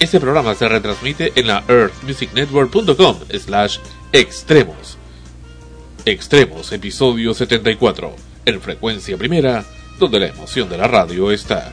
[0.00, 3.78] Este programa se retransmite en la earthmusicnetwork.com slash
[4.12, 4.96] extremos.
[6.04, 8.14] Extremos, episodio 74,
[8.44, 9.64] en frecuencia primera,
[9.98, 11.72] donde la emoción de la radio está.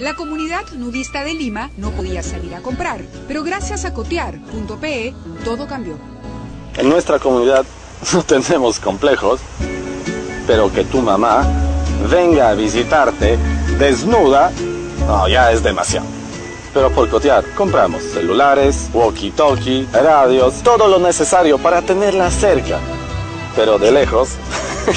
[0.00, 5.14] La comunidad nudista de Lima no podía salir a comprar, pero gracias a cotear.pe
[5.44, 5.98] todo cambió.
[6.78, 7.66] En nuestra comunidad
[8.14, 9.40] no tenemos complejos,
[10.46, 11.46] pero que tu mamá
[12.10, 13.36] venga a visitarte
[13.78, 14.50] desnuda,
[15.06, 16.21] no, ya es demasiado.
[16.74, 22.78] Pero por cotear, compramos celulares, walkie-talkie, radios, todo lo necesario para tenerla cerca.
[23.54, 24.30] Pero de lejos.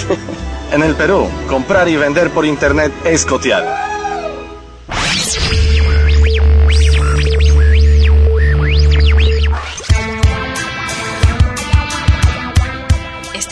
[0.71, 3.85] en el Perú, comprar y vender por internet es cotear.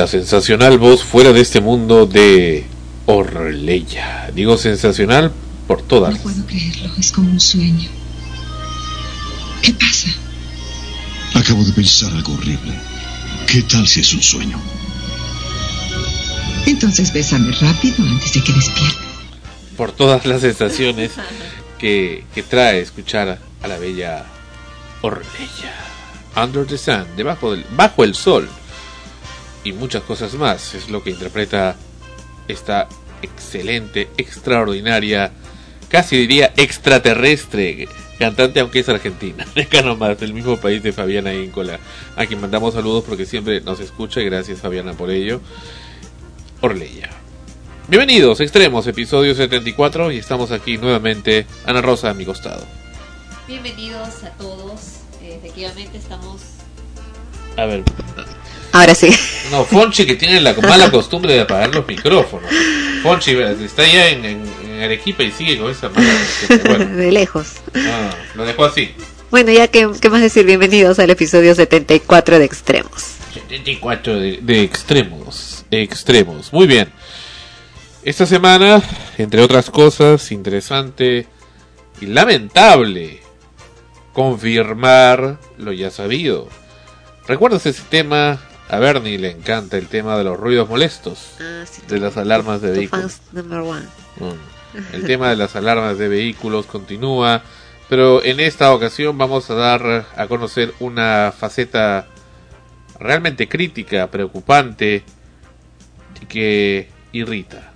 [0.00, 2.64] La sensacional voz fuera de este mundo de
[3.04, 4.30] Orleya.
[4.34, 5.30] Digo sensacional
[5.66, 6.14] por todas.
[6.14, 7.90] No puedo creerlo, es como un sueño.
[9.60, 10.08] ¿Qué pasa?
[11.34, 12.72] Acabo de pensar algo horrible.
[13.46, 14.58] ¿Qué tal si es un sueño?
[16.64, 19.06] Entonces bésame rápido antes de que despiertes.
[19.76, 21.10] Por todas las sensaciones
[21.78, 24.24] que, que trae escuchar a la bella
[25.02, 25.74] Orleya.
[26.42, 28.48] Under the Sun, debajo del, bajo el sol.
[29.64, 30.74] Y muchas cosas más.
[30.74, 31.76] Es lo que interpreta
[32.48, 32.88] esta
[33.22, 35.32] excelente, extraordinaria,
[35.88, 39.46] casi diría extraterrestre cantante, aunque es argentina.
[39.56, 41.78] Acá nomás, del mismo país de Fabiana Íncola,
[42.16, 45.40] a quien mandamos saludos porque siempre nos escucha y gracias Fabiana por ello.
[46.60, 47.08] Orleya.
[47.88, 52.64] Bienvenidos, Extremos, episodio 74 y estamos aquí nuevamente, Ana Rosa a mi costado.
[53.48, 56.42] Bienvenidos a todos, efectivamente estamos...
[57.56, 57.82] A ver,
[58.72, 59.10] Ahora sí.
[59.50, 62.50] No, Fonchi que tiene la mala costumbre de apagar los micrófonos.
[63.02, 66.08] Fonchi está allá en, en- en Arequipa y sigue con esa mala
[66.48, 66.68] costumbre.
[66.78, 67.54] Bueno, De lejos.
[67.74, 68.94] ah, lo dejó así.
[69.30, 70.44] Bueno, ya que, ¿qué más decir?
[70.46, 73.14] Bienvenidos al episodio 74 de Extremos.
[73.34, 75.64] 74 de, de extremos.
[75.70, 76.52] De extremos.
[76.52, 76.90] Muy bien.
[78.02, 78.82] Esta semana,
[79.18, 81.26] entre otras cosas, interesante
[82.00, 83.20] y lamentable
[84.12, 86.48] confirmar lo ya sabido.
[87.28, 88.40] ¿Recuerdas ese tema?
[88.70, 91.32] A Bernie le encanta el tema de los ruidos molestos.
[91.40, 93.20] Ah, sí, De las alarmas de vehículos.
[93.32, 94.92] Mm.
[94.94, 97.42] El tema de las alarmas de vehículos continúa,
[97.88, 102.06] pero en esta ocasión vamos a dar a conocer una faceta
[103.00, 105.02] realmente crítica, preocupante
[106.22, 107.72] y que irrita,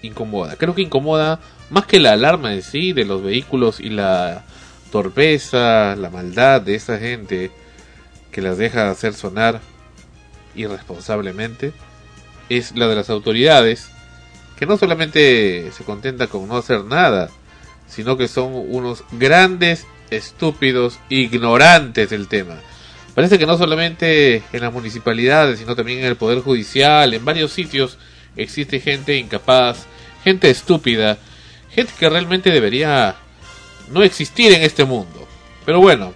[0.00, 0.56] incomoda.
[0.56, 4.46] Creo que incomoda más que la alarma en sí de los vehículos y la
[4.90, 7.50] torpeza, la maldad de esa gente
[8.32, 9.60] que las deja hacer sonar
[10.54, 11.72] irresponsablemente,
[12.48, 13.90] es la de las autoridades
[14.58, 17.30] que no solamente se contenta con no hacer nada,
[17.86, 22.56] sino que son unos grandes estúpidos ignorantes del tema.
[23.14, 27.52] Parece que no solamente en las municipalidades, sino también en el Poder Judicial, en varios
[27.52, 27.98] sitios,
[28.36, 29.86] existe gente incapaz,
[30.24, 31.18] gente estúpida,
[31.70, 33.16] gente que realmente debería
[33.90, 35.26] no existir en este mundo.
[35.64, 36.14] Pero bueno,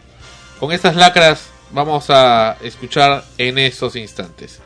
[0.59, 4.61] con estas lacras vamos a escuchar en esos instantes.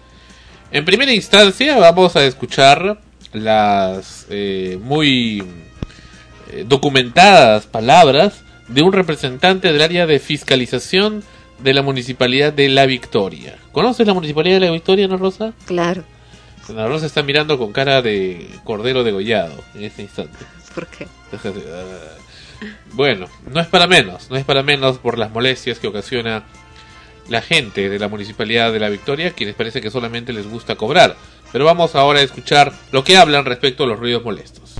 [0.70, 2.98] En primera instancia vamos a escuchar
[3.32, 5.42] las eh, muy
[6.50, 11.22] eh, documentadas palabras de un representante del área de fiscalización
[11.60, 13.56] de la municipalidad de La Victoria.
[13.72, 15.52] ¿Conoces la municipalidad de La Victoria, Ana Rosa?
[15.66, 16.04] Claro.
[16.68, 20.36] Ana Rosa está mirando con cara de cordero degollado en este instante.
[20.74, 21.06] ¿Por qué?
[22.92, 26.44] Bueno, no es para menos, no es para menos por las molestias que ocasiona
[27.28, 31.16] la gente de la municipalidad de La Victoria, quienes parece que solamente les gusta cobrar.
[31.52, 34.74] Pero vamos ahora a escuchar lo que hablan respecto a los ruidos molestos.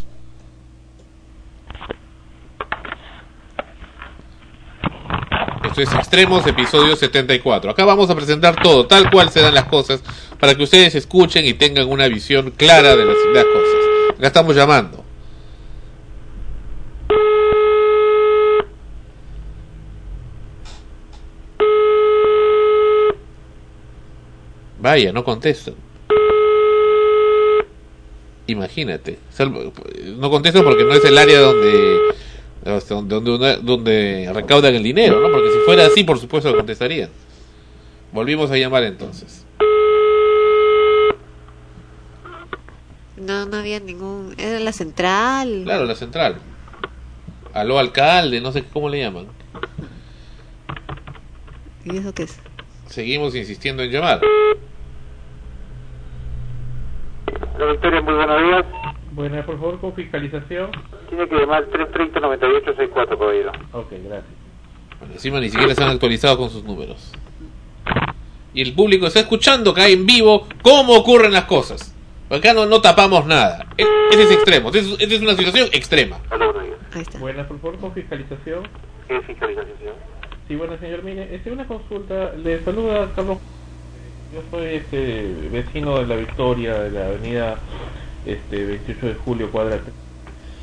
[5.65, 7.71] Esto es Extremos, episodio 74.
[7.71, 10.03] Acá vamos a presentar todo, tal cual se dan las cosas,
[10.41, 14.19] para que ustedes escuchen y tengan una visión clara de las, de las cosas.
[14.19, 15.06] Acá estamos llamando.
[24.87, 25.75] Vaya, no contestan.
[28.47, 29.19] Imagínate.
[29.37, 29.73] Salvo-
[30.17, 31.99] No contestan porque no es el área donde
[33.61, 35.33] donde, recaudan el dinero, ¿no?
[35.33, 37.11] Porque si fuera así, por supuesto contestarían.
[38.13, 39.45] Volvimos a llamar entonces.
[43.17, 44.35] No, no había ningún...
[44.39, 45.63] Era la central.
[45.65, 46.37] Claro, la central.
[47.53, 49.27] Aló alcalde, no sé cómo le llaman.
[51.85, 52.39] ¿Y eso qué es?
[52.89, 54.21] Seguimos insistiendo en llamar.
[57.59, 58.65] La Victoria, muy buenos días.
[59.13, 60.71] Buenas, por favor, con fiscalización.
[61.09, 63.53] Tiene que llamar 330-9864, caballero.
[63.73, 64.25] Ok, gracias.
[64.99, 67.13] Bueno, encima ni siquiera se han actualizado con sus números.
[68.53, 71.95] Y el público está escuchando acá en vivo cómo ocurren las cosas.
[72.29, 73.67] Acá no, no tapamos nada.
[73.77, 74.71] Es- Ese es extremo.
[74.71, 76.19] Esa es, es una situación extrema.
[76.31, 76.77] Aló, buenos.
[77.21, 78.67] Buenas, por favor, con fiscalización.
[79.09, 79.95] ¿Qué fiscalización?
[80.49, 82.33] Sí, bueno, señor, mire, este, una consulta.
[82.35, 83.39] Le saluda Carlos.
[84.37, 87.57] Yo soy este vecino de la Victoria, de la avenida
[88.27, 89.79] este 28 de julio, cuadra.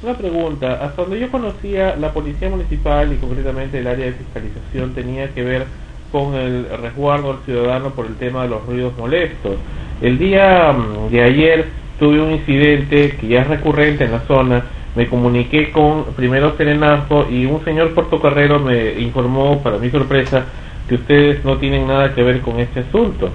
[0.03, 0.73] Una pregunta.
[0.73, 5.43] Hasta donde yo conocía, la policía municipal y concretamente el área de fiscalización tenía que
[5.43, 5.65] ver
[6.11, 9.55] con el resguardo al ciudadano por el tema de los ruidos molestos.
[10.03, 11.65] El día mm, de ayer
[11.97, 14.65] tuve un incidente que ya es recurrente en la zona.
[14.95, 20.45] Me comuniqué con primero Serenazgo y un señor portocarrero me informó, para mi sorpresa,
[20.87, 23.31] que ustedes no tienen nada que ver con este asunto.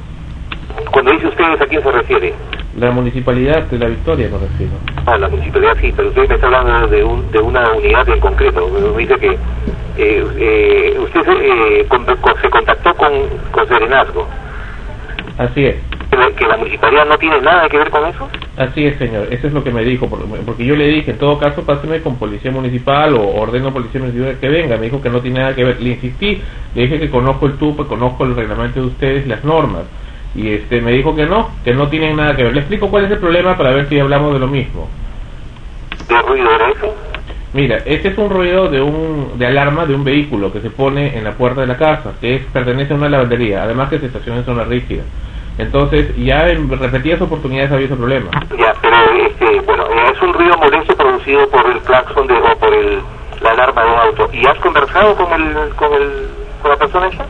[0.93, 2.35] Cuando dice ustedes, ¿a quién se refiere?
[2.77, 4.73] La municipalidad de La Victoria, me refiero.
[5.07, 8.21] Ah, la municipalidad sí, pero usted me está hablando de, un, de una unidad en
[8.21, 8.69] concreto.
[8.95, 9.31] Me dice que
[9.97, 11.33] eh, eh, usted se,
[11.81, 13.11] eh, con- con- se contactó con,
[13.51, 14.27] con Serenazgo.
[15.39, 15.77] Así es.
[16.11, 18.29] ¿Que la, que la municipalidad no tiene nada que ver con eso?
[18.57, 19.29] Así es, señor.
[19.31, 20.09] Eso es lo que me dijo.
[20.09, 23.73] por- Porque yo le dije, en todo caso, páseme con policía municipal o ordeno a
[23.73, 24.77] policía municipal que venga.
[24.77, 25.81] Me dijo que no tiene nada que ver.
[25.81, 26.43] Le insistí,
[26.75, 29.83] le dije que conozco el TUPE, conozco el reglamento de ustedes y las normas.
[30.39, 32.53] Y este me dijo que no, que no tienen nada que ver.
[32.53, 34.89] Le explico cuál es el problema para ver si hablamos de lo mismo.
[36.09, 36.93] ¿Qué ruido era ese?
[37.55, 41.19] Mira, este es un ruido de un de alarma de un vehículo que se pone
[41.19, 44.07] en la puerta de la casa, que es, pertenece a una lavandería, además que se
[44.07, 45.03] estaciona en zona rígida.
[45.59, 48.31] Entonces, ya en repetidas oportunidades había ese problema.
[48.57, 52.73] Ya, pero este, bueno, es un ruido molesto producido por el claxon de, o por
[52.73, 53.01] el,
[53.43, 54.31] la alarma de un auto.
[54.33, 56.29] ¿Y has conversado con el, con el,
[56.63, 57.27] con la persona esa?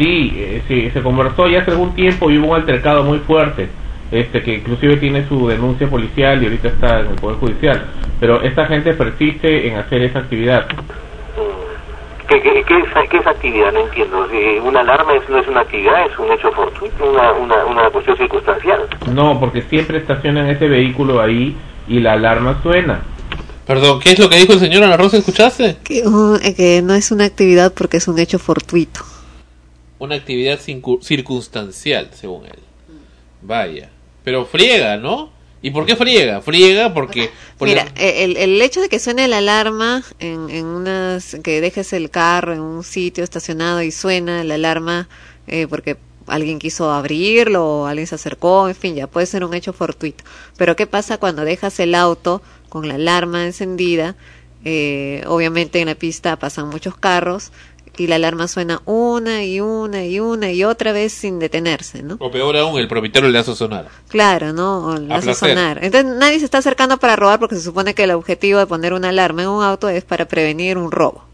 [0.00, 3.68] Sí, eh, sí, se conversó ya hace algún tiempo y hubo un altercado muy fuerte,
[4.10, 7.86] este que inclusive tiene su denuncia policial y ahorita está en el Poder Judicial.
[8.18, 10.66] Pero esta gente persiste en hacer esa actividad.
[12.28, 13.72] ¿Qué, qué, qué es, qué es actividad?
[13.74, 14.26] No entiendo.
[14.32, 17.90] Eh, una alarma es, no es una actividad, es un hecho fortuito, una, una, una
[17.90, 18.88] cuestión circunstancial.
[19.12, 21.54] No, porque siempre estacionan ese vehículo ahí
[21.88, 23.02] y la alarma suena.
[23.66, 25.18] Perdón, ¿qué es lo que dijo el señor Ana Rosa?
[25.18, 25.76] ¿Escuchaste?
[25.84, 29.00] Que, uh, eh, que no es una actividad porque es un hecho fortuito.
[30.00, 30.58] Una actividad
[31.02, 32.58] circunstancial, según él.
[33.42, 33.90] Vaya.
[34.24, 35.30] Pero friega, ¿no?
[35.62, 36.40] ¿Y por qué friega?
[36.40, 37.30] Friega porque...
[37.58, 41.36] por Mira, la- eh, el, el hecho de que suene la alarma en, en unas,
[41.44, 45.08] que dejes el carro en un sitio estacionado y suena la alarma
[45.46, 49.52] eh, porque alguien quiso abrirlo o alguien se acercó, en fin, ya puede ser un
[49.52, 50.24] hecho fortuito.
[50.56, 52.40] Pero ¿qué pasa cuando dejas el auto
[52.70, 54.16] con la alarma encendida?
[54.64, 57.50] Eh, obviamente en la pista pasan muchos carros
[57.96, 62.16] y la alarma suena una y una y una y otra vez sin detenerse, ¿no?
[62.18, 63.88] O peor aún, el propietario le hace sonar.
[64.08, 64.86] Claro, ¿no?
[64.86, 65.82] O A hace sonar.
[65.82, 68.92] Entonces nadie se está acercando para robar porque se supone que el objetivo de poner
[68.92, 71.24] una alarma en un auto es para prevenir un robo.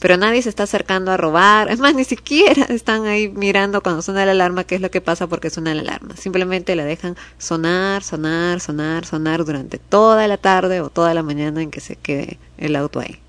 [0.00, 1.70] Pero nadie se está acercando a robar.
[1.70, 5.00] Es más, ni siquiera están ahí mirando cuando suena la alarma qué es lo que
[5.00, 6.16] pasa porque suena la alarma.
[6.16, 11.62] Simplemente la dejan sonar, sonar, sonar, sonar durante toda la tarde o toda la mañana
[11.62, 13.20] en que se quede el auto ahí.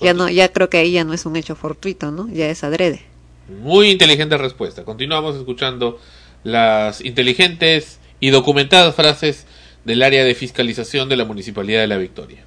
[0.00, 2.28] Ya no, ya creo que ahí ya no es un hecho fortuito, ¿no?
[2.28, 3.02] Ya es adrede.
[3.48, 4.84] Muy inteligente respuesta.
[4.84, 5.98] Continuamos escuchando
[6.44, 9.46] las inteligentes y documentadas frases
[9.84, 12.44] del área de fiscalización de la Municipalidad de La Victoria.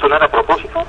[0.00, 0.84] ¿Sonar a propósito?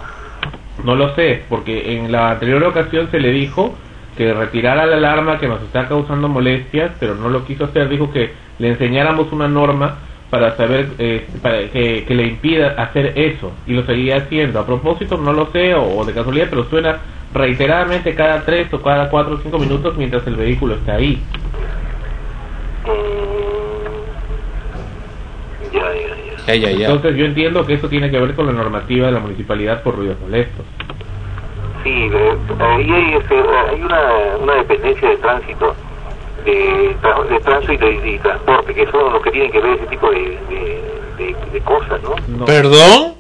[0.84, 3.76] No lo sé, porque en la anterior ocasión se le dijo
[4.18, 7.90] que retirara la alarma que nos está causando molestias, pero no lo quiso hacer.
[7.90, 10.00] Dijo que le enseñáramos una norma
[10.32, 14.60] para saber eh, para que, que le impida hacer eso y lo seguía haciendo.
[14.60, 17.00] A propósito, no lo sé o, o de casualidad, pero suena
[17.34, 21.22] reiteradamente cada tres o cada cuatro o cinco minutos mientras el vehículo está ahí.
[25.72, 26.46] Ya, ya, ya.
[26.48, 26.86] Ya, ya, ya.
[26.88, 29.98] Entonces yo entiendo que eso tiene que ver con la normativa de la municipalidad por
[29.98, 30.66] ruidos molestos.
[31.84, 34.02] Sí, pero ahí hay, este, hay una,
[34.42, 35.76] una dependencia de tránsito,
[36.46, 39.86] de, tra- de tránsito y, y transporte, que son los que tienen que ver ese
[39.88, 40.20] tipo de,
[40.50, 40.82] de,
[41.18, 42.16] de- de cosas, ¿no?
[42.38, 42.46] No.
[42.46, 43.16] ¿Perdón?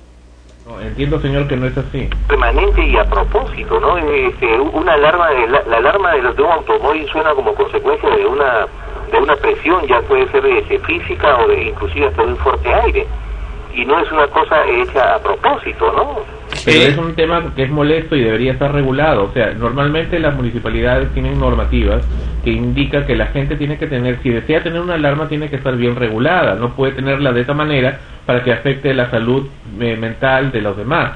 [0.67, 2.09] No, entiendo, señor, que no es así.
[2.27, 3.97] Permanente y a propósito, ¿no?
[3.97, 8.09] Este, una alarma, de, la, la alarma de, los- de un automóvil suena como consecuencia
[8.09, 8.67] de una
[9.11, 12.73] de una presión, ya puede ser este, física o de, inclusive hasta de un fuerte
[12.73, 13.05] aire.
[13.73, 16.19] Y no es una cosa hecha a propósito, ¿no?
[16.65, 19.25] Pero es un tema que es molesto y debería estar regulado.
[19.25, 22.03] O sea, normalmente las municipalidades tienen normativas
[22.43, 25.55] que indican que la gente tiene que tener, si desea tener una alarma, tiene que
[25.57, 26.55] estar bien regulada.
[26.55, 29.47] No puede tenerla de esa manera para que afecte la salud
[29.79, 31.13] eh, mental de los demás.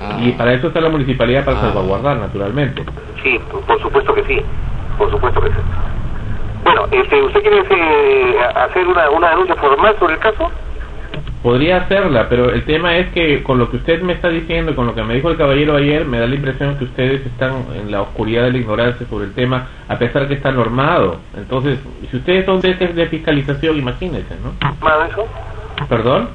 [0.00, 1.60] Ah, Y para eso está la municipalidad, para Ah.
[1.62, 2.82] salvaguardar, naturalmente.
[3.22, 4.40] sí, por, por supuesto que sí,
[4.98, 5.54] por supuesto que sí.
[6.64, 10.50] Bueno, este, ¿usted quiere eh, hacer una, una denuncia formal sobre el caso?
[11.44, 14.74] Podría hacerla, pero el tema es que con lo que usted me está diciendo y
[14.74, 17.66] con lo que me dijo el caballero ayer, me da la impresión que ustedes están
[17.76, 21.18] en la oscuridad de la ignorancia sobre el tema, a pesar que está normado.
[21.36, 21.78] Entonces,
[22.10, 24.54] si ustedes son de, de fiscalización, imagínense, ¿no?
[24.80, 25.28] ¿Más de eso?
[25.86, 26.30] ¿Perdón?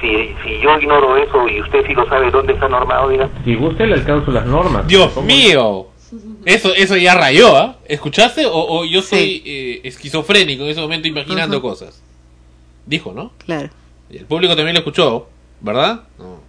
[0.00, 3.28] Si, si yo ignoro eso y usted sí lo sabe, ¿dónde está normado, diga?
[3.44, 4.84] Si guste, le alcanzo las normas.
[4.88, 5.28] Dios ¿Cómo?
[5.28, 5.86] mío.
[6.44, 7.76] Eso, eso ya rayó, ¿ah?
[7.86, 8.46] ¿Escuchaste?
[8.46, 12.02] O, o yo soy eh, esquizofrénico en ese momento imaginando cosas.
[12.90, 13.30] Dijo, ¿no?
[13.46, 13.68] Claro.
[14.10, 15.28] Y el público también lo escuchó,
[15.60, 16.00] ¿verdad?
[16.18, 16.40] No.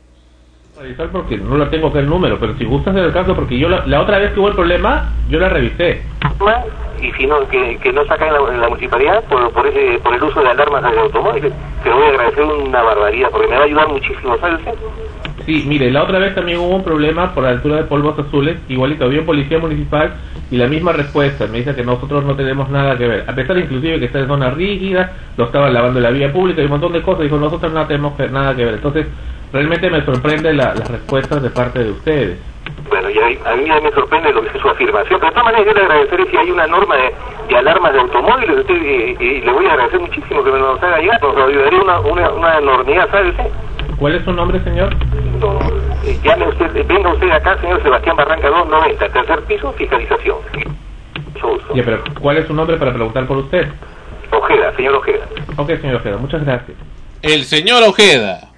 [0.82, 3.60] Revisar porque no lo tengo acá el número, pero si gusta hacer el caso, porque
[3.60, 6.02] yo la, la otra vez que hubo el problema, yo la revisé.
[7.00, 10.24] Y si no, que, que no en la, la municipalidad por, por, ese, por el
[10.24, 13.66] uso de alarmas de automóviles, te voy a agradecer una barbaridad, porque me va a
[13.66, 14.74] ayudar muchísimo, ¿sabe usted?
[15.46, 18.18] Sí, Sí, mire, la otra vez también hubo un problema por la altura de polvos
[18.18, 20.16] azules, igualito, había un policía municipal
[20.52, 23.58] y la misma respuesta, me dice que nosotros no tenemos nada que ver, a pesar
[23.58, 26.72] inclusive que está en zona rígida, lo estaban lavando en la vía pública y un
[26.72, 29.08] montón de cosas, dijo nosotros no tenemos que- nada que ver, entonces
[29.54, 32.40] realmente me sorprende la- las respuestas de parte de ustedes.
[32.90, 35.66] Bueno, y a mí me sorprende lo que es su afirmación, pero de todas maneras
[35.66, 37.14] yo le agradeceré si hay una norma de,
[37.48, 41.00] de alarmas de automóviles, usted, eh, le voy a agradecer muchísimo que me nos haga
[41.00, 43.46] llegar, nos ayudaría una, una, una enormidad, ¿sabe usted?
[43.98, 44.94] ¿Cuál es su nombre, señor?
[45.42, 45.60] No,
[46.06, 50.38] eh, llame usted, venga usted acá, señor Sebastián Barranca 290, tercer piso, fiscalización.
[51.74, 53.68] Ya, pero ¿cuál es su nombre para preguntar por usted?
[54.32, 55.28] Ojeda, señor Ojeda.
[55.58, 56.78] Ok, señor Ojeda, muchas gracias.
[57.24, 58.52] El señor Ojeda.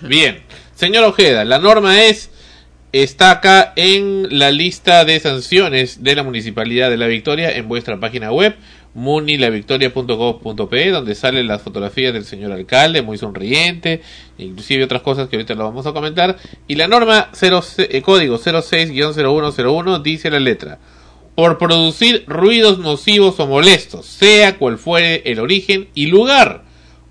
[0.00, 0.42] Bien.
[0.74, 2.32] Señor Ojeda, la norma es
[2.92, 7.98] está acá en la lista de sanciones de la Municipalidad de La Victoria en vuestra
[7.98, 8.56] página web
[8.94, 14.02] munilavictoria.gov.pe donde salen las fotografías del señor alcalde muy sonriente,
[14.38, 16.36] inclusive otras cosas que ahorita lo vamos a comentar.
[16.66, 20.78] Y la norma 0, eh, código 06-0101 dice la letra
[21.34, 26.62] por producir ruidos nocivos o molestos, sea cual fuere el origen y lugar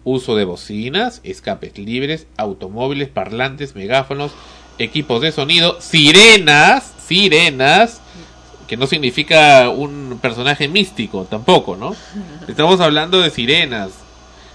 [0.05, 4.31] uso de bocinas, escapes libres, automóviles, parlantes, megáfonos,
[4.77, 8.01] equipos de sonido, sirenas, sirenas,
[8.67, 11.95] que no significa un personaje místico tampoco, ¿no?
[12.47, 13.91] Estamos hablando de sirenas,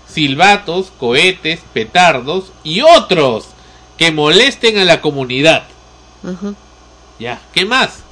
[0.09, 3.49] silbatos, cohetes, petardos y otros
[3.97, 5.65] que molesten a la comunidad.
[7.19, 8.03] Ya, ¿qué más?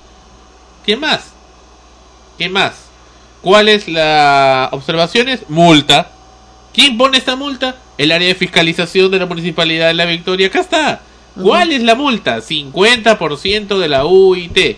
[0.84, 1.32] ¿Qué más?
[2.38, 2.86] ¿Qué más?
[3.42, 5.48] ¿Cuál es la observaciones?
[5.48, 6.10] Multa.
[6.74, 7.76] ¿Quién pone esta multa?
[7.96, 10.48] El área de fiscalización de la Municipalidad de La Victoria.
[10.48, 11.00] Acá está.
[11.40, 12.38] ¿Cuál es la multa?
[12.38, 14.76] 50% de la UIT.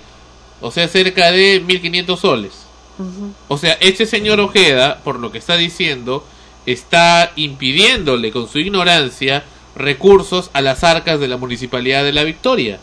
[0.60, 2.52] O sea, cerca de 1.500 soles.
[3.46, 6.26] O sea, este señor Ojeda, por lo que está diciendo,
[6.66, 9.44] está impidiéndole con su ignorancia
[9.76, 12.80] recursos a las arcas de la Municipalidad de La Victoria.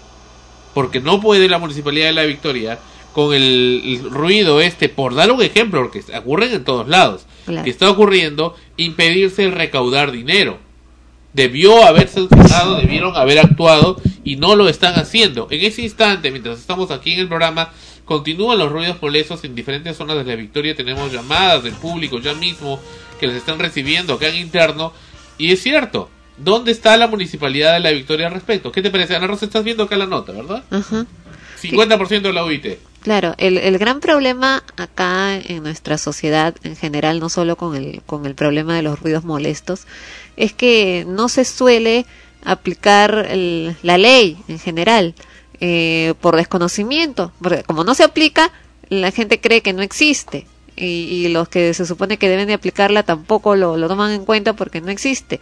[0.74, 2.80] Porque no puede la Municipalidad de La Victoria
[3.14, 7.64] con el, el ruido este, por dar un ejemplo, porque ocurren en todos lados, Claro.
[7.64, 10.58] que está ocurriendo, impedirse el recaudar dinero.
[11.36, 15.48] Debió haberse usado, debieron haber actuado y no lo están haciendo.
[15.52, 17.74] En ese instante, mientras estamos aquí en el programa,
[18.06, 20.76] continúan los ruidos molestos en diferentes zonas de la Victoria.
[20.76, 22.80] Tenemos llamadas del público ya mismo
[23.20, 24.94] que les están recibiendo acá en interno.
[25.38, 28.72] Y es cierto, ¿dónde está la municipalidad de la Victoria al respecto?
[28.72, 29.18] ¿Qué te parece?
[29.18, 30.64] Ana Rosa, estás viendo acá la nota, ¿verdad?
[30.72, 31.06] Ajá.
[31.62, 32.66] 50% de la UIT.
[33.06, 38.02] Claro, el, el gran problema acá en nuestra sociedad en general, no solo con el,
[38.08, 39.86] con el problema de los ruidos molestos,
[40.38, 42.08] es que no se suele
[42.44, 45.14] aplicar el- la ley en general
[45.62, 48.52] eh, por desconocimiento, porque como no se aplica,
[48.90, 53.04] la gente cree que no existe y, los que se supone que deben de aplicarla
[53.04, 55.40] tampoco lo, lo toman en cuenta porque no existe,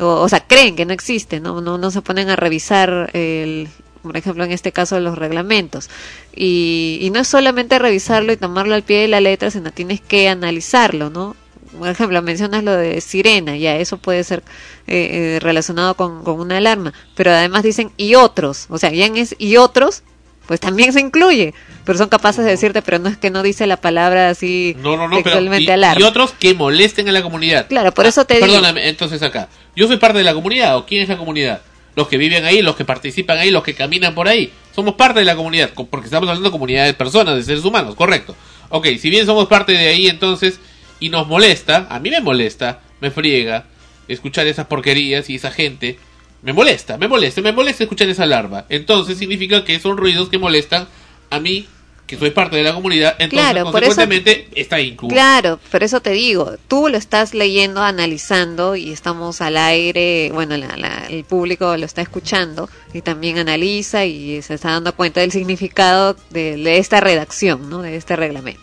[0.00, 3.68] o, o sea, creen que no existe, no, no, no se ponen a revisar el,
[4.02, 5.88] por ejemplo, en este caso los reglamentos.
[6.34, 10.00] Y, y no es solamente revisarlo y tomarlo al pie de la letra, sino tienes
[10.00, 11.36] que analizarlo, ¿no?
[11.78, 14.42] Por ejemplo, mencionas lo de sirena, ya eso puede ser
[14.86, 19.06] eh, eh, relacionado con, con una alarma, pero además dicen y otros, o sea, ya
[19.06, 20.02] en es y otros,
[20.46, 23.66] pues también se incluye, pero son capaces de decirte, pero no es que no dice
[23.66, 26.00] la palabra así No, no, no, pero y, alarma.
[26.00, 27.68] y otros que molesten a la comunidad.
[27.68, 28.46] Claro, por eso te digo.
[28.46, 29.48] Perdóname, entonces acá.
[29.74, 31.62] Yo soy parte de la comunidad, ¿o quién es la comunidad?
[31.94, 34.50] Los que viven ahí, los que participan ahí, los que caminan por ahí.
[34.74, 37.64] Somos parte de la comunidad, co- porque estamos hablando de comunidad de personas, de seres
[37.64, 38.34] humanos, correcto.
[38.70, 40.58] Ok, si bien somos parte de ahí, entonces,
[41.00, 43.66] y nos molesta, a mí me molesta, me friega,
[44.08, 45.98] escuchar esas porquerías y esa gente.
[46.40, 48.64] Me molesta, me molesta, me molesta escuchar esa alarma.
[48.70, 50.88] Entonces significa que son ruidos que molestan
[51.30, 51.66] a mí,
[52.06, 55.14] que soy parte de la comunidad, entonces Claro, por eso- consecuentemente está incluido.
[55.14, 60.56] Claro, por eso te digo, tú lo estás leyendo, analizando y estamos al aire, bueno,
[60.58, 65.20] la- la- el público lo está escuchando y también analiza y se está dando cuenta
[65.22, 67.80] del significado de, de esta redacción, ¿no?
[67.80, 68.60] De este reglamento.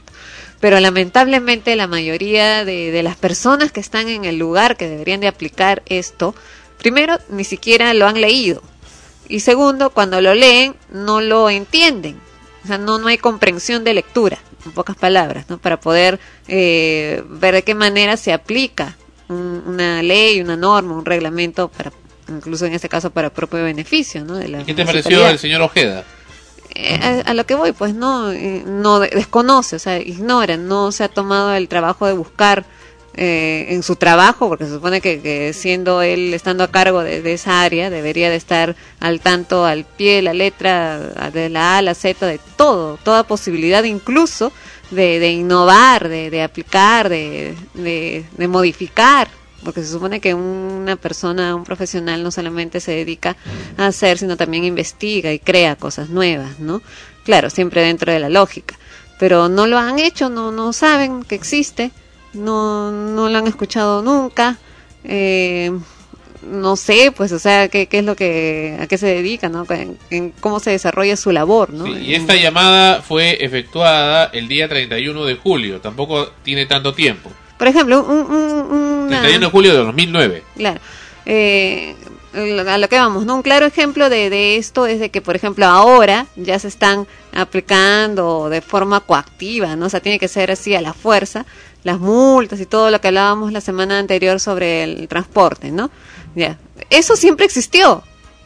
[0.59, 5.21] Pero lamentablemente la mayoría de, de las personas que están en el lugar que deberían
[5.21, 6.35] de aplicar esto,
[6.77, 8.61] primero, ni siquiera lo han leído.
[9.27, 12.19] Y segundo, cuando lo leen, no lo entienden.
[12.63, 15.57] O sea, no, no hay comprensión de lectura, en pocas palabras, ¿no?
[15.57, 18.97] Para poder eh, ver de qué manera se aplica
[19.29, 21.91] un- una ley, una norma, un reglamento, para
[22.27, 24.35] incluso en este caso para propio beneficio, ¿no?
[24.35, 26.03] De la ¿Qué te pareció el señor Ojeda?
[26.75, 30.55] Eh, a, a lo que voy, pues no, eh, no de- desconoce, o sea, ignora,
[30.57, 32.65] no se ha tomado el trabajo de buscar
[33.15, 37.33] eh, en su trabajo, porque se supone que, que siendo él, estando a cargo de,
[37.33, 40.99] esa área, debería de estar al tanto, al pie la letra,
[41.33, 44.51] de la A a la Z, de todo, toda posibilidad incluso
[44.91, 49.29] de, innovar, de, de aplicar, de, de, de modificar
[49.63, 53.35] porque se supone que una persona, un profesional no solamente se dedica
[53.77, 56.81] a hacer, sino también investiga y crea cosas nuevas, ¿no?
[57.23, 58.77] Claro, siempre dentro de la lógica,
[59.19, 61.91] pero no lo han hecho, no, no saben que existe,
[62.33, 64.57] no, no lo han escuchado nunca,
[65.03, 65.71] eh,
[66.41, 69.65] no sé, pues, o sea, qué, qué es lo que, a qué se dedica, ¿no?
[70.09, 71.87] En, cómo se desarrolla su labor, ¿no?
[71.87, 77.31] y esta llamada fue efectuada el día 31 de julio, tampoco tiene tanto tiempo.
[77.57, 80.43] Por ejemplo, un, un, 31 de julio de 2009.
[80.55, 80.79] Claro.
[81.25, 81.93] Eh,
[82.33, 83.35] a lo que vamos, ¿no?
[83.35, 87.07] Un claro ejemplo de, de, esto es de que, por ejemplo, ahora ya se están
[87.33, 89.87] aplicando de forma coactiva, ¿no?
[89.87, 91.45] O sea, tiene que ser así a la fuerza,
[91.83, 95.89] las multas y todo lo que hablábamos la semana anterior sobre el transporte, ¿no?
[96.35, 96.57] Ya.
[96.89, 98.03] Eso siempre existió.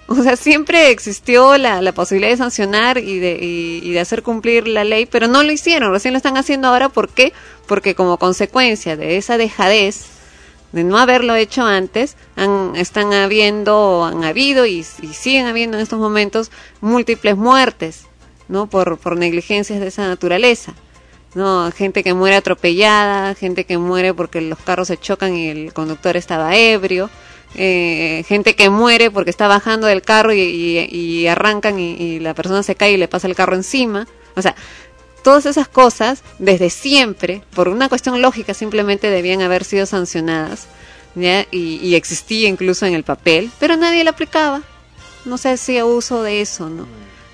[0.08, 4.68] O sea, siempre existió la, la posibilidad de sancionar y de, y, de hacer cumplir
[4.68, 6.90] la ley, pero no lo hicieron, recién lo están haciendo ahora.
[6.90, 7.32] ¿Por qué?
[7.68, 10.08] Porque como consecuencia de esa dejadez,
[10.74, 15.84] de no haberlo hecho antes, han, están habiendo, han habido y, y, siguen habiendo en
[15.84, 18.06] estos momentos múltiples muertes,
[18.50, 18.68] ¿no?
[18.68, 20.74] Por, por negligencias de esa naturaleza.
[21.36, 21.72] ¿No?
[21.72, 26.16] Gente que muere atropellada, gente que muere porque los carros se chocan y el conductor
[26.18, 27.10] estaba ebrio,
[27.56, 32.76] eh, gente que muere porque está bajando del carro y, arrancan y, la persona se
[32.76, 34.08] cae y le pasa el carro encima.
[34.36, 34.56] O sea,
[35.24, 40.68] todas esas cosas, desde siempre, por una cuestión lógica, simplemente debían haber sido sancionadas.
[41.16, 44.64] Y, y existía incluso en el papel, pero nadie la aplicaba.
[45.26, 46.88] No se hacía uso de eso, ¿no?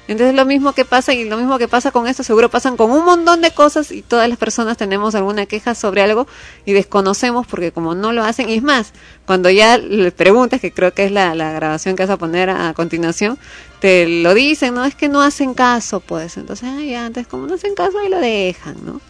[0.09, 2.89] Entonces lo mismo que pasa y lo mismo que pasa con esto, seguro pasan con
[2.89, 6.25] un montón de cosas y todas las personas tenemos alguna queja sobre algo
[6.65, 8.91] y desconocemos porque como no lo hacen, y es más,
[9.27, 12.73] cuando ya le preguntas, que creo que es la, grabación que vas a poner a,
[12.73, 13.37] continuación,
[13.81, 17.53] te lo dicen, no es que no hacen caso, pues, entonces, ay, antes como no
[17.53, 19.01] hacen caso ahí lo dejan, ¿no?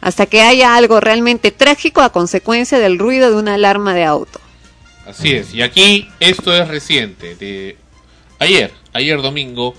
[0.00, 4.40] Hasta que haya algo realmente trágico a consecuencia del ruido de una alarma de auto.
[5.06, 7.76] Así es, y aquí esto es reciente, de
[8.38, 9.74] ayer, ayer domingo,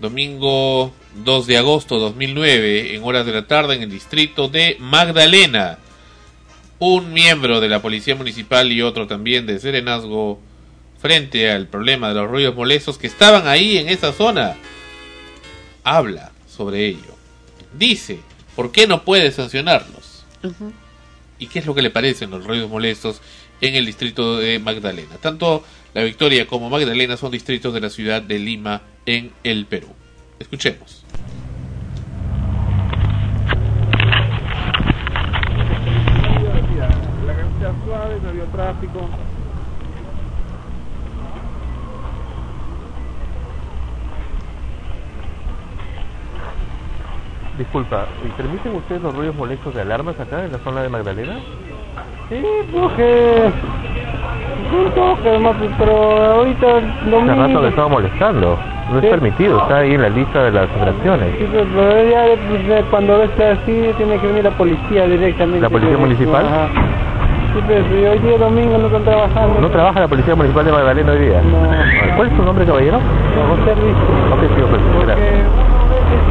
[0.00, 0.92] domingo
[1.24, 5.78] 2 de agosto 2009, en horas de la tarde, en el distrito de Magdalena.
[6.78, 10.40] Un miembro de la Policía Municipal y otro también de Serenazgo,
[11.00, 14.56] frente al problema de los ruidos molestos que estaban ahí en esa zona,
[15.82, 17.16] habla sobre ello.
[17.72, 18.20] Dice,
[18.54, 20.24] ¿por qué no puede sancionarlos?
[21.38, 23.20] ¿Y qué es lo que le parecen los ruidos molestos
[23.60, 25.16] en el distrito de Magdalena?
[25.20, 29.88] Tanto la Victoria como Magdalena son distritos de la ciudad de Lima, en el Perú.
[30.38, 31.04] Escuchemos.
[47.58, 51.40] Disculpa, ¿permiten ustedes los ruidos molestos de alarmas acá en la zona de Magdalena?
[52.28, 53.50] Sí, porque
[55.78, 56.66] pero ahorita
[57.10, 57.46] lo mismo.
[57.46, 58.58] rato que estaba molestando.
[58.90, 61.28] No es permitido, está ahí en la lista de las infracciones.
[61.38, 65.60] Sí, pero ya pues, cuando ves así tiene que venir la policía directamente.
[65.60, 66.46] ¿La policía municipal?
[66.46, 66.68] Ajá.
[67.54, 69.60] Sí, pero hoy día domingo no están trabajando.
[69.60, 71.42] ¿No trabaja la policía municipal de Magdalena hoy día?
[71.42, 72.16] No.
[72.16, 72.98] ¿Cuál es su nombre, caballero?
[72.98, 73.96] José Luis.
[74.32, 75.78] Ok, sí, José, gracias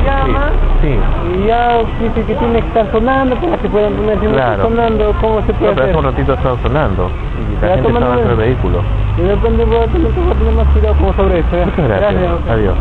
[0.08, 4.28] llama sí, y ya dice que tiene que estar sonando para que puedan poner si
[4.28, 4.58] claro.
[4.58, 5.90] no sonando, ¿cómo se puede no, pero hacer?
[5.90, 8.84] hace un ratito estaba sonando y la gente estaba dentro del vehículo.
[9.18, 11.56] Y depende, a tener, voy a tener más cuidado como sobre eso.
[11.56, 11.66] ¿eh?
[11.66, 12.14] Muchas gracias.
[12.14, 12.50] gracias.
[12.50, 12.78] Adiós.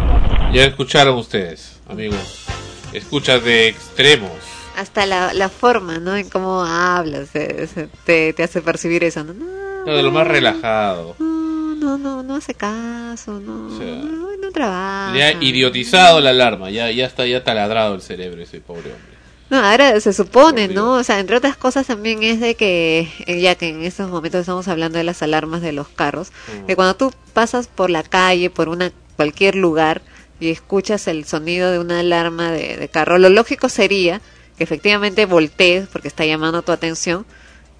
[0.52, 2.46] Ya escucharon ustedes, amigos.
[2.92, 4.30] Escuchas de extremos.
[4.78, 6.14] Hasta la, la forma, ¿no?
[6.16, 9.32] En cómo hablas, se, se, te, te hace percibir eso, ¿no?
[9.32, 11.16] no, no de lo más relajado.
[11.18, 11.45] No,
[11.86, 15.16] no, no, no hace caso, no, no, trabaja.
[15.16, 19.16] Ya idiotizado la alarma, ya, ya está ya taladrado el cerebro ese pobre hombre.
[19.50, 20.94] No, ahora se supone, ¿no?
[20.94, 24.40] O sea, entre otras cosas también es de que, eh, ya que en estos momentos
[24.40, 26.32] estamos hablando de las alarmas de los carros,
[26.66, 30.02] que cuando tú pasas por la calle, por una cualquier lugar
[30.40, 34.20] y escuchas el sonido de una alarma de, de carro, lo lógico sería
[34.58, 37.24] que efectivamente voltees porque está llamando tu atención,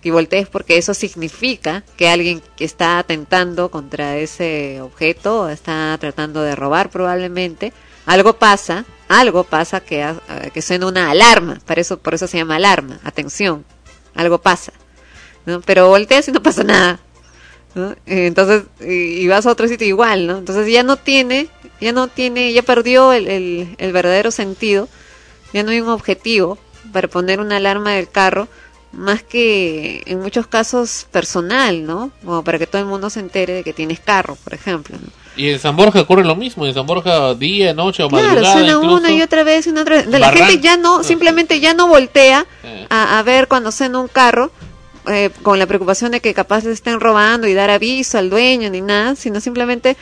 [0.07, 6.43] y voltees porque eso significa que alguien que está atentando contra ese objeto, está tratando
[6.43, 7.73] de robar probablemente,
[8.07, 10.07] algo pasa, algo pasa que,
[10.55, 13.65] que suena una alarma, por eso, por eso se llama alarma, atención,
[14.15, 14.73] algo pasa,
[15.45, 15.61] ¿no?
[15.63, 17.01] Pero volteas y no pasa nada.
[18.07, 20.39] Entonces, y, vas a otro sitio igual, ¿no?
[20.39, 21.49] Entonces ya no tiene,
[21.81, 24.89] ya no tiene, ya perdió el, el, el verdadero sentido,
[25.53, 26.59] ya no hay un objetivo
[26.93, 28.47] para poner una alarma del carro,
[28.97, 32.11] más que en muchos casos personal, ¿no?
[32.25, 34.97] Como para que todo el mundo se entere de que tienes carro, por ejemplo.
[35.37, 38.41] Y en San Borja ocurre lo mismo, en San Borja día, noche o madrugada.
[38.41, 40.07] Claro, suena una y otra vez y otra vez.
[40.09, 42.47] La gente ya no, simplemente ya no voltea
[42.89, 44.51] a, a, ver cuando suena un carro,
[45.09, 48.71] eh, con la preocupación de que capaz les estén robando y dar aviso al dueño
[48.71, 49.97] ni nada, sino simplemente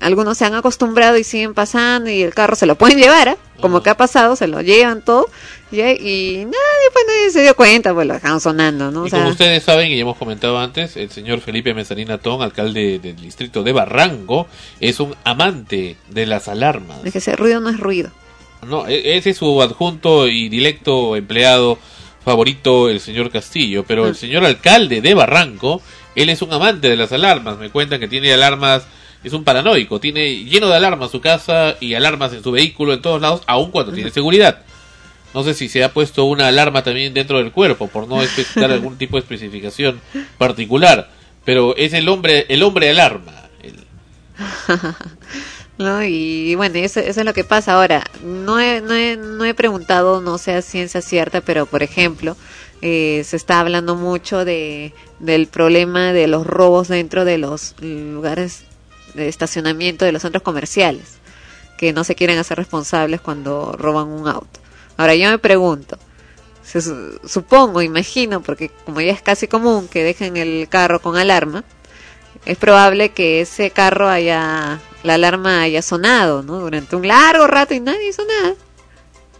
[0.00, 3.36] algunos se han acostumbrado y siguen pasando y el carro se lo pueden llevar, ¿ah?
[3.60, 5.26] como que ha pasado, se lo llevan todo
[5.72, 9.02] y, y nadie, pues nadie se dio cuenta, pues lo dejaron sonando, ¿no?
[9.02, 12.18] O Y sea, como ustedes saben, y ya hemos comentado antes, el señor Felipe Mesanina
[12.18, 14.46] Tón, alcalde del distrito de Barranco,
[14.80, 16.98] es un amante de las alarmas.
[17.04, 18.10] es que ese ruido no es ruido.
[18.66, 21.78] No, e- ese es su adjunto y directo empleado
[22.24, 23.84] favorito, el señor Castillo.
[23.86, 25.80] Pero el señor alcalde de Barranco,
[26.14, 27.58] él es un amante de las alarmas.
[27.58, 28.82] Me cuentan que tiene alarmas,
[29.24, 30.00] es un paranoico.
[30.00, 33.70] Tiene lleno de alarmas su casa y alarmas en su vehículo en todos lados, aun
[33.70, 34.60] cuando tiene seguridad.
[35.34, 38.70] No sé si se ha puesto una alarma también dentro del cuerpo, por no especificar
[38.72, 40.00] algún tipo de especificación
[40.38, 41.10] particular.
[41.44, 43.32] Pero es el hombre, el hombre alarma.
[45.78, 46.04] ¿no?
[46.04, 47.74] Y bueno, eso, eso es lo que pasa.
[47.74, 51.82] Ahora, no he, no he, no he preguntado, no sé a ciencia cierta, pero por
[51.82, 52.36] ejemplo,
[52.82, 58.64] eh, se está hablando mucho de, del problema de los robos dentro de los lugares
[59.14, 61.18] de estacionamiento de los centros comerciales,
[61.78, 64.60] que no se quieren hacer responsables cuando roban un auto.
[65.00, 65.96] Ahora, yo me pregunto,
[66.62, 71.16] se su- supongo, imagino, porque como ya es casi común que dejen el carro con
[71.16, 71.64] alarma,
[72.44, 76.58] es probable que ese carro haya, la alarma haya sonado, ¿no?
[76.58, 78.54] Durante un largo rato y nadie hizo nada.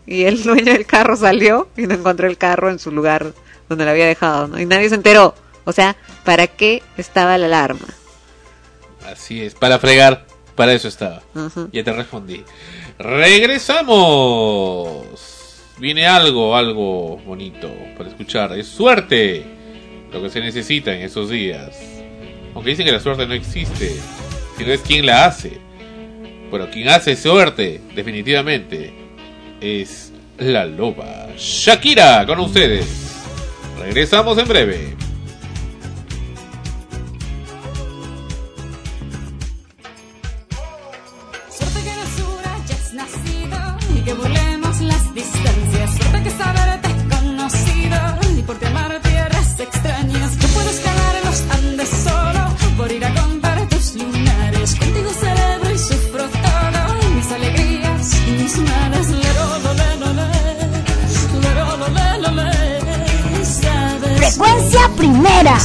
[0.06, 3.34] Y el dueño del carro salió y no encontró el carro en su lugar
[3.68, 4.58] donde lo había dejado, ¿no?
[4.58, 5.34] Y nadie se enteró.
[5.64, 5.94] O sea,
[6.24, 7.86] ¿para qué estaba la alarma?
[9.06, 10.24] Así es, para fregar,
[10.56, 11.20] para eso estaba.
[11.70, 12.42] Ya te respondí.
[12.98, 15.04] Regresamos.
[15.80, 18.52] Viene algo, algo bonito para escuchar.
[18.52, 19.42] Es suerte
[20.12, 21.80] lo que se necesita en esos días.
[22.54, 23.96] Aunque dicen que la suerte no existe,
[24.58, 25.58] sino es quien la hace.
[26.50, 28.92] Bueno, quien hace suerte, definitivamente,
[29.62, 31.28] es la loba.
[31.38, 33.16] Shakira con ustedes.
[33.78, 35.09] Regresamos en breve.
[64.30, 65.58] Frecuencia primera.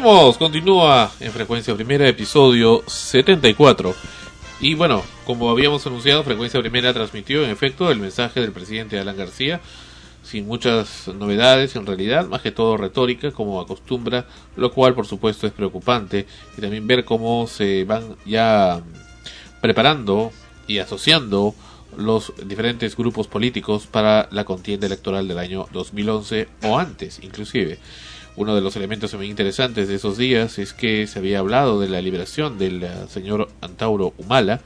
[0.00, 3.92] Continúa en frecuencia primera, episodio 74.
[4.60, 9.16] Y bueno, como habíamos anunciado, frecuencia primera transmitió en efecto el mensaje del presidente Alan
[9.16, 9.60] García,
[10.22, 15.48] sin muchas novedades en realidad, más que todo retórica, como acostumbra, lo cual por supuesto
[15.48, 16.28] es preocupante.
[16.56, 18.80] Y también ver cómo se van ya
[19.60, 20.30] preparando
[20.68, 21.56] y asociando
[21.96, 27.80] los diferentes grupos políticos para la contienda electoral del año 2011 o antes inclusive.
[28.38, 31.88] Uno de los elementos muy interesantes de esos días es que se había hablado de
[31.88, 34.60] la liberación del eh, señor Antauro Humala,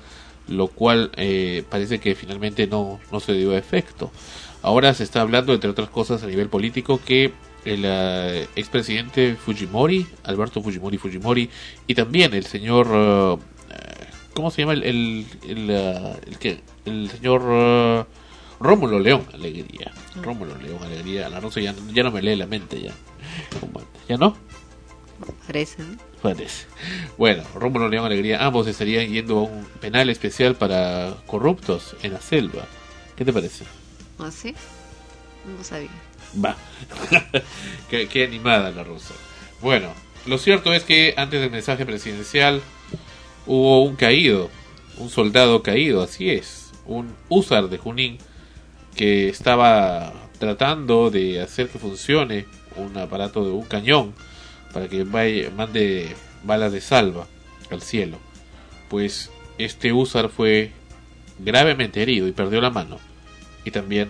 [0.47, 4.11] lo cual eh, parece que finalmente no, no se dio efecto.
[4.61, 7.33] Ahora se está hablando, entre otras cosas, a nivel político, que
[7.65, 11.49] el eh, expresidente Fujimori, Alberto Fujimori Fujimori,
[11.87, 13.37] y también el señor, eh,
[14.35, 14.75] ¿cómo se llama?
[14.75, 18.07] El, el, el, eh, el que, el señor
[18.61, 19.93] Rómulo León Alegría.
[20.23, 22.93] Rómulo León Alegría, la Rosa ya, ya no me lee la mente ya.
[24.09, 24.37] ¿Ya no?
[25.47, 25.97] Parece, ¿no?
[26.21, 26.67] Parece.
[27.17, 32.21] Bueno, Rómulo León Alegría, ambos estarían yendo a un penal especial para corruptos en la
[32.21, 32.67] selva.
[33.17, 33.65] ¿Qué te parece?
[34.19, 34.55] ¿Ah, sí?
[35.57, 35.91] No sabía.
[36.45, 36.57] Va.
[37.91, 39.15] qué, qué animada la rusa.
[39.61, 39.93] Bueno,
[40.27, 42.63] lo cierto es que antes del mensaje presidencial
[43.47, 44.51] hubo un caído,
[44.99, 48.19] un soldado caído, así es, un húsar de Junín
[48.95, 54.15] que estaba tratando de hacer que funcione un aparato de un cañón
[54.73, 57.27] para que vaya, mande balas de salva
[57.71, 58.19] al cielo.
[58.89, 60.73] Pues este húsar fue
[61.39, 62.99] gravemente herido y perdió la mano.
[63.65, 64.09] Y también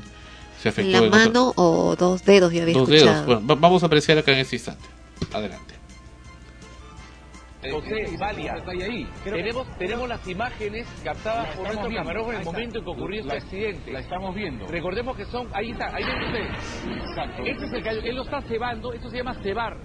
[0.62, 2.52] se afectó ¿La otro- mano o dos dedos?
[2.52, 3.12] Ya había Dos escuchado.
[3.12, 3.26] dedos.
[3.26, 4.84] Bueno, va- vamos a apreciar acá en este instante.
[5.32, 5.74] Adelante.
[7.70, 9.08] José Valia, ahí.
[9.22, 13.36] Tenemos, tenemos las imágenes captadas por nuestro camarógrafo en el momento en que ocurrió este
[13.36, 13.92] accidente.
[13.92, 14.66] La estamos viendo.
[14.66, 16.86] Recordemos que son, ahí está, ahí ven ustedes.
[17.08, 17.42] Exacto.
[17.44, 19.76] Este es el cañón, él lo está cebando, esto se llama cebar.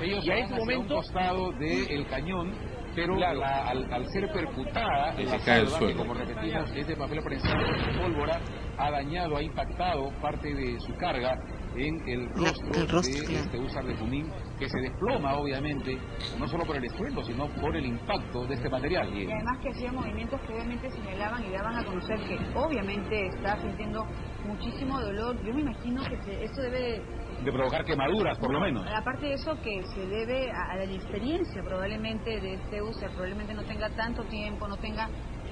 [0.00, 2.52] Ellos y a ese momento un costado del cañón,
[2.94, 5.14] pero la- al, al ser percutada,
[5.68, 5.88] suelo.
[5.88, 8.40] que como repetimos es de papel prensado de pólvora,
[8.78, 11.36] ha dañado, ha impactado parte de su carga
[11.76, 13.44] en el La- rostro, el rostro, de claro.
[13.44, 15.98] este Usar de Junín, que se desploma obviamente,
[16.38, 19.08] no solo por el estruendo, sino por el impacto de este material.
[19.14, 23.60] Y además que hacía movimientos que obviamente señalaban y daban a conocer que obviamente está
[23.60, 24.00] sintiendo
[24.44, 25.36] muchísimo dolor.
[25.44, 27.02] Yo me imagino que se- esto debe,
[27.44, 28.86] De provocar quemaduras, por lo menos.
[28.86, 33.52] aparte de eso, que se debe a, a la experiencia probablemente de este user, probablemente
[33.54, 35.08] no tenga tanto tiempo, no tenga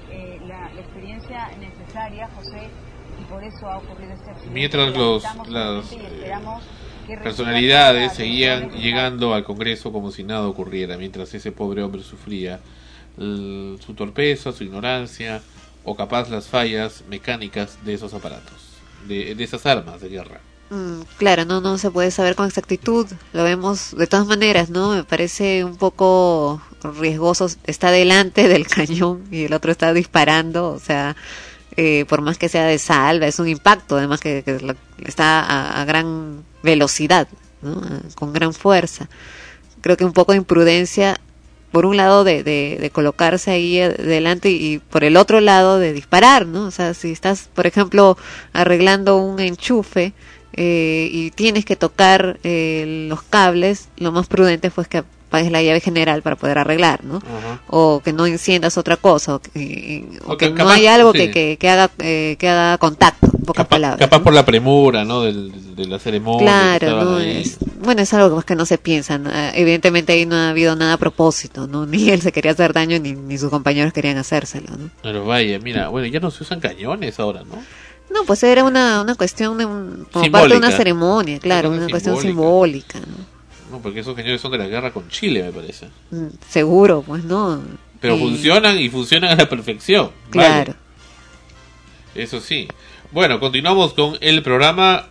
[0.09, 2.71] eh, la, la experiencia necesaria, José,
[3.19, 4.53] y por eso ha ocurrido este accidente.
[4.53, 6.59] Mientras los- las, reciba
[7.23, 12.59] Personalidades seguían llegando al Congreso como si nada ocurriera, mientras ese pobre hombre sufría
[13.17, 15.41] su torpeza, su ignorancia
[15.83, 18.55] o capaz las fallas mecánicas de esos aparatos,
[19.07, 20.41] de, de esas armas de guerra.
[20.71, 23.05] Mm, claro, no, no se puede saber con exactitud.
[23.33, 24.95] Lo vemos de todas maneras, ¿no?
[24.95, 26.59] Me parece un poco
[26.99, 27.47] riesgoso.
[27.65, 30.71] Está delante del cañón y el otro está disparando.
[30.71, 31.15] O sea,
[31.77, 33.97] eh, por más que sea de salva, es un impacto.
[33.97, 34.43] Además que,
[35.05, 37.27] está a, gran velocidad,
[37.61, 37.81] ¿no?
[38.15, 39.09] Con gran fuerza.
[39.81, 41.19] Creo que un poco de imprudencia.
[41.71, 45.77] Por un lado de, de, de colocarse ahí delante y, y por el otro lado
[45.77, 46.67] de disparar, ¿no?
[46.67, 48.17] O sea, si estás, por ejemplo,
[48.53, 50.13] arreglando un enchufe,
[50.57, 55.03] eh, y tienes que tocar eh, los cables, lo más prudente fue que
[55.35, 57.21] apagues la llave general para poder arreglar, ¿no?
[57.67, 61.11] O que no enciendas otra cosa, o que, o O que que no hay algo
[61.11, 61.17] sí.
[61.19, 63.99] que, que, que haga, eh, que haga contacto, en pocas palabras.
[63.99, 65.21] Capaz por la premura, ¿no?
[65.21, 66.39] Del- de la ceremonia.
[66.79, 69.17] Claro, no es, bueno, es algo que no se piensa.
[69.17, 69.29] ¿no?
[69.29, 71.85] Eh, Evidentemente ahí no ha habido nada a propósito, ¿no?
[71.87, 74.89] Ni él se quería hacer daño ni, ni sus compañeros querían hacérselo, ¿no?
[75.03, 77.61] Pero vaya, mira, bueno, ya no se usan cañones ahora, ¿no?
[78.09, 81.79] No, pues era una, una cuestión de un, como parte de una ceremonia, claro, Una
[81.79, 82.93] una cuestión simbólica.
[82.93, 83.34] simbólica, ¿no?
[83.71, 85.87] No, porque esos cañones son de la guerra con Chile, me parece.
[86.11, 87.61] Mm, Seguro, pues no.
[87.99, 90.11] Pero Y- funcionan y funcionan a la perfección.
[90.33, 90.63] vale.
[90.65, 90.75] Claro.
[92.13, 92.67] Eso sí.
[93.11, 95.07] Bueno, continuamos con el programa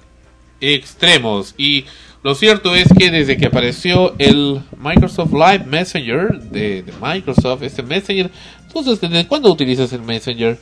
[0.60, 1.54] Extremos.
[1.58, 1.84] Y
[2.22, 7.82] lo cierto es que desde que apareció el Microsoft Live Messenger de, de Microsoft, este
[7.82, 8.30] Messenger,
[8.66, 10.58] entonces, ¿desde cuándo utilizas el Messenger?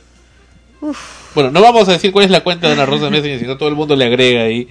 [1.33, 3.69] Bueno, no vamos a decir cuál es la cuenta de la Rosa Messenger, sino todo
[3.69, 4.67] el mundo le agrega ahí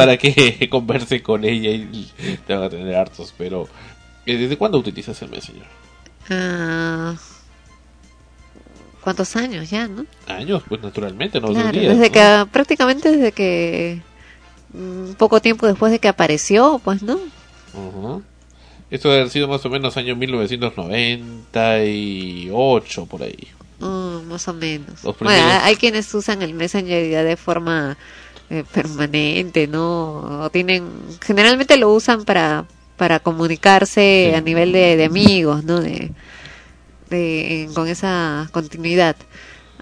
[0.00, 2.10] para que converse con ella y
[2.46, 3.34] te van a tener hartos.
[3.36, 3.68] Pero,
[4.26, 5.66] eh, ¿desde cuándo utilizas el Messenger?
[6.30, 7.14] Ah,
[9.00, 10.04] ¿Cuántos años ya, no?
[10.26, 11.98] Años, pues naturalmente, no Claro, días.
[11.98, 12.12] desde ¿no?
[12.12, 14.02] que, prácticamente desde que,
[14.74, 17.18] mm, poco tiempo después de que apareció, pues, ¿no?
[17.72, 18.22] Ujú.
[18.90, 23.48] Esto debe haber sido más o menos año 1998, por ahí.
[23.78, 25.00] Mm, más o menos.
[25.20, 27.96] Bueno, hay quienes usan el Messenger ya de forma
[28.50, 30.42] eh, permanente, ¿no?
[30.44, 30.84] O tienen,
[31.24, 32.64] generalmente lo usan para,
[32.96, 35.80] para comunicarse a nivel de, de amigos, ¿no?
[35.80, 36.10] De,
[37.10, 39.16] de- con esa continuidad.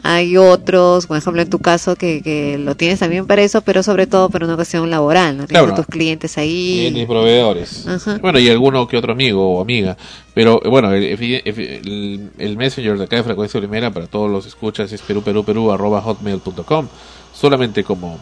[0.04, 3.82] Hay otros, por ejemplo, en tu caso, que, que lo tienes también para eso, pero
[3.82, 5.46] sobre todo para una cuestión laboral, ¿no?
[5.48, 5.74] Tienes Claro.
[5.74, 6.76] tus clientes ahí.
[6.82, 7.86] Clientes y proveedores.
[7.88, 8.18] Ajá.
[8.18, 9.96] Bueno, y alguno que otro amigo o amiga.
[10.34, 14.46] Pero eh, bueno, el, el- el Messenger de acá de Frecuencia Primera para todos los
[14.46, 16.86] escuchas es perú, perú, perú, arroba hotmail.com.
[17.34, 18.18] Solamente como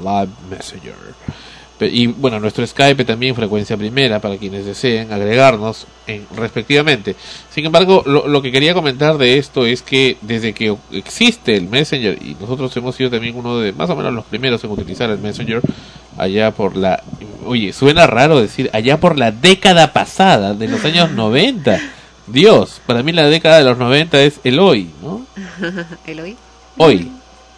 [0.00, 0.94] Live Messenger.
[1.80, 7.16] Y bueno, nuestro Skype también Frecuencia Primera para quienes deseen agregarnos en, respectivamente.
[7.50, 11.68] Sin embargo, lo, lo que quería comentar de esto es que desde que existe el
[11.68, 15.08] Messenger, y nosotros hemos sido también uno de más o menos los primeros en utilizar
[15.08, 15.62] el Messenger,
[16.18, 17.02] allá por la...
[17.46, 21.80] Oye, suena raro decir allá por la década pasada, de los años 90.
[22.26, 25.24] Dios, para mí la década de los 90 es el hoy, ¿no?
[26.06, 26.36] ¿El hoy?
[26.76, 27.10] Hoy.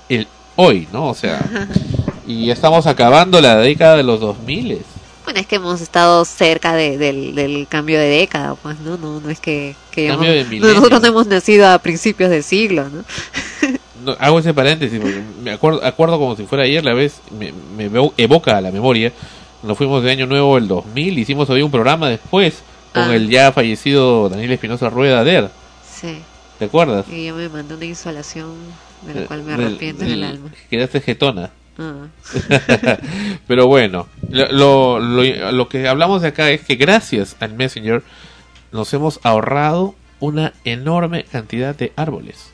[0.08, 0.26] El
[0.56, 1.08] hoy, ¿no?
[1.08, 1.40] O sea,
[2.26, 4.82] y estamos acabando la década de los 2000.
[5.24, 8.96] Bueno, es que hemos estado cerca de- del, del cambio de década, pues, ¿no?
[8.96, 10.26] No, no es que, que hemos-
[10.60, 13.04] nosotros no hemos nacido a principios del siglo, ¿no?
[14.04, 17.52] No, hago ese paréntesis porque me acuerdo, acuerdo como si fuera ayer la vez, me,
[17.76, 19.12] me evoca a la memoria.
[19.62, 23.14] Nos fuimos de Año Nuevo el 2000, hicimos hoy un programa después con Ah.
[23.14, 25.50] el ya fallecido Daniel Espinosa Rueda Der.
[25.88, 26.18] Sí.
[26.58, 27.06] ¿Te acuerdas?
[27.08, 28.54] Y yo me mandé una insolación
[29.06, 30.50] de la Eh, cual me del- arrepiento en el del- alma.
[30.68, 31.50] Quedaste jetona.
[31.78, 32.06] Ah.
[33.46, 38.02] Pero bueno, lo, lo, lo- que hablamos de acá es que gracias al Messenger
[38.72, 42.50] nos hemos ahorrado una enorme cantidad de árboles.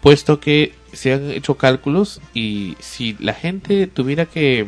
[0.00, 4.66] Puesto que se han hecho cálculos y si la gente tuviera que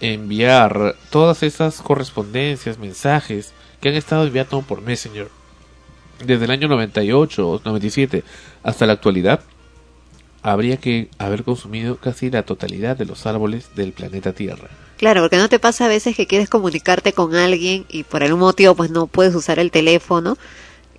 [0.00, 5.28] enviar todas esas correspondencias, mensajes que han estado enviando por Messenger
[6.24, 8.22] desde el año 98 o 97
[8.62, 9.40] hasta la actualidad,
[10.44, 14.68] habría que haber consumido casi la totalidad de los árboles del planeta Tierra.
[14.98, 18.40] Claro, porque no te pasa a veces que quieres comunicarte con alguien y por algún
[18.40, 20.36] motivo pues no puedes usar el teléfono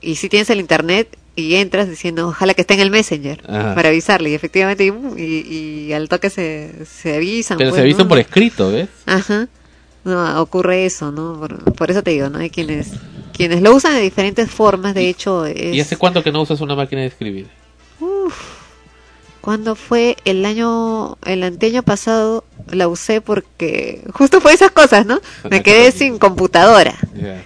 [0.02, 3.76] y si tienes el internet y entras diciendo ojalá que esté en el messenger Ajá.
[3.76, 7.58] para avisarle y efectivamente y, y- y al toque se, se avisan.
[7.58, 8.10] Pero pues, se avisan ¿no?
[8.10, 8.90] por escrito, ¿ves?
[9.06, 9.48] Ajá.
[10.04, 11.40] No, ocurre eso, ¿no?
[11.40, 12.40] Por, por eso te digo, ¿no?
[12.40, 12.92] Hay quienes
[13.34, 16.62] quienes lo usan de diferentes formas, de hecho es ¿Y hace cuánto que no usas
[16.62, 17.48] una máquina de escribir?
[19.46, 25.22] Cuando fue el año, el anteaño pasado, la usé porque justo fue esas cosas, ¿no?
[25.52, 26.96] Me quedé sin computadora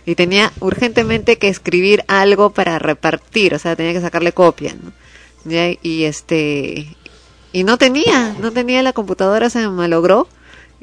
[0.05, 4.93] y tenía urgentemente que escribir algo para repartir, o sea, tenía que sacarle copia, ¿no?
[5.43, 6.95] Ya, y este,
[7.51, 10.29] y no tenía, no tenía la computadora, se me malogró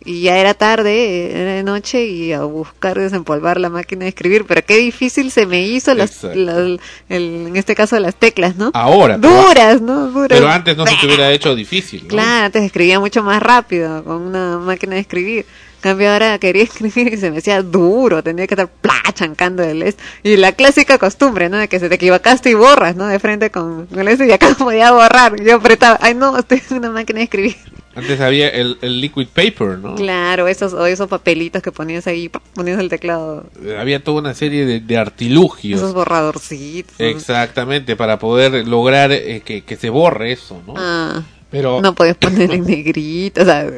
[0.05, 4.45] y ya era tarde, era de noche y a buscar desempolvar la máquina de escribir,
[4.47, 8.71] pero qué difícil se me hizo las, el- en este caso las teclas, ¿no?
[8.75, 9.19] Ahora.
[9.19, 10.09] Duras, ¿no?
[10.11, 10.29] Duras.
[10.39, 12.09] Pero antes no se te hubiera hecho difícil, ¿no?
[12.09, 15.47] Claro, antes escribía mucho más rápido con una máquina de escribir.
[15.87, 18.95] Cambio ahora quería escribir y se me hacía duro, tenía que estar ¡plá!
[19.15, 21.59] chancando el es y la clásica costumbre, ¿no?
[21.59, 23.07] De que se te equivocaste y borras, ¿no?
[23.07, 25.41] De frente con, con eso y acá podía borrar.
[25.41, 27.57] Yo apretaba, ay no, estoy en una máquina de escribir.
[27.95, 29.95] Antes había el, el liquid paper, ¿no?
[29.95, 33.47] Claro, esos o esos papelitos que ponías ahí, ponías el teclado,
[33.79, 35.81] Había toda una serie de, de artilugios.
[35.81, 36.95] esos borradorcitos.
[36.99, 40.75] Exactamente, para poder lograr eh, que, que se borre eso, ¿no?
[40.77, 41.23] Ah.
[41.57, 43.71] Pero No puedes poner en negrito, o sea,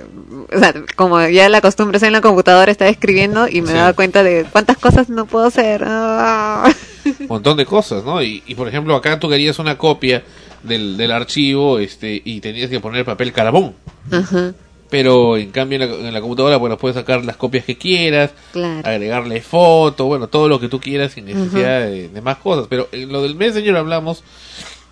[0.53, 3.75] o sea, como ya la costumbre es en la computadora, estaba escribiendo y me Sí.
[3.75, 5.83] daba cuenta de cuántas cosas no puedo hacer.
[5.87, 6.73] Ah.
[7.05, 8.23] un montón de cosas, ¿no?
[8.23, 10.25] Y, y, por ejemplo, acá tú querías una copia
[10.63, 13.75] del, del archivo este y tenías que poner papel carbón.
[14.11, 14.53] Ajá,
[14.91, 18.31] Pero en cambio en la, en la computadora, bueno, puedes sacar las copias que quieras,
[18.53, 18.81] claro.
[18.89, 22.67] agregarle foto, bueno, todo lo que tú quieras sin necesidad de, de más cosas.
[22.69, 24.25] Pero en lo del Messenger hablamos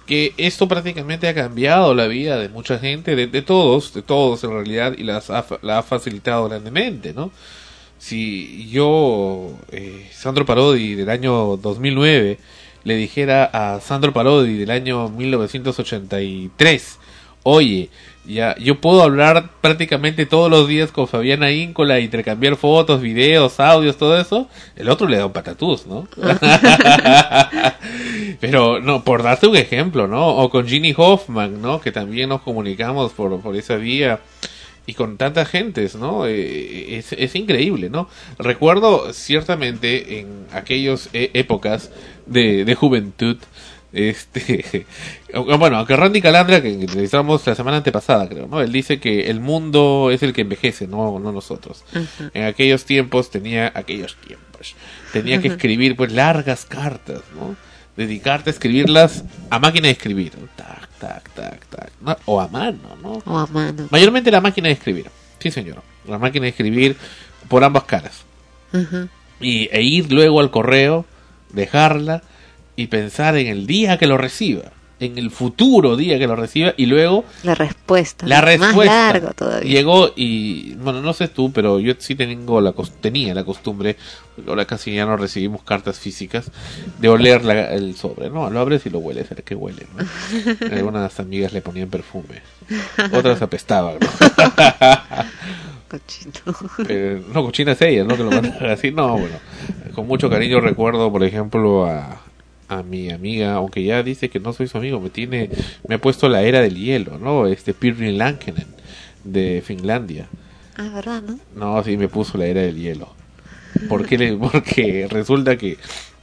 [0.07, 4.45] que esto prácticamente ha cambiado la vida de mucha gente, de, de todos, de todos
[4.45, 7.33] en realidad, y las ha, la ha facilitado grandemente, ¿no?
[7.99, 12.39] Si yo, eh, Sandro Parodi del año 2009,
[12.85, 16.99] le dijera a Sandro Parodi del año 1983,
[17.43, 17.91] oye,
[18.27, 23.97] ya, yo puedo hablar prácticamente todos los días con Fabiana Íncola, intercambiar fotos, videos, audios,
[23.97, 26.09] todo eso, el otro le da un patatús, ¿no?
[28.41, 30.29] Pero, no, por darte un ejemplo, ¿no?
[30.29, 31.81] O con Ginny Hoffman, ¿no?
[31.81, 34.21] Que también nos comunicamos por, por esa vía
[34.87, 36.27] y con tantas gentes, ¿no?
[36.27, 38.09] Eh, es, es increíble, ¿no?
[38.39, 41.91] Recuerdo ciertamente en aquellas eh, épocas
[42.27, 43.37] de, de juventud,
[43.97, 44.87] este,
[45.59, 48.61] bueno, aunque Randy Calandra, que entrevistamos la semana antepasada, creo, ¿no?
[48.61, 51.83] Él dice que el mundo es el que envejece, no, no nosotros.
[52.35, 54.77] En aquellos tiempos tenía, aquellos tiempos,
[55.15, 57.57] tenía que escribir pues largas cartas, ¿no?
[57.97, 62.15] Dedicarte a escribirlas a máquina de escribir, tac, tac, tac, tac, ¿no?
[62.27, 63.23] o a mano, ¿no?
[63.25, 63.89] O a mano.
[63.91, 65.07] Mayormente la máquina de escribir,
[65.39, 66.97] sí señor, la máquina de escribir
[67.49, 68.25] por ambas caras.
[69.41, 71.07] Y, e ir luego al correo,
[71.55, 72.23] dejarla
[72.77, 74.65] y pensar en el día que lo reciba,
[75.01, 78.27] en el futuro día que lo reciba y luego La respuesta.
[78.27, 79.71] la respuesta Más largo todavía.
[79.71, 82.73] llegó y bueno no sé tú pero yo sí tengo la
[83.03, 83.97] tenía la costumbre
[84.49, 86.51] ahora casi ya no recibimos cartas físicas
[86.99, 90.67] de oler la- el sobre no lo abres y lo hueles ver qué huele ¿no?
[90.75, 92.41] algunas amigas le ponían perfume
[93.13, 94.09] otras apestaban ¿no?
[96.89, 98.17] Eh, no, cochina es ella, ¿no?
[98.17, 98.91] Que lo mandan así.
[98.91, 99.37] No, bueno.
[99.95, 102.21] Con mucho cariño recuerdo, por ejemplo, a,
[102.69, 105.51] a mi amiga, aunque ya dice que no soy su amigo, me tiene,
[105.89, 107.47] me ha puesto la era del hielo, ¿no?
[107.47, 108.67] Este Pirri Lankinen
[109.25, 110.27] de Finlandia.
[110.77, 111.39] Ah, ¿verdad, no?
[111.55, 113.09] No, sí, me puso la era del hielo.
[113.89, 115.79] ¿Por qué le- Porque resulta que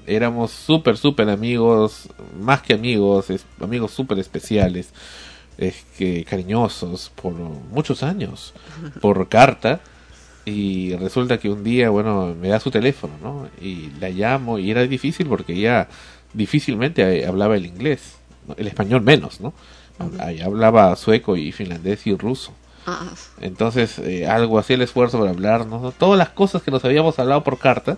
[0.05, 4.89] éramos súper, súper amigos, más que amigos, es- amigos súper especiales,
[5.57, 8.53] es que cariñosos por muchos años,
[9.01, 9.79] por carta.
[10.45, 13.47] Y resulta que un día, bueno, me da su teléfono, ¿no?
[13.61, 15.87] Y la llamo y era difícil porque ella
[16.33, 18.15] difícilmente eh, hablaba el inglés,
[18.57, 19.53] el español menos, ¿no?
[20.43, 22.51] Hablaba sueco y finlandés y ruso.
[22.85, 25.91] Ah, Entonces, eh, algo hacía el esfuerzo para hablarnos, ¿no?
[25.91, 27.97] todas las cosas que nos habíamos hablado por carta,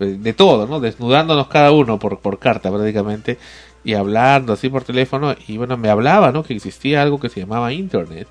[0.00, 0.80] eh, de todo, ¿no?
[0.80, 3.38] Desnudándonos cada uno por, por carta prácticamente,
[3.84, 6.42] y hablando así por teléfono, y bueno, me hablaba, ¿no?
[6.42, 8.26] Que existía algo que se llamaba Internet,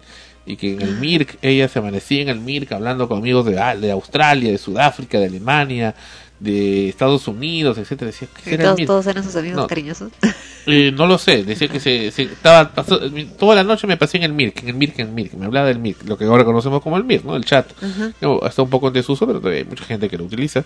[0.45, 3.59] y que en el MIRC, ella se amanecía en el MIRC hablando con amigos de,
[3.59, 5.95] ah, de Australia, de Sudáfrica, de Alemania,
[6.39, 8.11] de Estados Unidos, etcétera.
[8.11, 9.67] Decía, ¿qué ¿Y será el todos, todos eran sus amigos No.
[9.67, 10.11] cariñosos?
[10.67, 12.99] Eh, no lo sé, decía que se, se estaba pasó-
[13.37, 15.45] toda la noche me pasé en el MIRC, en el MIRC, en el MIRC, me
[15.45, 17.35] hablaba del MIRC, lo que ahora conocemos como el MIRC, ¿no?
[17.35, 17.67] El chat.
[18.19, 20.65] No, está un poco en desuso, pero todavía hay mucha gente que lo utiliza.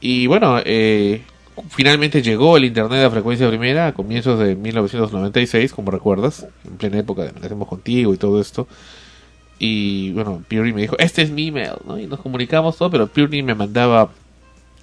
[0.00, 1.20] Y bueno, eh,
[1.68, 6.98] finalmente llegó el internet a frecuencia primera a comienzos de 1996, como recuerdas, en plena
[6.98, 8.66] época de Hacemos Contigo y todo esto.
[9.58, 11.98] Y bueno, Purdy me dijo, este es mi email, ¿no?
[11.98, 14.10] Y nos comunicamos todo, pero Purdy me mandaba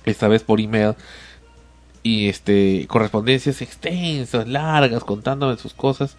[0.09, 0.93] esta vez por email
[2.03, 6.15] y este correspondencias extensas, largas, contándome sus cosas.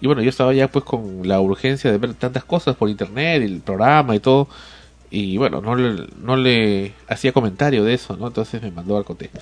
[0.00, 3.42] Y bueno, yo estaba ya pues con la urgencia de ver tantas cosas por internet,
[3.42, 4.48] el programa y todo.
[5.10, 8.26] Y bueno, no le, no le hacía comentario de eso, ¿no?
[8.26, 9.30] Entonces me mandó al cote.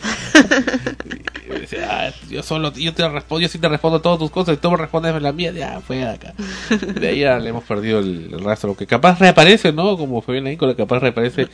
[1.44, 4.54] Y decía, "Ah, yo solo, yo te respondo, yo sí te respondo todas tus cosas
[4.54, 6.34] y tú me respondes la mía, ya, fue de acá.
[6.98, 8.76] De ahí ya le hemos perdido el, el rastro.
[8.76, 9.96] Que capaz reaparece, ¿no?
[9.98, 11.48] Como fue bien ahí, capaz reaparece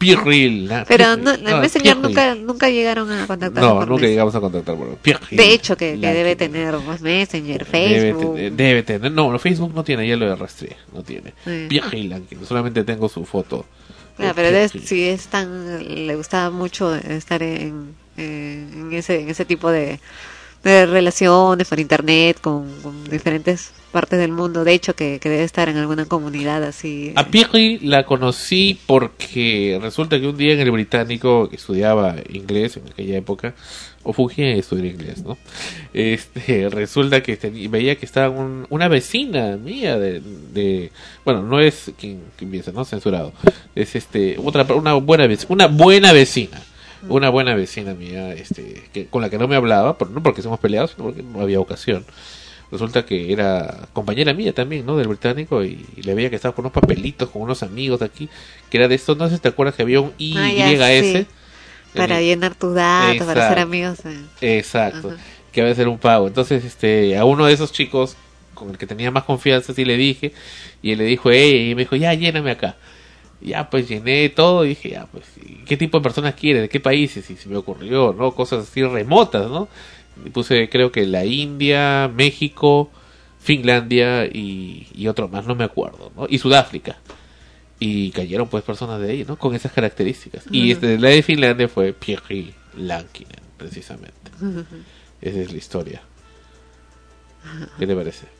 [0.00, 0.66] Pirril.
[0.66, 0.84] ¿no?
[0.88, 2.02] Pero no, el No, Messenger Pirril.
[2.08, 5.36] nunca, nunca llegaron a contactarse No, por nunca llegamos a contactar por Pirril.
[5.38, 7.70] De hecho, que, que debe tener pues, Messenger, Debe
[8.10, 8.34] Facebook.
[8.34, 9.12] tener, debe tener.
[9.12, 10.76] No, no, Facebook no tiene, ya lo arrastré.
[10.94, 11.34] No tiene.
[11.44, 11.66] Sí.
[11.68, 13.66] Pirril, solamente tengo su foto.
[14.16, 14.88] Claro, Eh, pero debe- Pirril.
[14.88, 20.00] si es tan, le gustaba mucho estar en, en ese, en ese tipo de,
[20.62, 22.66] de relaciones por internet con,
[23.10, 24.62] diferentes partes del mundo.
[24.62, 27.12] De hecho, que, debe estar en alguna comunidad así.
[27.16, 32.76] A Pirri la conocí porque resulta que un día en el británico que estudiaba inglés
[32.76, 33.54] en aquella época,
[34.02, 35.36] o fugía a estudiar inglés, ¿no?
[35.92, 40.90] Este, resulta que teni- veía que estaba un- una vecina mía de,
[41.24, 42.84] bueno, no es quien piensa, ¿no?
[42.84, 43.32] Censurado.
[43.74, 46.62] Es este, otra, una buena vecina, una buena vecina.
[47.08, 50.42] Una buena vecina mía, este, que, con la que no me hablaba, pero no porque
[50.42, 52.04] somos peleados, sino porque no había ocasión
[52.70, 54.96] resulta que era compañera mía también, ¿no?
[54.96, 58.06] Del británico y, y le veía que estaba con unos papelitos con unos amigos de
[58.06, 58.28] aquí,
[58.70, 60.80] que era de estos, no sé si te acuerdas que había un IYS.
[60.80, 61.26] Ah, sí.
[61.94, 63.62] Para llenar tus datos, para ser Exacto.
[63.62, 63.98] amigos.
[64.04, 64.58] eh.
[64.58, 65.16] Exacto, Ajá.
[65.50, 66.28] que había que hacer un pago.
[66.28, 68.16] Entonces, este, a uno de esos chicos
[68.54, 70.32] con el que tenía más confianza, sí le dije,
[70.82, 72.76] y él le dijo, hey, y me dijo, ya, lléname acá.
[73.40, 76.60] Ya, pues llené todo y dije, ya, pues, ¿y ¿qué tipo de personas quiere?
[76.60, 77.30] ¿De qué países?
[77.30, 78.32] Y se me ocurrió, ¿no?
[78.32, 79.68] Cosas así remotas, ¿no?
[80.24, 82.90] Y puse, creo que la India, México,
[83.40, 86.26] Finlandia y, y otro más, no me acuerdo, ¿no?
[86.28, 86.98] Y Sudáfrica.
[87.78, 89.36] Y cayeron, pues, personas de ahí, ¿no?
[89.36, 90.44] Con esas características.
[90.50, 94.30] Y este, la de Finlandia fue Pierre Lankinen, precisamente.
[95.22, 96.02] Esa es la historia.
[97.78, 98.39] ¿Qué te parece?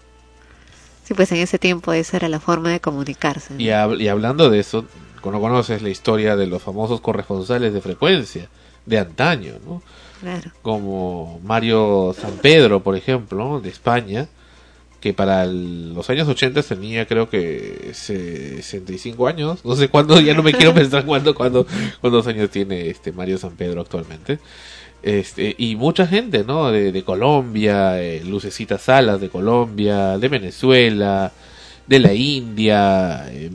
[1.10, 3.54] Sí, pues en ese tiempo esa era la forma de comunicarse.
[3.54, 3.60] ¿no?
[3.60, 4.84] Y, hab- y hablando de eso,
[5.24, 8.48] ¿no conoces la historia de los famosos corresponsales de frecuencia
[8.86, 9.82] de antaño, ¿no?
[10.20, 10.52] Claro.
[10.62, 14.28] Como Mario San Pedro, por ejemplo, de España,
[15.00, 20.32] que para el- los años 80 tenía creo que 65 años, no sé cuándo, ya
[20.34, 21.66] no me quiero pensar cuándo, cuándo,
[22.00, 24.38] cuántos años tiene este Mario San Pedro actualmente.
[25.02, 26.70] Este, y mucha gente, ¿no?
[26.70, 31.32] De, Colombia, eh, Lucecita Salas de Colombia, de Venezuela,
[31.86, 33.50] de la India, eh,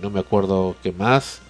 [0.00, 1.40] no me acuerdo qué más.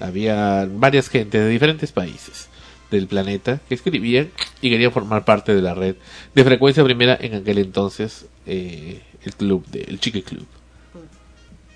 [0.00, 2.48] Había varias gente de diferentes países
[2.90, 4.30] del planeta que escribían
[4.60, 5.96] y querían formar parte de la red
[6.34, 10.46] de frecuencia primera en aquel entonces, eh, el club, de, el Chique Club.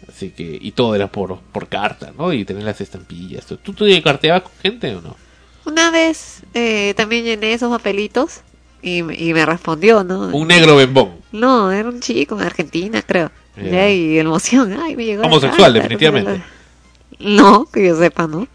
[0.08, 2.32] Así que, y todo era por, por carta, ¿no?
[2.32, 3.46] Y tener las estampillas.
[3.46, 5.16] ¿Tú, tú te carteabas con gente o no?
[5.66, 8.40] Una vez eh, también llené esos papelitos
[8.82, 10.28] y, me- y me respondió, ¿no?
[10.28, 11.12] Un negro bembón.
[11.32, 13.30] No, era un chico en Argentina, creo.
[13.56, 15.22] Ya, y emoción, ay, me llegó.
[15.22, 16.42] la Homosexual, carta, definitivamente.
[17.18, 18.46] No, que yo sepa, ¿no?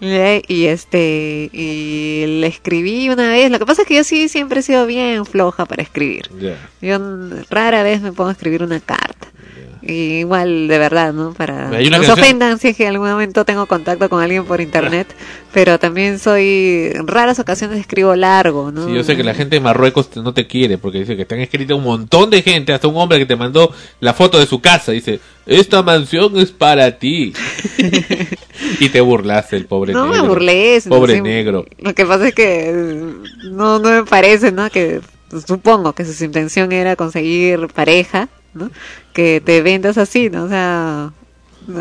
[0.00, 3.50] Ya, Y este, y le escribí una vez.
[3.50, 6.30] Lo que pasa es que yo sí siempre he sido bien floja para escribir.
[6.40, 6.56] Ya.
[6.80, 6.98] Yo
[7.50, 9.28] rara vez me a escribir una carta.
[9.82, 11.32] Y igual, de verdad, ¿no?
[11.32, 14.44] Para no se canción- ofendan si es que en algún momento tengo contacto con alguien
[14.44, 15.06] por internet,
[15.54, 18.86] pero también soy, en raras ocasiones escribo largo, ¿no?
[18.86, 21.34] Sí, yo sé que la gente de Marruecos no te quiere porque dice que te
[21.34, 24.46] han escrito un montón de gente, hasta un hombre que te mandó la foto de
[24.46, 24.92] su casa.
[24.92, 27.32] Dice, esta mansión es para ti.
[28.80, 30.22] y te burlaste, el pobre No negro.
[30.22, 30.82] me burlé.
[30.88, 31.64] Pobre negro.
[31.78, 32.72] Lo que pasa es que
[33.50, 34.68] no, no me parece, ¿no?
[34.70, 35.00] Que
[35.46, 38.70] supongo que su intención era conseguir pareja, ¿no?
[39.12, 40.44] Que te vendas así, ¿no?
[40.44, 41.12] O sea,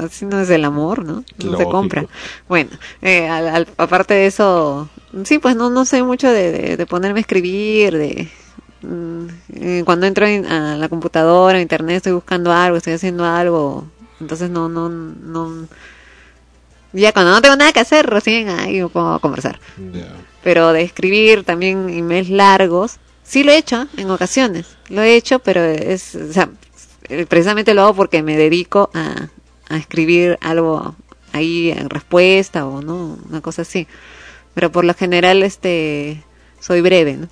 [0.03, 1.23] así no es el amor, ¿no?
[1.43, 2.01] No se compra.
[2.47, 2.71] Bueno,
[3.01, 4.89] eh, al- al- aparte de eso,
[5.23, 8.29] sí, pues no, no sé mucho de, de, de ponerme a escribir, de...
[8.81, 13.25] mm, eh, cuando entro en- a la computadora, a internet, estoy buscando algo, estoy haciendo
[13.25, 13.85] algo,
[14.19, 15.67] entonces no, no, no,
[16.93, 19.59] ya cuando no tengo nada que hacer, recién ahí me pongo a conversar.
[20.43, 24.65] Pero de escribir también emails largos, sí lo he hecho en ocasiones.
[24.89, 26.49] Lo he hecho, pero es, o sea,
[27.27, 29.27] precisamente lo hago porque me dedico a,
[29.69, 30.95] a escribir algo
[31.33, 33.87] ahí en respuesta o no, una cosa así.
[34.53, 36.23] Pero por lo general, este,
[36.59, 37.27] soy breve, ¿no?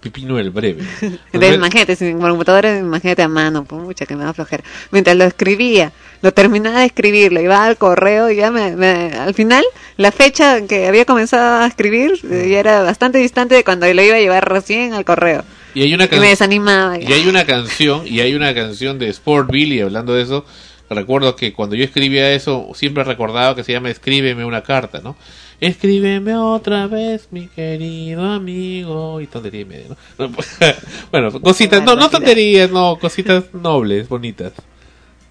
[0.00, 0.82] Pipino el breve.
[1.32, 4.64] Entonces, imagínate, sin computadora, imagínate a mano, pues mucha que me da flojera.
[4.92, 9.12] Mientras lo escribía, lo terminaba de escribir, lo iba al correo y ya me, me-
[9.12, 9.62] al final,
[9.98, 14.02] la fecha que había comenzado a escribir eh, ya era bastante distante de cuando lo
[14.02, 15.44] iba a llevar recién al correo.
[15.74, 16.30] Y hay una Y me canción.
[16.30, 16.98] desanimaba.
[17.00, 20.44] Y hay una canción, y hay una canción de Sport Billy hablando de eso.
[20.88, 25.16] Recuerdo que cuando yo escribía eso, siempre recordaba que se llama Escríbeme una carta, ¿no?
[25.60, 29.20] Escríbeme otra vez, mi querido amigo.
[29.20, 29.86] Y tontería y media,
[30.18, 30.30] ¿no?
[31.12, 34.52] bueno, cositas, no, no tonterías, no, cositas nobles, bonitas.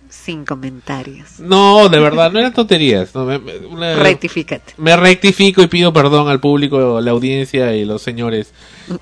[0.10, 1.39] Sin comentarios.
[1.39, 3.14] No, de verdad, no eran tonterías.
[3.14, 4.74] No, me, me- una- Rectifícate.
[4.78, 8.51] me rectifico y pido perdón al público, a la audiencia y los señores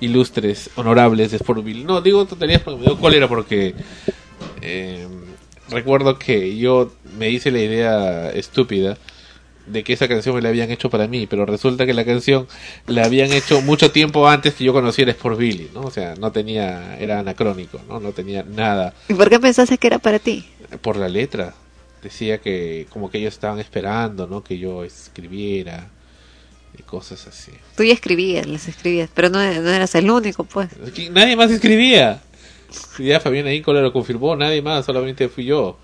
[0.00, 1.84] ilustres, honorables de Sportville.
[1.84, 3.74] No, digo tonterías porque me dio cólera porque
[4.60, 5.06] eh,
[5.70, 8.98] recuerdo que yo me hice la idea estúpida
[9.70, 12.46] de que esa canción me la habían hecho para mí, pero resulta que la canción
[12.86, 15.82] la habían hecho mucho tiempo antes que yo conociera Sportville, ¿no?
[15.82, 18.00] O sea, no tenía, era anacrónico, ¿no?
[18.00, 20.46] No tenía nada ¿Y por qué pensaste que era para ti?
[20.80, 21.54] por la letra.
[22.02, 24.44] Decía que como que ellos estaban esperando, ¿no?
[24.44, 25.88] Que yo escribiera
[26.78, 27.52] y cosas así.
[27.76, 30.68] Tú ya escribías, les escribías, pero no, no eras el único, pues.
[31.10, 32.20] Nadie más escribía.
[32.98, 35.78] Ya Fabián Íncola lo confirmó, nadie más, solamente fui yo.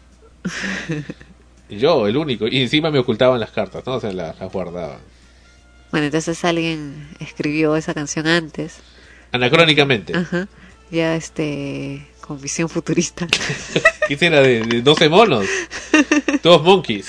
[1.78, 2.46] Yo, el único.
[2.46, 3.94] Y encima me ocultaban las cartas, ¿no?
[3.94, 4.98] O sea, las, las guardaban.
[5.90, 8.80] Bueno, entonces alguien escribió esa canción antes.
[9.32, 10.16] Anacrónicamente.
[10.16, 10.48] Ajá.
[10.90, 13.26] Ya este con visión futurista.
[14.08, 15.46] ¿Qué será de, de 12 monos?
[16.42, 17.06] Todos monkeys.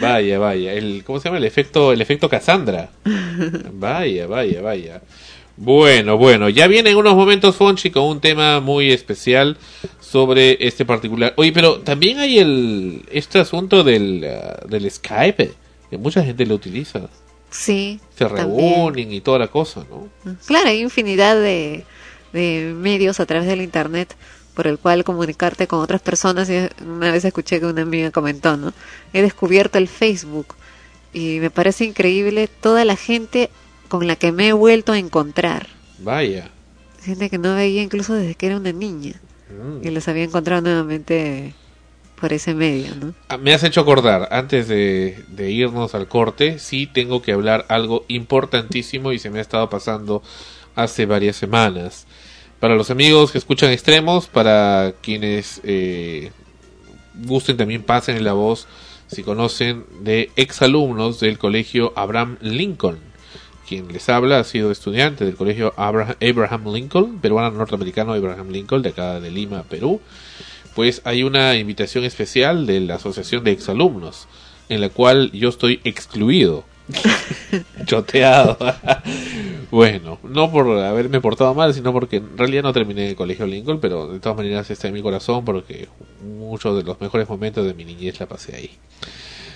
[0.00, 0.72] Vaya, vaya.
[0.72, 1.38] El, ¿Cómo se llama?
[1.38, 2.90] El efecto, el efecto Cassandra.
[3.72, 5.02] Vaya, vaya, vaya.
[5.56, 9.58] Bueno, bueno, ya vienen unos momentos Fonchi con un tema muy especial
[10.10, 11.34] sobre este particular.
[11.36, 15.52] Oye, pero también hay el este asunto del, ah, del Skype,
[15.88, 17.08] que mucha gente lo utiliza.
[17.48, 18.00] Sí.
[18.18, 18.48] Se también.
[18.48, 20.08] reúnen y toda la cosa, ¿no?
[20.46, 21.84] Claro, hay infinidad de,
[22.32, 24.16] de medios a través del internet
[24.54, 26.50] por el cual comunicarte con otras personas.
[26.50, 28.72] Y una vez escuché que una amiga comentó, ¿no?
[29.12, 30.56] He descubierto el Facebook
[31.12, 33.48] y me parece increíble toda la gente
[33.86, 35.68] con la que me he vuelto a encontrar.
[36.00, 36.50] Vaya.
[37.00, 39.20] Gente que no veía incluso desde que era una niña
[39.50, 39.86] Mm.
[39.86, 41.54] y los había encontrado nuevamente
[42.20, 43.14] por ese medio, ¿no?
[43.28, 47.64] Ah, Me has hecho acordar, antes de, de irnos al corte, sí tengo que hablar
[47.68, 50.22] algo importantísimo y se me ha estado pasando
[50.76, 52.06] hace varias semanas.
[52.60, 56.30] Para los amigos que escuchan extremos, para quienes eh,
[57.14, 58.68] gusten también pasen la voz
[59.06, 63.09] si conocen de exalumnos del colegio Abraham Lincoln.
[63.70, 68.82] Quien les habla ha sido estudiante del colegio Abra- Abraham Lincoln, peruano norteamericano Abraham Lincoln,
[68.82, 70.00] de acá de Lima, Perú
[70.74, 74.26] pues hay una invitación especial de la Asociación de Exalumnos,
[74.68, 76.64] en la cual yo estoy excluido.
[77.86, 78.56] Choteado.
[79.70, 83.78] bueno, no por haberme portado mal, sino porque en realidad no terminé el colegio Lincoln,
[83.80, 85.88] pero de todas maneras está en mi corazón porque
[86.24, 88.70] muchos de los mejores momentos de mi niñez la pasé ahí.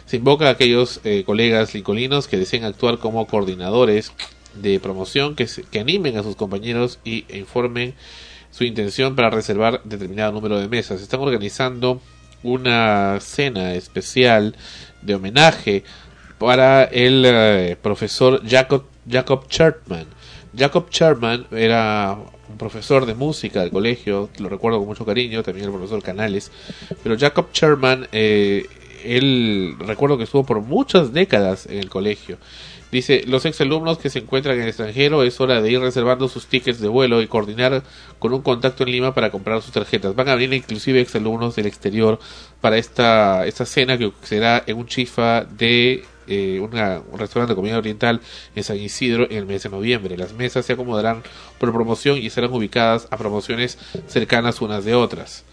[0.06, 4.12] Se invoca a aquellos eh, colegas lincolninos que deseen actuar como coordinadores
[4.54, 7.94] de promoción, que, se- que animen a sus compañeros y informen
[8.50, 11.00] su intención para reservar determinado número de mesas.
[11.02, 12.00] Están organizando
[12.42, 14.54] una cena especial
[15.02, 15.82] de homenaje
[16.38, 20.06] para el eh, profesor Jacob, Jacob Chertman.
[20.56, 22.16] Jacob Chertman era
[22.48, 26.52] un profesor de música del colegio, lo recuerdo con mucho cariño, también el profesor Canales,
[27.02, 28.66] pero Jacob Chertman, eh,
[29.04, 32.38] él recuerdo que estuvo por muchas décadas en el colegio.
[32.94, 36.46] Dice, los exalumnos que se encuentran en el extranjero es hora de ir reservando sus
[36.46, 37.82] tickets de vuelo y coordinar
[38.20, 40.14] con un contacto en Lima para comprar sus tarjetas.
[40.14, 42.20] Van a venir inclusive exalumnos del exterior
[42.60, 47.56] para esta, esta cena que será en un chifa de eh, una, un restaurante de
[47.56, 48.20] comida oriental
[48.54, 50.16] en San Isidro en el mes de noviembre.
[50.16, 51.24] Las mesas se acomodarán
[51.58, 53.76] por promoción y serán ubicadas a promociones
[54.06, 55.44] cercanas unas de otras.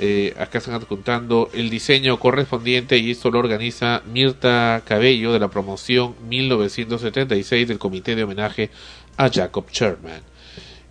[0.00, 5.48] Eh, acá están contando el diseño correspondiente y esto lo organiza Mirta Cabello de la
[5.48, 8.70] promoción 1976 del Comité de Homenaje
[9.16, 10.22] a Jacob Sherman.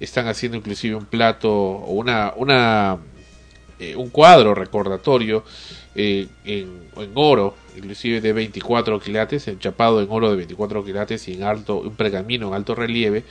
[0.01, 2.97] Están haciendo inclusive un plato o una, una
[3.79, 5.45] eh, un cuadro recordatorio
[5.95, 11.35] eh, en, en, oro, inclusive de 24 quilates, enchapado en oro de 24 quilates y
[11.35, 13.23] en alto, un pergamino en alto relieve,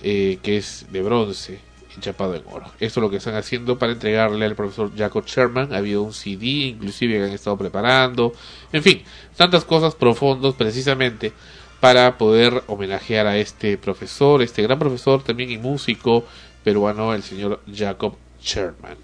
[0.00, 2.66] que es de bronce chapado en oro.
[2.80, 5.72] Esto es lo que están haciendo para entregarle al profesor Jacob Sherman.
[5.72, 8.32] Ha habido un CD, inclusive que han estado preparando.
[8.72, 9.02] En fin,
[9.36, 11.32] tantas cosas profundas precisamente
[11.80, 16.24] para poder homenajear a este profesor, este gran profesor también y músico
[16.62, 18.96] peruano, el señor Jacob Sherman.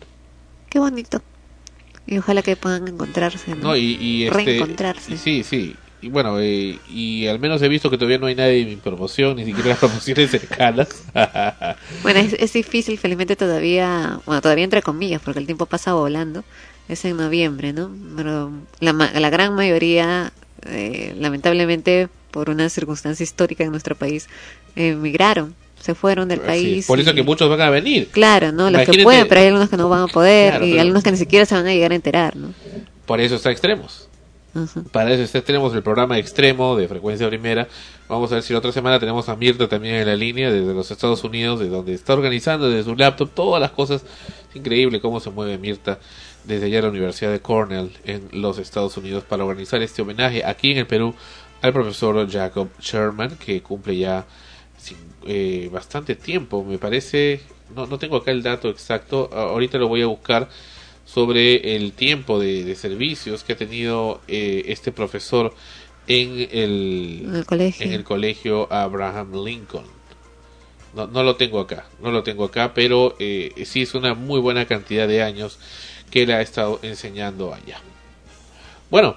[0.71, 1.21] Qué bonito.
[2.07, 3.55] Y ojalá que puedan encontrarse.
[3.55, 3.77] ¿no?
[3.77, 5.19] y, y este, reencontrarse.
[5.19, 8.61] Sí, sí y bueno, eh, y al menos he visto que todavía no hay nadie
[8.61, 10.89] en mi promoción, ni siquiera las promociones cercanas.
[12.03, 16.45] bueno, es, es, difícil, felizmente todavía, bueno, todavía entre comillas, porque el tiempo pasa volando,
[16.89, 17.91] es en noviembre, ¿no?
[18.17, 20.33] Pero la, la gran mayoría,
[20.67, 24.29] eh, lamentablemente, por una circunstancia histórica en nuestro país,
[24.77, 25.55] emigraron.
[25.81, 26.87] Se fueron del país.
[26.87, 28.09] por eso que muchos van a venir.
[28.09, 28.69] Claro, ¿no?
[28.69, 31.17] Los que pueden, pero hay algunos que no van a poder y algunos que ni
[31.17, 32.53] siquiera se van a llegar a enterar, ¿no?
[33.07, 34.08] Por eso está extremos.
[34.93, 37.69] Para eso tenemos el programa extremo de frecuencia primera.
[38.09, 40.73] Vamos a ver si la otra semana tenemos a Mirta también en la línea desde
[40.73, 44.05] los Estados Unidos, de donde está organizando desde su laptop todas las cosas.
[44.49, 45.99] Es increíble cómo se mueve Mirta
[46.45, 50.45] desde allá a la Universidad de Cornell en los Estados Unidos para organizar este homenaje
[50.45, 51.15] aquí en el Perú
[51.61, 54.25] al profesor Jacob Sherman, que cumple ya
[55.27, 57.43] eh, bastante tiempo, me parece.
[57.75, 60.49] No, no tengo acá el dato exacto, ahorita lo voy a buscar
[61.09, 65.55] sobre el tiempo de, servicios que ha tenido eh, este profesor
[66.07, 68.71] en el, en el, colegio.
[68.71, 69.87] Abraham Lincoln.
[70.95, 74.41] No, no, lo tengo acá, no lo tengo acá, pero eh, sí es una muy
[74.41, 75.59] buena cantidad de años
[76.11, 77.81] que él ha estado enseñando allá.
[78.91, 79.17] Bueno,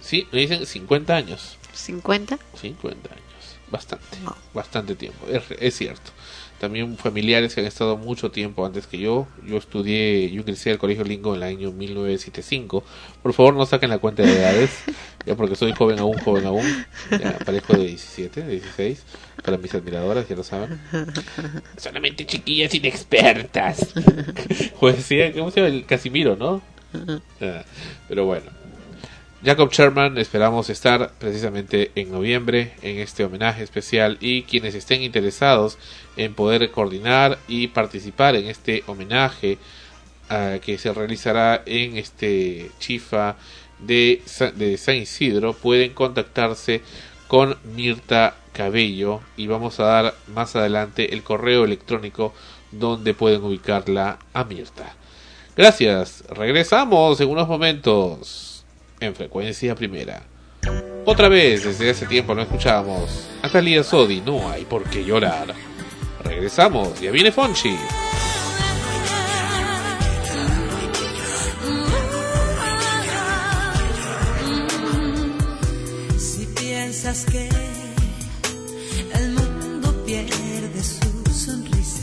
[0.00, 1.58] sí, me dicen 50 años.
[1.74, 2.38] ¿50?
[2.60, 3.22] 50 años,
[3.70, 4.18] bastante,
[4.52, 5.26] bastante tiempo,
[5.60, 6.10] es cierto
[6.58, 9.26] también familiares que han estado mucho tiempo antes que yo.
[9.46, 12.84] Yo estudié, yo ingresé al Colegio Lingo en el año 1975.
[13.22, 14.70] Por favor, no saquen la cuenta de edades,
[15.26, 16.66] ya porque soy joven aún, joven aún.
[17.10, 19.02] Ya parezco de 17, 16,
[19.44, 20.80] para mis admiradoras, ya lo saben.
[21.76, 23.94] Solamente chiquillas inexpertas.
[24.80, 25.74] pues sí, ¿cómo se llama?
[25.74, 26.60] El Casimiro, ¿no?
[27.40, 27.64] Ah,
[28.08, 28.67] pero bueno.
[29.44, 35.78] Jacob Sherman esperamos estar precisamente en noviembre en este homenaje especial y quienes estén interesados
[36.16, 39.58] en poder coordinar y participar en este homenaje
[40.28, 43.36] uh, que se realizará en este chifa
[43.78, 44.22] de,
[44.56, 46.82] de San Isidro pueden contactarse
[47.28, 52.34] con Mirta Cabello y vamos a dar más adelante el correo electrónico
[52.72, 54.96] donde pueden ubicarla a Mirta.
[55.56, 58.47] Gracias, regresamos en unos momentos
[59.00, 60.22] en frecuencia primera.
[61.04, 65.54] Otra vez, desde hace tiempo no escuchábamos a Talia Sodi, no hay por qué llorar.
[66.22, 67.76] Regresamos, ya viene Fonchi.
[76.18, 77.48] Si piensas que
[79.14, 82.02] el mundo pierde su sonrisa,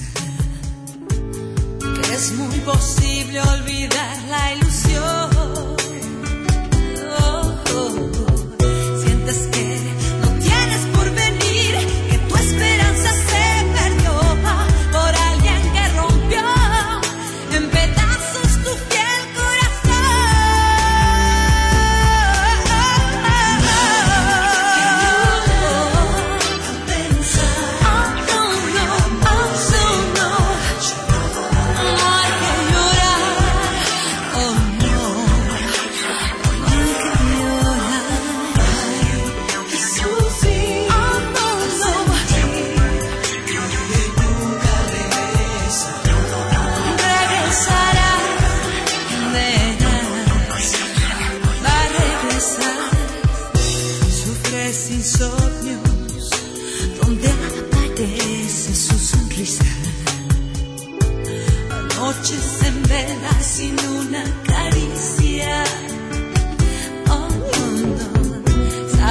[1.80, 4.14] que es muy posible olvidar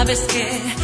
[0.04, 0.83] Sabes que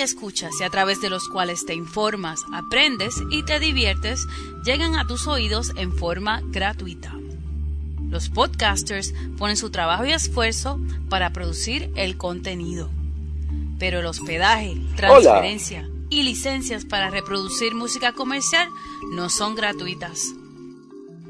[0.00, 4.26] Que escuchas y a través de los cuales te informas, aprendes y te diviertes
[4.64, 7.14] llegan a tus oídos en forma gratuita.
[8.08, 10.80] Los podcasters ponen su trabajo y esfuerzo
[11.10, 12.88] para producir el contenido.
[13.78, 18.70] Pero el hospedaje, transferencia y licencias para reproducir música comercial
[19.12, 20.32] no son gratuitas.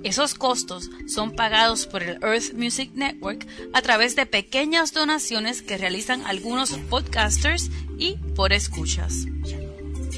[0.03, 5.77] Esos costos son pagados por el Earth Music Network a través de pequeñas donaciones que
[5.77, 9.27] realizan algunos podcasters y por escuchas.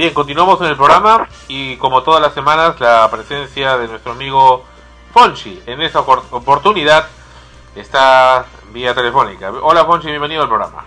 [0.00, 4.64] Bien, continuamos en el programa y como todas las semanas la presencia de nuestro amigo
[5.12, 7.06] Fonchi en esta opor- oportunidad
[7.76, 9.50] está vía telefónica.
[9.60, 10.86] Hola Fonchi, bienvenido al programa.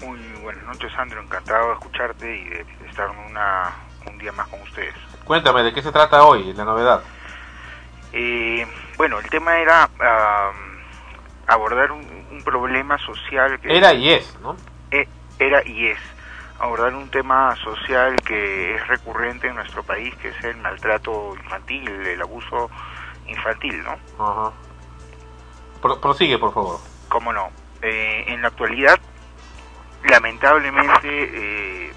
[0.00, 1.20] Muy buenas noches, Sandro.
[1.20, 3.70] Encantado de escucharte y de estar una,
[4.06, 4.94] un día más con ustedes.
[5.26, 7.02] Cuéntame, ¿de qué se trata hoy, la novedad?
[8.14, 9.90] Eh, bueno, el tema era
[11.46, 12.00] abordar un,
[12.30, 14.56] un problema social que Era y es, ¿no?
[14.90, 15.06] Eh,
[15.38, 15.98] era y es
[16.64, 21.88] abordar un tema social que es recurrente en nuestro país, que es el maltrato infantil,
[21.88, 22.70] el abuso
[23.26, 23.98] infantil, ¿no?
[25.80, 26.80] Pro- prosigue, por favor.
[27.08, 27.50] ¿Cómo no?
[27.82, 28.98] Eh, en la actualidad,
[30.04, 31.92] lamentablemente, eh,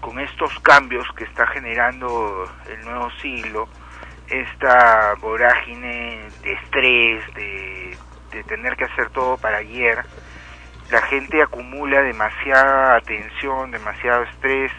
[0.00, 3.68] con estos cambios que está generando el nuevo siglo,
[4.28, 7.98] esta vorágine de estrés, de,
[8.32, 10.04] de tener que hacer todo para ayer,
[10.90, 14.72] la gente acumula demasiada tensión, demasiado estrés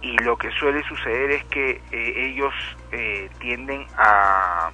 [0.00, 2.54] y lo que suele suceder es que eh, ellos
[2.92, 4.70] eh, tienden a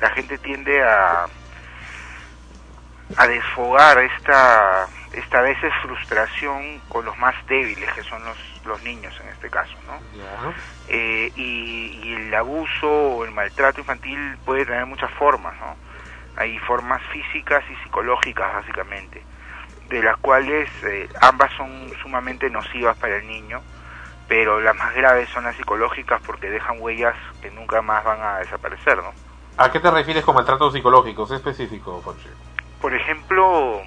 [0.00, 1.26] la gente tiende a
[3.16, 8.36] a desfogar esta esta a veces frustración con los más débiles que son los
[8.66, 9.94] los niños en este caso no
[10.88, 15.76] Eh, y, y el abuso o el maltrato infantil puede tener muchas formas no
[16.36, 19.22] hay formas físicas y psicológicas básicamente
[19.88, 23.60] de las cuales eh, ambas son sumamente nocivas para el niño
[24.28, 28.38] pero las más graves son las psicológicas porque dejan huellas que nunca más van a
[28.38, 29.12] desaparecer no
[29.58, 31.30] ¿A qué te refieres con maltratos psicológicos?
[31.30, 32.28] ¿Es específico, Fonchi?
[32.80, 33.82] por ejemplo,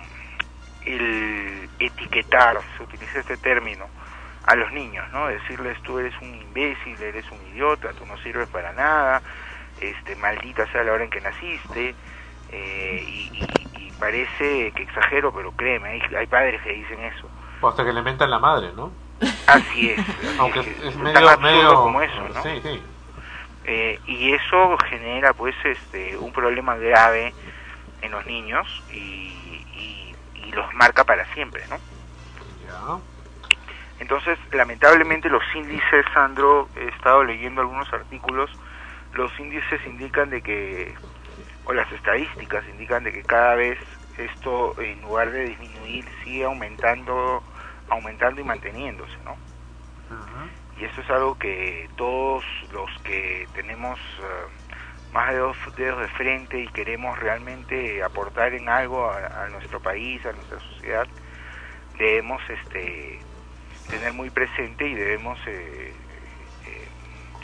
[0.86, 3.86] el etiquetar, se utiliza este término,
[4.46, 5.28] a los niños, ¿no?
[5.28, 9.22] Decirles tú eres un imbécil, eres un idiota, tú no sirves para nada,
[9.80, 11.94] este, maldita sea la hora en que naciste,
[12.52, 17.30] eh, y, y- y parece que exagero, pero créeme, hay, hay padres que dicen eso.
[17.62, 18.94] O hasta que le mentan la madre, ¿no?
[19.48, 20.00] Así es.
[20.00, 21.84] así Aunque es, es, es es tan medio, absurdo medio...
[21.84, 22.44] como eso, ¿no?
[22.44, 22.84] Sí, sí.
[23.66, 27.34] Eh, y eso genera pues este un problema grave
[28.02, 31.80] en los niños y, y- y los marca para siempre, ¿no?
[34.00, 38.50] Entonces, lamentablemente los índices, Sandro, he estado leyendo algunos artículos,
[39.12, 40.96] los índices indican de que,
[41.70, 43.78] o las estadísticas indican de que cada vez
[44.18, 47.44] esto, en lugar de disminuir, sigue aumentando,
[47.90, 49.38] aumentando y manteniéndose, ¿no?
[50.80, 52.44] Y esto es algo que todos
[52.74, 58.68] los que tenemos eh, más de dos dedos de frente y queremos realmente aportar en
[58.68, 61.08] algo a, a nuestro país, a nuestra sociedad,
[62.00, 63.20] debemos este,
[63.92, 65.94] tener muy presente y debemos eh,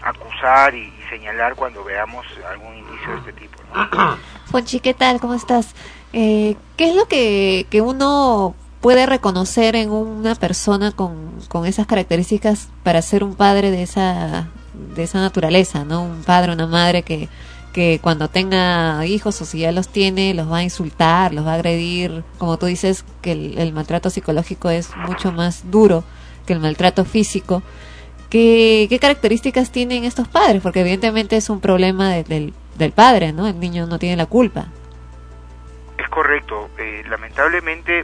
[0.03, 3.57] acusar y, señalar cuando veamos algún indicio de este tipo.
[3.73, 4.61] ¿no?
[4.81, 5.19] ¿qué tal?
[5.19, 5.75] ¿Cómo estás?
[6.13, 11.87] Eh, ¿Qué es lo que, que uno puede reconocer en una persona con, con esas
[11.87, 14.47] características para ser un padre de esa,
[14.95, 16.03] de esa naturaleza, ¿no?
[16.03, 17.27] Un padre, una madre que,
[17.73, 21.51] que cuando tenga hijos o si ya los tiene, los va a insultar, los va
[21.51, 22.23] a agredir.
[22.37, 26.03] Como tú dices, que el maltrato psicológico es mucho más duro
[26.45, 27.63] que el maltrato físico.
[28.29, 30.61] ¿Qué, qué características tienen estos padres?
[30.61, 33.47] Porque evidentemente es un problema de- del, del padre, ¿no?
[33.47, 34.65] El niño no tiene la culpa.
[35.97, 36.69] Es correcto.
[36.77, 38.03] eh, lamentablemente,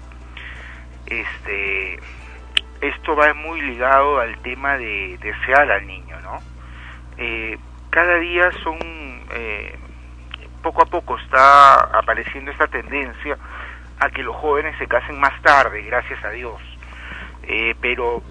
[1.07, 1.99] este,
[2.82, 6.39] esto va muy ligado al tema de desear al niño, ¿no?
[7.17, 7.57] Eh,
[7.89, 8.78] cada día son,
[9.34, 9.76] eh,
[10.63, 13.38] poco a poco está apareciendo esta tendencia
[13.99, 16.59] a que los jóvenes se casen más tarde, gracias a Dios.
[17.43, 18.24] Eh, pero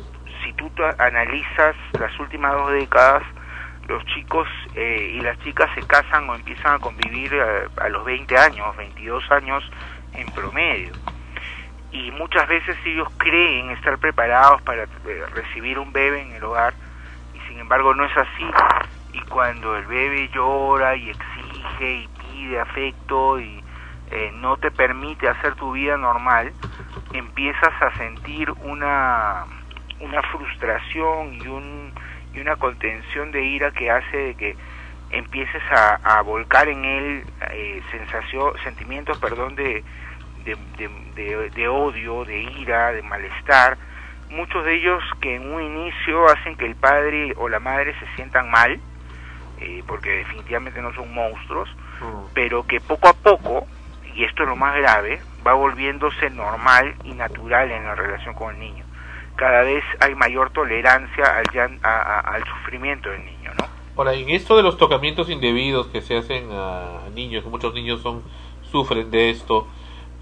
[0.45, 3.23] si tú analizas las últimas dos décadas,
[3.89, 8.05] los chicos eh, y las chicas se casan o empiezan a convivir eh, a, los
[8.05, 9.65] 20 años, 22 años
[10.15, 10.93] en promedio.
[11.93, 16.73] Y muchas veces ellos creen estar preparados para eh, recibir un bebé en el hogar
[17.35, 18.47] y sin embargo no es así.
[19.13, 23.61] Y cuando el bebé llora y exige y pide afecto y
[24.11, 26.53] eh, no te permite hacer tu vida normal,
[27.13, 29.45] empiezas a sentir una,
[30.01, 31.93] una frustración y, un,
[32.33, 34.57] y una contención de ira que hace de que
[35.11, 39.85] empieces a, a volcar en él eh, sensación, sentimientos perdón, de,
[40.45, 43.77] de, de- de- de odio, de ira, de malestar,
[44.31, 48.07] muchos de ellos que en un inicio hacen que el padre o la madre se
[48.15, 48.81] sientan mal,
[49.61, 51.69] eh, porque definitivamente no son monstruos,
[52.33, 53.67] pero que poco a poco,
[54.15, 58.55] y esto es lo más grave, va volviéndose normal y natural en la relación con
[58.55, 58.85] el niño.
[59.41, 63.65] Cada vez hay mayor tolerancia al, a- al sufrimiento del niño, ¿no?
[63.97, 68.23] Ahora, en esto de los tocamientos indebidos que se hacen a niños, muchos niños son
[68.71, 69.67] sufren de esto,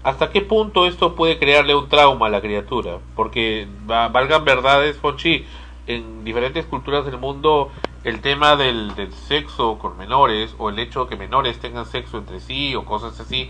[0.03, 2.99] ¿hasta qué punto esto puede crearle un trauma a la criatura?
[3.17, 5.45] Porque, va- valgan verdades, Fonchi,
[5.85, 7.71] en diferentes culturas del mundo
[8.05, 12.17] el tema del, del sexo con menores o el hecho de que menores tengan sexo
[12.17, 13.49] entre sí o cosas así,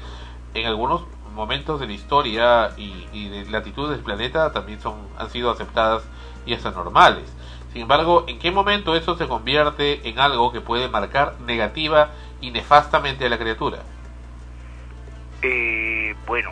[0.55, 1.03] en algunos
[1.39, 6.03] momentos de la historia y, y de latitudes del planeta también son han sido aceptadas
[6.45, 7.33] y hasta normales.
[7.71, 12.09] Sin embargo, ¿en qué momento eso se convierte en algo que puede marcar negativa
[12.41, 13.79] y nefastamente a la criatura?
[15.41, 16.51] Eh, bueno,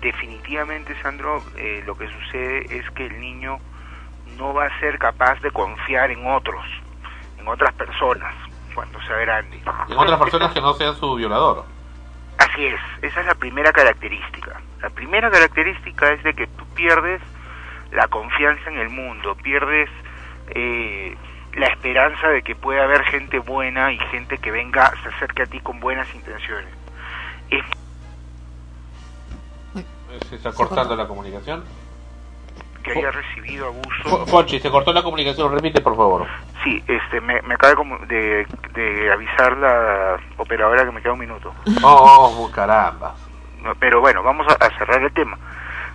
[0.00, 3.58] definitivamente, Sandro, eh, lo que sucede es que el niño
[4.36, 6.64] no va a ser capaz de confiar en otros,
[7.38, 8.34] en otras personas,
[8.72, 9.60] cuando sea grande.
[9.88, 11.64] En otras personas que no sean su violador.
[12.38, 14.60] Así es, esa es la primera característica.
[14.80, 17.20] La primera característica es de que tú pierdes
[17.92, 19.90] la confianza en el mundo, pierdes
[20.50, 21.16] eh,
[21.54, 25.46] la esperanza de que pueda haber gente buena y gente que venga, se acerque a
[25.46, 26.68] ti con buenas intenciones.
[27.50, 27.64] Es
[30.28, 31.64] Se está cortando la comunicación.
[32.92, 34.02] Que haya recibido abuso.
[34.04, 36.26] Fo- Fonchi, se cortó la comunicación, repite por favor.
[36.64, 37.74] Sí, este, me, me acaba
[38.08, 41.52] de de, avisar la operadora que me queda un minuto.
[41.82, 43.14] Oh, oh, caramba.
[43.80, 45.36] Pero bueno, vamos a, a cerrar el tema.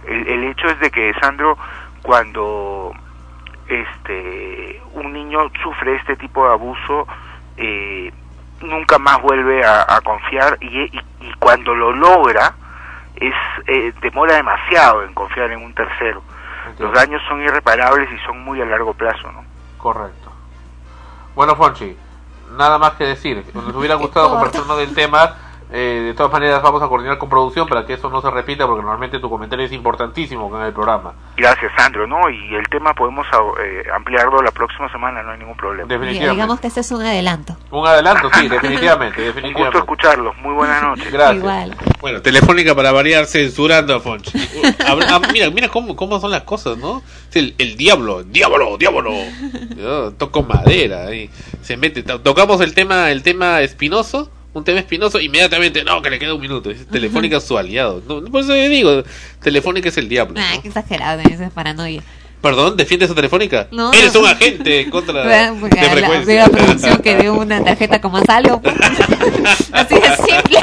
[0.08, 1.58] El, el hecho es de que Sandro,
[2.02, 2.92] cuando
[3.68, 7.08] este un niño sufre este tipo de abuso,
[7.58, 8.12] eh,
[8.62, 12.54] nunca más vuelve a, a confiar y, y, y cuando lo logra,
[13.16, 13.34] es
[13.68, 16.22] eh, demora demasiado en confiar en un tercero.
[16.80, 19.44] Los daños son irreparables y son muy a largo plazo, ¿no?
[19.78, 20.32] Correcto.
[21.36, 21.98] Bueno, Fonchi,
[22.52, 23.46] nada más que decir.
[23.54, 25.36] Nos hubiera gustado conversarnos del tema.
[25.76, 28.68] Eh, de todas maneras, vamos a coordinar con producción para que eso no se repita,
[28.68, 31.14] porque normalmente tu comentario es importantísimo con el programa.
[31.36, 32.30] Gracias, Sandro, ¿no?
[32.30, 33.26] Y el tema podemos
[33.60, 35.88] eh, ampliarlo la próxima semana, no hay ningún problema.
[35.88, 36.32] Definitivamente.
[36.36, 37.58] Digamos que este es un adelanto.
[37.72, 39.78] Un adelanto, sí, definitivamente, Un gusto definitivamente.
[39.80, 40.38] escucharlos.
[40.38, 41.12] Muy buenas noches.
[41.12, 41.38] Gracias.
[41.38, 41.76] Igual.
[42.02, 44.38] Bueno, Telefónica para variar censurando a Fonchi.
[44.88, 47.02] Habla- ah, mira, mira cómo, cómo son las cosas, ¿no?
[47.34, 49.10] El, el diablo, diablo, diablo.
[49.76, 51.32] Yo toco madera ahí.
[51.64, 56.10] Se mete, to- tocamos el tema, el tema espinoso, un tema espinoso, inmediatamente, no, que
[56.10, 56.70] le queda un minuto.
[56.72, 58.02] Es Telefónica es su aliado.
[58.08, 59.04] No, por eso yo digo,
[59.42, 60.36] Telefónica es el diablo.
[60.36, 62.02] Nah, qué exagerado, esa es paranoia.
[62.42, 63.68] Perdón, ¿defiendes a Telefónica?
[63.72, 64.20] No, Eres no.
[64.20, 65.24] un agente contra
[65.62, 66.26] porque de la, frecuencia.
[66.26, 68.62] veo a producción que dio una tarjeta como saldo.
[68.62, 68.76] pues.
[69.72, 70.60] Así de simple.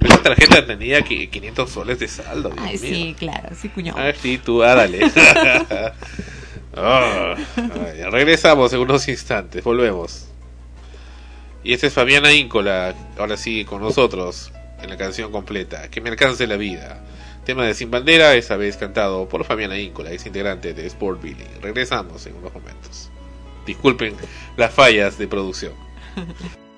[0.00, 2.48] Esa tarjeta tenía qui- 500 soles de saldo.
[2.48, 2.90] Dios Ay, mío.
[2.94, 3.98] sí, claro, sí, cuñado.
[4.00, 5.00] Ah, sí, tú, ah, dale.
[6.76, 10.26] Ah, ay, regresamos en unos instantes, volvemos.
[11.62, 14.50] Y esta es Fabiana Íncola, ahora sí, con nosotros,
[14.80, 17.04] en la canción completa, Que me alcance la vida.
[17.44, 21.44] Tema de Sin Bandera, esta vez cantado por Fabiana Íncola, es integrante de Sport Billy.
[21.60, 23.10] Regresamos en unos momentos.
[23.66, 24.14] Disculpen
[24.56, 25.72] las fallas de producción.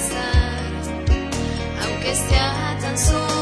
[0.00, 0.72] regresar,
[1.84, 3.39] aunque sea tan solo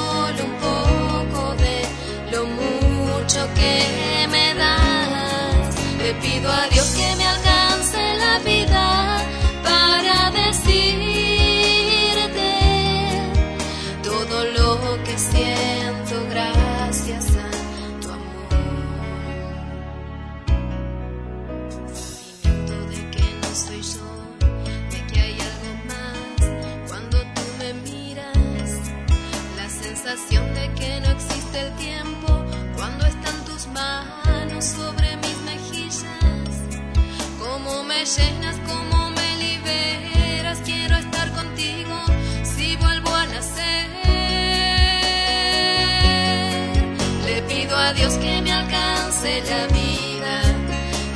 [49.24, 50.43] la vida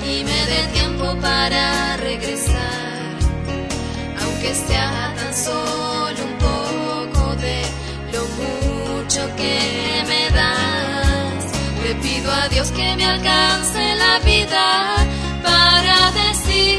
[0.04, 3.16] y me dé tiempo para regresar
[4.20, 7.62] aunque sea tan solo un poco de
[8.12, 11.44] lo mucho que me das.
[11.84, 14.96] Le pido a Dios que me alcance la vida
[15.44, 16.72] para decirte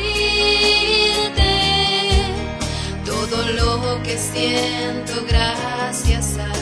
[3.06, 6.53] todo lo que siento gracias a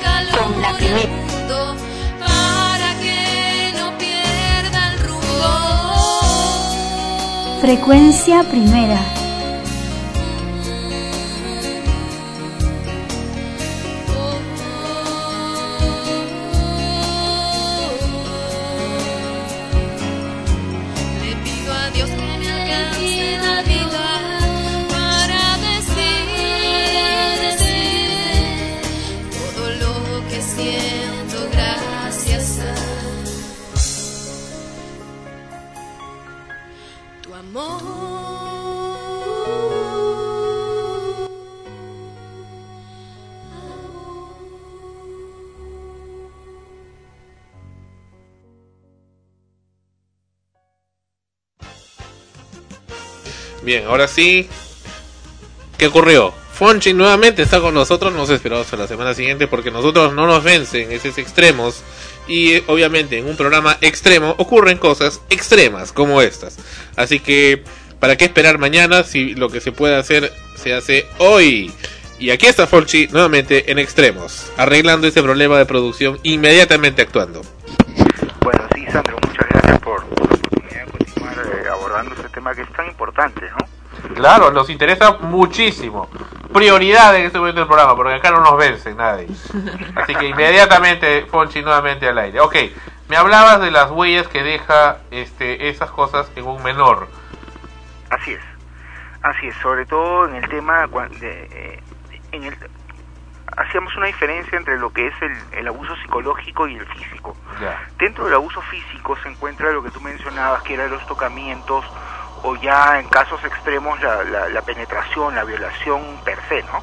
[0.00, 1.08] calor en la el primera.
[1.08, 1.76] mundo
[2.20, 5.50] para que no pierda el rumbo.
[7.60, 9.00] Frecuencia primera.
[53.72, 54.50] Bien, ahora sí.
[55.78, 56.34] ¿Qué ocurrió?
[56.52, 60.44] Fonchi nuevamente está con nosotros, nos esperamos hasta la semana siguiente porque nosotros no nos
[60.44, 61.82] vencen esos extremos
[62.28, 66.58] y eh, obviamente en un programa extremo ocurren cosas extremas como estas.
[66.96, 67.64] Así que,
[67.98, 71.72] ¿para qué esperar mañana si lo que se puede hacer se hace hoy?
[72.18, 77.40] Y aquí está Fonchi nuevamente en extremos, arreglando ese problema de producción inmediatamente actuando.
[78.42, 80.04] Bueno, sí, Sandro, muchas gracias por,
[80.80, 84.14] oportunidad de continuar eh, abordando este tema que es tan importante, ¿no?
[84.14, 86.08] Claro, nos interesa muchísimo.
[86.52, 89.28] Prioridad en este momento del programa, porque acá no nos vence nadie.
[89.94, 92.40] Así que inmediatamente, Fonchi, nuevamente al aire.
[92.40, 92.56] Ok,
[93.08, 97.08] me hablabas de las huellas que deja este, esas cosas en un menor.
[98.10, 98.40] Así es,
[99.22, 100.86] así es, sobre todo en el tema
[101.20, 101.82] de, eh,
[102.32, 102.56] en el,
[103.56, 107.36] hacíamos una diferencia entre lo que es el, el abuso psicológico y el físico.
[107.98, 111.84] Dentro del abuso físico se encuentra lo que tú mencionabas, que eran los tocamientos
[112.42, 116.82] o ya en casos extremos la, la, la penetración, la violación per se, ¿no?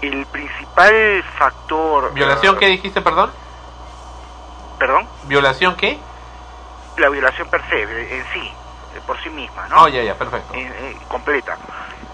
[0.00, 2.14] El principal factor...
[2.14, 3.30] ¿Violación eh, qué dijiste, perdón?
[4.78, 5.06] ¿Perdón?
[5.24, 5.98] ¿Violación qué?
[6.96, 8.52] La violación per se, en sí,
[9.06, 9.82] por sí misma, ¿no?
[9.82, 10.54] Oh, ya, ya, perfecto.
[10.54, 11.58] Eh, eh, completa.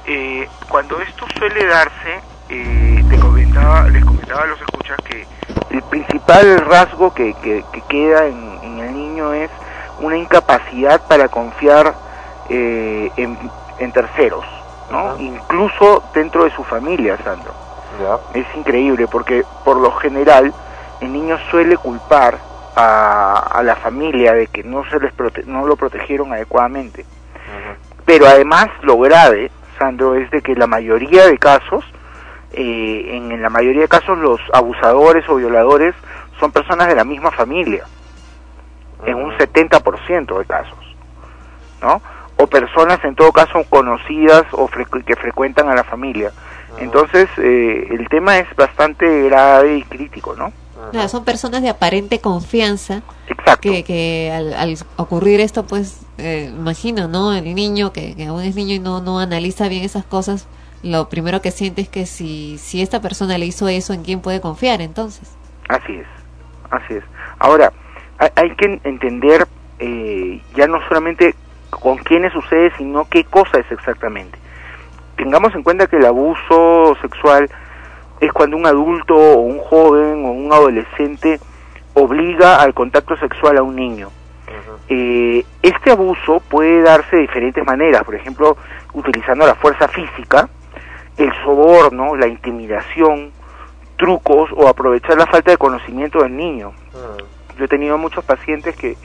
[0.05, 5.26] Eh, cuando esto suele darse, eh, te comentaba, les comentaba a los escuchas que
[5.70, 9.50] el principal rasgo que, que, que queda en, en el niño es
[9.98, 11.96] una incapacidad para confiar
[12.46, 14.44] eh, en, en terceros,
[14.90, 15.16] ¿no?
[15.18, 17.54] Incluso dentro de su familia, Sandro.
[18.34, 20.54] Es increíble porque por lo general
[21.00, 22.40] el niño suele culpar
[22.76, 27.04] a, a la familia de que no se les prote- no lo protegieron adecuadamente.
[28.06, 31.84] Pero además lo grave, Sandro, es de que la mayoría de casos,
[32.52, 35.94] eh, en, en la mayoría de casos los abusadores o violadores
[36.40, 37.84] son personas de la misma familia,
[39.06, 40.78] en un 70% de casos,
[41.82, 42.00] ¿no?
[42.36, 46.30] O personas en todo caso conocidas o frecu- que frecuentan a la familia.
[46.78, 50.52] Entonces, eh, el tema es bastante grave y crítico, ¿no?
[50.92, 53.02] Claro, son personas de aparente confianza
[53.60, 57.32] que, que al, al ocurrir esto, pues, eh, imagino, ¿no?
[57.32, 60.46] El niño que, que aún es niño y no, no analiza bien esas cosas,
[60.82, 64.20] lo primero que siente es que si, si esta persona le hizo eso, ¿en quién
[64.20, 65.36] puede confiar entonces?
[65.68, 66.06] Así es,
[66.70, 67.05] así es.
[67.38, 67.72] Ahora,
[68.18, 69.46] hay, hay que entender
[69.78, 71.34] eh, ya no solamente
[71.70, 74.38] con quiénes sucede, sino qué cosa es exactamente.
[75.16, 77.48] Tengamos en cuenta que el abuso sexual
[78.20, 81.38] es cuando un adulto o un joven o un adolescente
[81.94, 84.10] obliga al contacto sexual a un niño.
[84.88, 88.56] Eh, este abuso puede darse de diferentes maneras, por ejemplo,
[88.94, 90.48] utilizando la fuerza física,
[91.19, 93.32] el soborno, la intimidación,
[93.97, 96.73] trucos o aprovechar la falta de conocimiento del niño.
[97.59, 98.97] Yo he tenido muchos pacientes que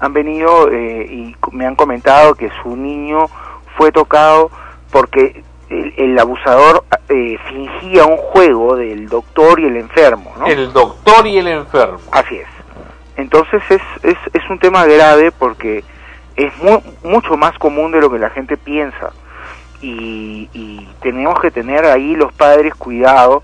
[0.00, 3.26] han venido eh, y me han comentado que su niño
[3.76, 4.50] fue tocado
[4.90, 10.46] porque el, el abusador eh, fingía un juego del doctor y el enfermo, ¿no?
[10.46, 11.98] El doctor y el enfermo.
[12.12, 12.46] Así es.
[13.16, 15.84] Entonces es, es, es un tema grave porque
[16.36, 19.10] es mu- mucho más común de lo que la gente piensa
[19.80, 23.42] y, y tenemos que tener ahí los padres cuidado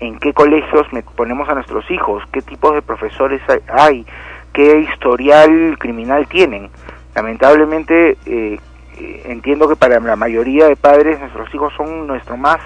[0.00, 4.06] en qué colegios ponemos a nuestros hijos, qué tipos de profesores hay,
[4.52, 6.70] qué historial criminal tienen.
[7.14, 8.58] Lamentablemente eh,
[8.98, 12.60] eh, entiendo que para la mayoría de padres nuestros hijos son nuestro más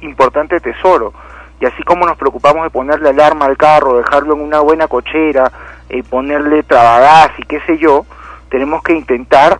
[0.00, 1.12] importante tesoro.
[1.60, 5.52] Y así como nos preocupamos de ponerle alarma al carro, dejarlo en una buena cochera,
[5.88, 8.06] eh, ponerle trabagás y qué sé yo,
[8.48, 9.58] tenemos que intentar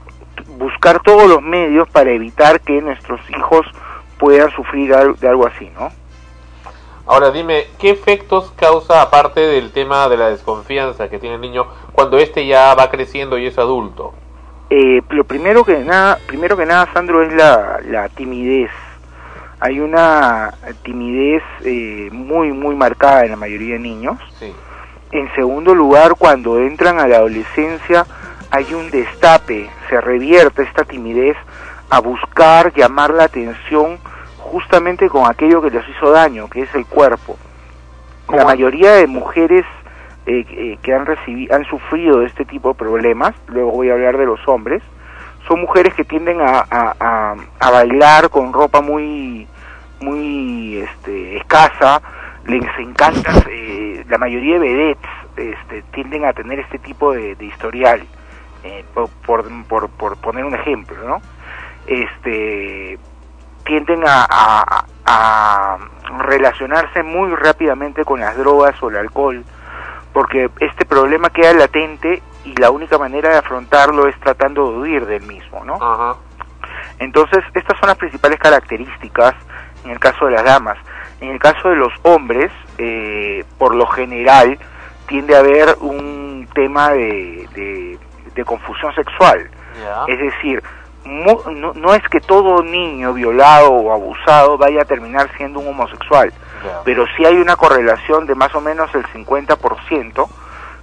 [0.59, 3.67] buscar todos los medios para evitar que nuestros hijos
[4.19, 5.91] puedan sufrir de algo así, ¿no?
[7.07, 11.67] Ahora dime, ¿qué efectos causa aparte del tema de la desconfianza que tiene el niño
[11.93, 14.13] cuando éste ya va creciendo y es adulto?
[14.69, 18.71] Eh, lo primero que nada, primero que nada, Sandro, es la, la timidez.
[19.61, 20.53] Hay una
[20.83, 24.19] timidez eh, muy, muy marcada en la mayoría de niños.
[24.39, 24.53] Sí.
[25.11, 28.05] En segundo lugar, cuando entran a la adolescencia,
[28.51, 31.37] hay un destape, se revierte esta timidez
[31.91, 33.99] a buscar llamar la atención
[34.39, 37.37] justamente con aquello que les hizo daño, que es el cuerpo.
[38.33, 39.65] La mayoría de mujeres
[40.27, 43.95] eh, eh, que han, recibido, han sufrido de este tipo de problemas, luego voy a
[43.95, 44.83] hablar de los hombres,
[45.47, 49.47] son mujeres que tienden a, a, a- a bailar con ropa muy
[50.01, 52.01] muy este, escasa,
[52.47, 57.45] les encanta, eh, la mayoría de vedettes este, tienden a tener este tipo de, de
[57.47, 58.03] historial,
[58.69, 59.09] eh, por,
[59.67, 61.21] por, por, poner un ejemplo, ¿no?
[61.87, 62.99] Este,
[63.65, 65.79] tienden a, a, a
[66.19, 69.45] relacionarse muy rápidamente con las drogas o el alcohol,
[70.13, 75.07] porque este problema queda latente y la única manera de afrontarlo es tratando de huir
[75.07, 75.75] del mismo, ¿no?
[76.99, 79.35] Entonces, estas son las principales características
[79.85, 80.77] en el caso de las damas.
[81.21, 84.59] En el caso de los hombres, eh, por lo general,
[85.07, 87.99] tiende a haber un tema de, de-
[88.39, 89.51] de confusión sexual.
[90.07, 90.63] Es decir,
[91.05, 95.69] mu- no, no es que todo niño violado o abusado vaya a terminar siendo un
[95.69, 96.33] homosexual,
[96.85, 100.29] pero sí hay una correlación de más o menos el 50%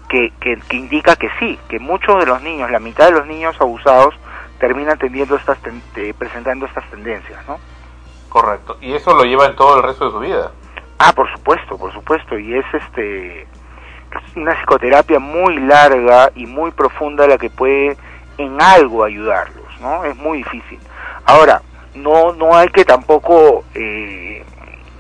[0.09, 3.25] que, que, que indica que sí, que muchos de los niños, la mitad de los
[3.27, 4.13] niños abusados,
[4.59, 7.57] terminan teniendo estas ten- eh, presentando estas tendencias, ¿no?
[8.29, 8.77] Correcto.
[8.81, 10.51] Y eso lo lleva en todo el resto de su vida.
[10.99, 13.47] Ah, por supuesto, por supuesto, y es este es
[14.35, 17.97] una psicoterapia muy larga y muy profunda la que puede
[18.37, 20.03] en algo ayudarlos, ¿no?
[20.03, 20.79] Es muy difícil.
[21.25, 21.61] Ahora,
[21.93, 24.43] no no hay que tampoco eh,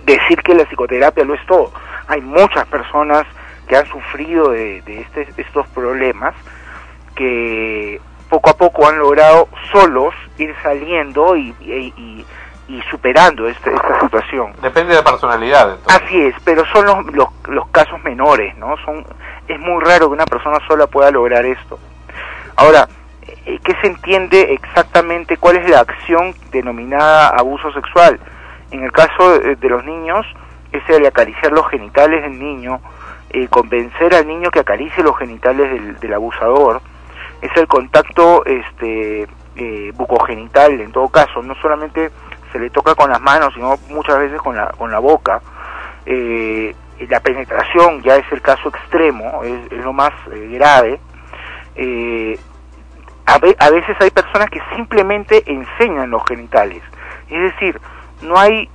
[0.05, 1.71] decir que la psicoterapia lo es todo.
[2.07, 3.25] Hay muchas personas
[3.67, 6.33] que han sufrido de, de este- estos problemas
[7.15, 11.53] que poco a poco han logrado solos ir saliendo y,
[12.67, 14.53] y superando este- esta situación.
[14.61, 15.71] Depende de la personalidad.
[15.75, 16.01] entonces.
[16.03, 18.75] Así es, pero son los, los, los casos menores, ¿no?
[18.85, 19.05] Son,
[19.47, 21.79] es muy raro que una persona sola pueda lograr esto.
[22.55, 22.87] Ahora,
[23.45, 25.37] eh, ¿qué se entiende exactamente?
[25.37, 28.19] ¿Cuál es la acción denominada abuso sexual?
[28.71, 30.25] En el caso de, de los niños,
[30.71, 32.81] es el acariciar los genitales del niño,
[33.29, 36.81] eh, convencer al niño que acaricie los genitales del, del abusador,
[37.41, 42.11] es el contacto este, eh, bucogenital en todo caso, no solamente
[42.55, 45.41] se le toca con las manos, sino muchas veces con la, con la boca.
[46.05, 46.73] Eh,
[47.09, 50.99] la penetración ya es el caso extremo, es, lo más eh, grave.
[51.75, 52.39] Eh,
[53.25, 56.81] a, ve- a veces hay personas que simplemente enseñan los genitales,
[57.29, 57.81] es decir,
[58.21, 58.69] no hay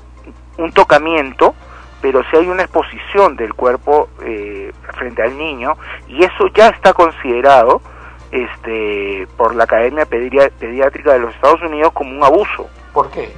[0.59, 1.55] un tocamiento,
[2.02, 6.93] pero sí hay una exposición del cuerpo eh, frente al niño y eso ya está
[6.93, 7.81] considerado
[8.32, 12.69] este, por la Academia Pediátrica de los Estados Unidos como un abuso.
[12.93, 13.32] ¿Por qué?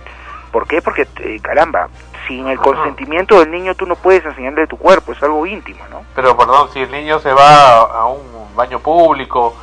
[0.53, 0.81] ¿Por qué?
[0.83, 1.89] Porque, eh, caramba,
[2.29, 6.03] sin el consentimiento del niño tú no puedes enseñarle tu cuerpo, es algo íntimo, ¿no?
[6.15, 9.55] Pero perdón, si el niño se va a, un baño público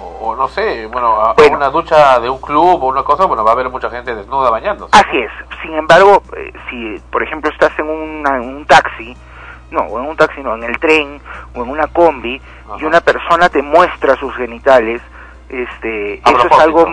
[0.00, 3.26] o, o no sé, bueno, a, a una ducha de un club o una cosa,
[3.26, 4.96] bueno, va a haber mucha gente desnuda bañándose.
[4.96, 5.30] Así es.
[5.62, 9.16] Sin embargo, eh, si por ejemplo estás en, una- en un taxi,
[9.70, 11.20] no, o en un taxi no, en el tren
[11.54, 12.40] o en una combi
[12.78, 15.02] y una persona te muestra sus genitales,
[15.48, 16.86] este, A eso es algo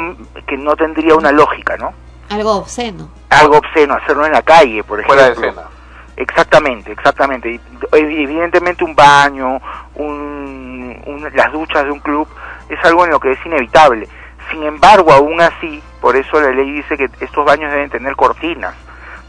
[0.47, 1.93] que no tendría una lógica, ¿no?
[2.29, 3.09] Algo obsceno.
[3.29, 5.15] Algo obsceno, hacerlo en la calle, por ejemplo.
[5.23, 5.67] Fuera de escena.
[6.15, 7.59] Exactamente, exactamente.
[7.91, 9.59] Evidentemente un baño,
[9.95, 12.27] un, un- las duchas de un club
[12.69, 14.07] es algo en lo que es inevitable.
[14.51, 18.75] Sin embargo, aún así, por eso la ley dice que estos baños deben tener cortinas,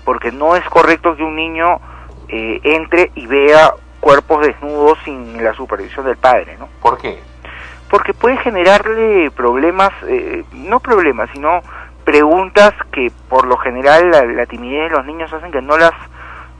[0.04, 1.80] porque no es correcto que un niño
[2.28, 6.68] eh, entre y vea cuerpos desnudos sin la supervisión del padre, ¿no?
[6.82, 7.18] ¿Por qué?
[7.88, 11.62] Porque puede generarle problemas, eh, no problemas, sino
[12.04, 15.92] preguntas que por lo general la, la timidez de los niños hacen que no las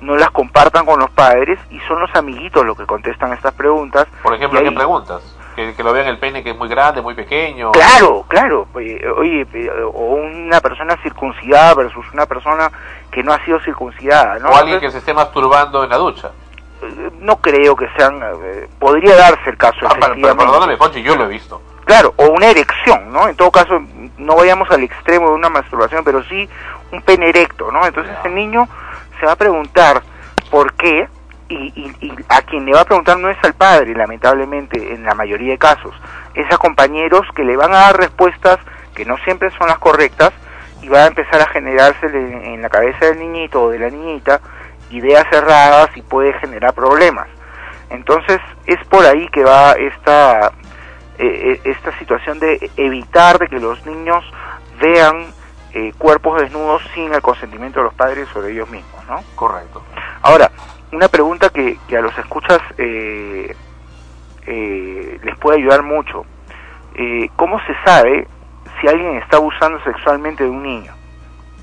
[0.00, 4.06] no las compartan con los padres y son los amiguitos los que contestan estas preguntas.
[4.22, 5.22] Por ejemplo, ¿qué preguntas?
[5.56, 7.70] Que, que lo vean el pene que es muy grande, muy pequeño.
[7.72, 8.66] Claro, claro.
[8.74, 9.00] Oye,
[9.54, 12.70] eh, o una persona circuncidada versus una persona
[13.10, 14.50] que no ha sido circuncidada, ¿no?
[14.50, 16.32] O alguien que se esté masturbando en la ducha.
[16.82, 18.20] Entonces, no creo que sean...
[18.42, 21.62] eh, podría darse el caso, Ah, pero, pero perdóname, Poncho, yo lo he visto.
[21.84, 23.28] Claro, o una erección, ¿no?
[23.28, 23.78] En todo caso,
[24.18, 26.48] no vayamos al extremo de una masturbación, pero sí
[26.92, 27.84] un pene erecto, ¿no?
[27.86, 28.66] Entonces el niño
[29.20, 30.02] se va a preguntar
[30.50, 31.08] por qué
[31.48, 35.04] y, y- y a quien le va a preguntar no es al padre, lamentablemente, en
[35.04, 35.94] la mayoría de casos.
[36.34, 38.58] Es a compañeros que le van a dar respuestas
[38.94, 40.32] que no siempre son las correctas
[40.80, 43.90] y va a empezar a generarse en, en la cabeza del niñito o de la
[43.90, 44.40] niñita
[44.90, 47.26] ideas cerradas y puede generar problemas.
[47.90, 50.52] Entonces es por ahí que va esta
[51.18, 54.24] eh, eh, esta situación de evitar de que los niños
[54.80, 55.26] vean
[55.72, 59.22] eh, cuerpos desnudos sin el consentimiento de los padres sobre ellos mismos, ¿no?
[59.34, 59.82] Correcto.
[60.22, 60.50] Ahora,
[60.92, 63.54] una pregunta que, que a los escuchas eh,
[64.46, 66.24] eh, les puede ayudar mucho.
[66.94, 68.28] Eh, ¿Cómo se sabe
[68.80, 70.92] si alguien está abusando sexualmente de un niño?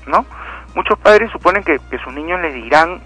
[0.06, 0.26] ¿No?
[0.74, 3.00] Muchos padres suponen que, que sus niños les dirán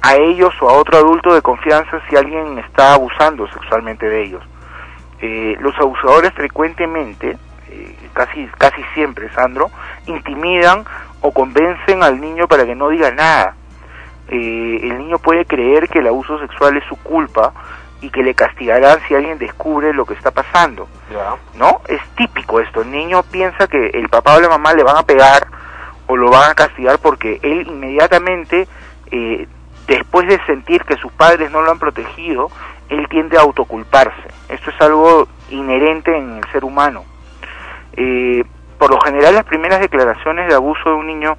[0.00, 4.42] a ellos o a otro adulto de confianza si alguien está abusando sexualmente de ellos.
[5.20, 7.36] Eh, los abusadores frecuentemente,
[7.70, 9.70] eh, casi, casi siempre, Sandro,
[10.06, 10.84] intimidan
[11.20, 13.54] o convencen al niño para que no diga nada.
[14.28, 17.52] Eh, el niño puede creer que el abuso sexual es su culpa
[18.00, 20.88] y que le castigarán si alguien descubre lo que está pasando.
[21.54, 21.80] ¿no?
[21.88, 22.82] Es típico esto.
[22.82, 25.46] El niño piensa que el papá o la mamá le van a pegar
[26.06, 28.68] o lo van a castigar porque él inmediatamente,
[29.10, 29.48] eh,
[29.86, 32.50] después de sentir que sus padres no lo han protegido,
[32.88, 34.28] él tiende a autoculparse.
[34.48, 37.04] Esto es algo inherente en el ser humano.
[37.94, 38.44] Eh,
[38.78, 41.36] por lo general las primeras declaraciones de abuso de un niño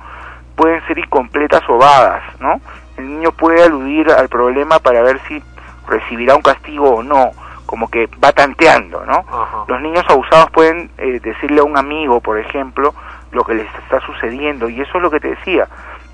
[0.56, 2.60] pueden ser incompletas o vagas, ¿no?
[2.98, 5.42] El niño puede aludir al problema para ver si
[5.88, 7.32] recibirá un castigo o no,
[7.66, 9.24] como que va tanteando, ¿no?
[9.68, 12.94] Los niños abusados pueden eh, decirle a un amigo, por ejemplo,
[13.32, 15.68] lo que les está sucediendo y eso es lo que te decía,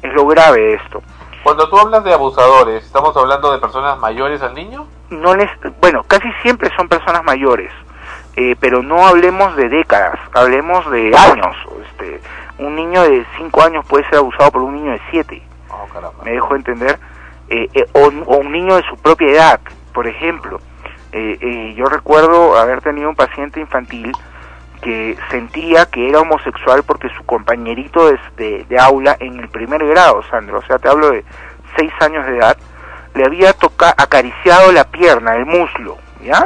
[0.03, 1.02] es lo grave de esto.
[1.45, 4.88] Cuando tú hablas de abusadores, ¿estamos hablando de personas mayores al niño?
[5.11, 5.47] no les,
[5.80, 7.72] bueno, casi siempre son personas mayores,
[8.35, 11.55] eh, pero no hablemos de décadas, hablemos de años.
[11.84, 12.19] Este,
[12.57, 15.43] un niño de 5 años puede ser abusado por un niño de 7.
[16.23, 16.97] ¿Me dejo entender?
[17.49, 19.59] Eh, eh, o, o un niño de su propia edad,
[19.93, 20.59] por ejemplo.
[21.76, 24.11] Yo recuerdo haber tenido un paciente infantil
[24.86, 29.84] que sentía que era homosexual porque su compañerito de, de- de aula en el primer
[29.84, 31.26] grado, Sandro, o sea, te hablo de
[31.76, 32.56] 6 años de edad,
[33.16, 36.45] le había toca acariciado la pierna, el muslo, ¿ya?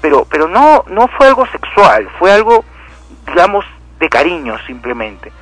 [0.00, 2.64] Pero pero no no fue algo sexual, fue algo
[3.26, 3.64] digamos
[3.98, 5.32] de cariño simplemente.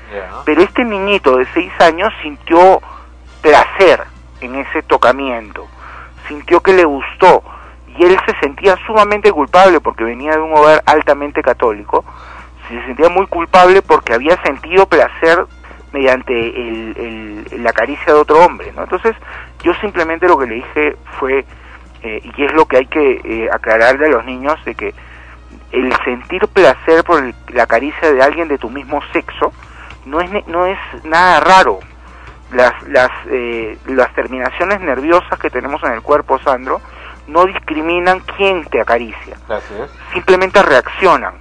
[0.46, 2.80] Pero este niñito de 6 años sintió
[3.42, 4.02] placer
[4.40, 5.66] en ese tocamiento,
[6.28, 7.42] sintió que le gustó
[7.96, 12.04] y él se sentía sumamente culpable porque venía de un hogar altamente católico,
[12.68, 15.44] se sentía muy culpable porque había sentido placer
[15.92, 18.82] mediante el, la caricia de otro hombre, ¿no?
[18.82, 19.14] Entonces
[19.62, 21.44] yo simplemente lo que le dije fue,
[22.02, 24.94] eh, y es lo que hay que eh, aclararle a los niños, de que
[25.70, 29.52] el sentir placer por el- la caricia de alguien de tu mismo sexo
[30.06, 31.78] no es, no es nada raro.
[32.52, 36.80] Las, las, eh, las terminaciones nerviosas que tenemos en el cuerpo, Sandro,
[37.26, 39.90] no discriminan quién te acaricia Gracias.
[40.12, 41.34] simplemente reaccionan.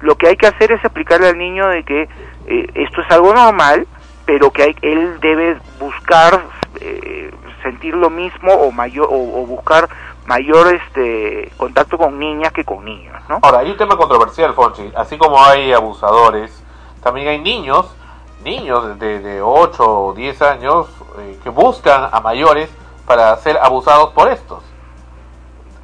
[0.00, 2.02] Lo que hay que hacer es explicarle al niño de que
[2.46, 3.86] eh, esto es algo normal,
[4.26, 6.42] pero que hay- él debe buscar
[6.80, 7.30] eh,
[7.62, 9.88] sentir lo mismo o mayor o, o buscar
[10.26, 13.38] mayor este contacto con niñas que con niños, ¿no?
[13.42, 14.90] Ahora, hay un tema controversial, Fonchi.
[14.96, 16.62] Así como hay abusadores,
[17.02, 17.94] también hay niños,
[18.42, 20.88] niños de, de 8 o 10 años,
[21.20, 22.68] eh, que buscan a mayores
[23.06, 24.62] para ser abusados por estos.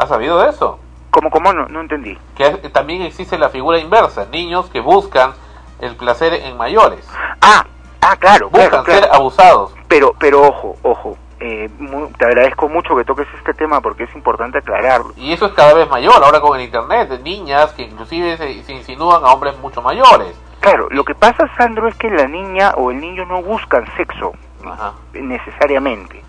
[0.01, 0.79] ¿Has sabido de eso?
[1.11, 1.53] ¿Cómo, cómo?
[1.53, 2.17] No, no entendí.
[2.35, 5.33] Que también existe la figura inversa, niños que buscan
[5.81, 7.07] el placer en mayores.
[7.43, 7.67] Ah,
[8.01, 9.01] ah, claro, Buscan claro, claro.
[9.03, 9.75] ser abusados.
[9.89, 14.15] Pero, pero ojo, ojo, eh, mu- te agradezco mucho que toques este tema porque es
[14.15, 15.13] importante aclararlo.
[15.17, 18.63] Y eso es cada vez mayor, ahora con el internet, de niñas que inclusive se,
[18.63, 20.35] se insinúan a hombres mucho mayores.
[20.61, 24.33] Claro, lo que pasa, Sandro, es que la niña o el niño no buscan sexo
[24.65, 24.93] Ajá.
[25.13, 26.23] necesariamente.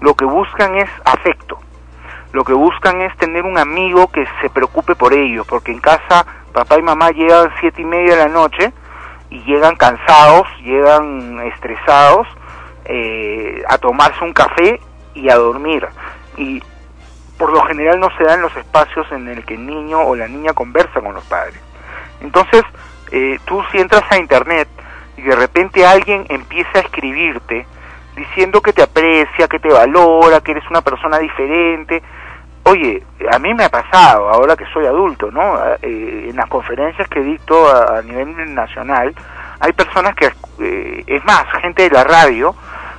[0.00, 1.58] Lo que buscan es afecto.
[2.36, 6.26] Lo que buscan es tener un amigo que se preocupe por ellos, porque en casa
[6.52, 8.74] papá y mamá llegan siete y media de la noche
[9.30, 12.28] y llegan cansados, llegan estresados
[12.84, 14.78] eh, a tomarse un café
[15.14, 15.88] y a dormir.
[16.36, 16.62] Y
[17.38, 20.28] por lo general no se dan los espacios en el que el niño o la
[20.28, 21.58] niña conversa con los padres.
[22.20, 22.64] Entonces,
[23.12, 24.68] eh, tú si entras a internet
[25.16, 27.66] y de repente alguien empieza a escribirte
[28.14, 32.02] diciendo que te aprecia, que te valora, que eres una persona diferente,
[32.66, 33.02] oye,
[33.32, 35.58] a mí me ha pasado, ahora que soy adulto, ¿no?
[35.82, 39.14] Eh, en las conferencias que dicto a, nivel nacional,
[39.60, 42.54] hay personas que, eh, es más, gente de la radio,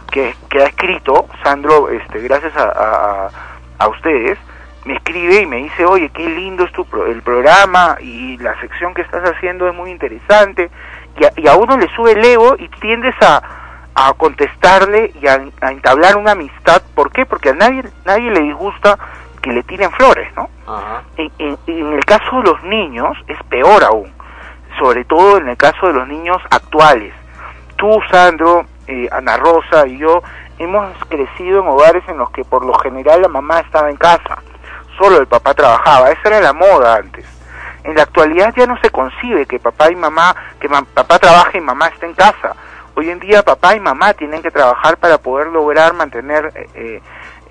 [0.09, 3.29] que, ha escrito, Sandro, este, gracias a, a,
[3.77, 4.39] a ustedes,
[4.85, 8.59] me escribe y me dice, oye, qué lindo es tu pro- el programa y la
[8.61, 10.71] sección que estás haciendo es muy interesante,
[11.19, 13.41] y a, y a uno le sube el ego y tiendes a,
[13.93, 17.25] a contestarle y a, a entablar una amistad, ¿por qué?
[17.25, 18.97] Porque a nadie, nadie le disgusta
[19.41, 20.49] que le tiren flores, ¿no?
[21.17, 24.11] En, en- en el caso de los niños es peor aún,
[24.79, 27.13] sobre todo en el caso de los niños actuales.
[27.75, 30.21] Tú, Sandro, eh, Ana Rosa y yo
[30.59, 34.37] hemos crecido en hogares en los que por lo general la mamá estaba en casa,
[34.97, 37.25] solo el papá trabajaba, esa era la moda antes.
[37.83, 41.59] En la actualidad ya no se concibe que papá y mamá, que ma- papá trabaje
[41.59, 42.53] y mamá esté en casa.
[42.95, 47.01] Hoy en día papá y mamá tienen que trabajar para poder lograr mantener eh, eh,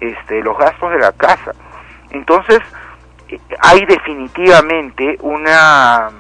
[0.01, 1.53] este, los gastos de la casa.
[2.17, 2.61] Entonces,
[3.29, 6.11] eh, hay definitivamente una,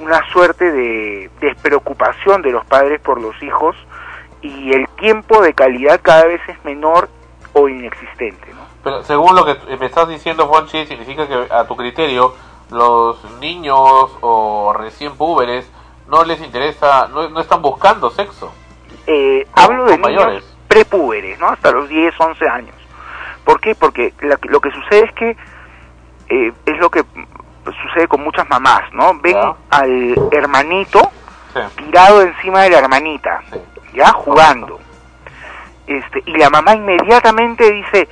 [0.00, 3.76] una suerte de despreocupación de los padres por los hijos
[4.42, 7.08] y el tiempo de calidad cada vez es menor
[7.52, 8.52] o inexistente.
[8.54, 8.66] ¿no?
[8.84, 12.34] Pero según lo que me estás diciendo, Fonchi, significa que a tu criterio
[12.70, 15.70] los niños o recién púberes
[16.08, 18.52] no les interesa, no, no están buscando sexo.
[19.06, 20.56] Eh, hablo de con niños mayores.
[20.68, 21.48] prepúberes, ¿no?
[21.48, 22.75] Hasta los 10, 11 años.
[23.46, 23.74] ¿Por qué?
[23.74, 25.36] Porque la- lo que sucede es que
[26.28, 27.02] eh, es lo que
[27.82, 29.18] sucede con muchas mamás, ¿no?
[29.20, 29.36] Ven
[29.70, 31.10] al hermanito
[31.76, 33.40] tirado encima de la hermanita,
[33.94, 34.78] ya jugando.
[35.86, 38.08] Este, y la mamá inmediatamente dice,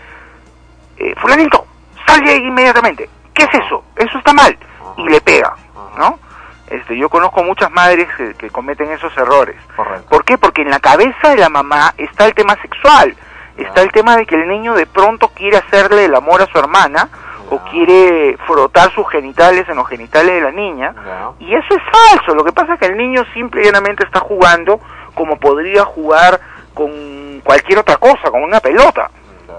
[0.96, 1.66] eh, fulanito,
[2.06, 3.10] sal de ahí inmediatamente.
[3.34, 3.84] ¿Qué es eso?
[3.96, 4.56] Eso está mal.
[4.96, 5.54] Y le pega,
[5.98, 6.18] ¿no?
[6.66, 9.56] Este, este, yo conozco muchas madres que, que cometen esos errores.
[9.76, 10.06] Correcto.
[10.08, 10.38] ¿Por qué?
[10.38, 13.14] Porque en la cabeza de la mamá está el tema sexual,
[13.56, 16.58] está el tema de que el niño de pronto quiere hacerle el amor a su
[16.58, 17.08] hermana
[17.50, 20.94] o quiere frotar sus genitales en los genitales de la niña
[21.38, 22.34] y eso es falso.
[22.34, 24.80] Lo que pasa es que el niño simple y llanamente está jugando
[25.14, 26.40] como podría jugar
[26.72, 29.10] con cualquier otra cosa, con una pelota,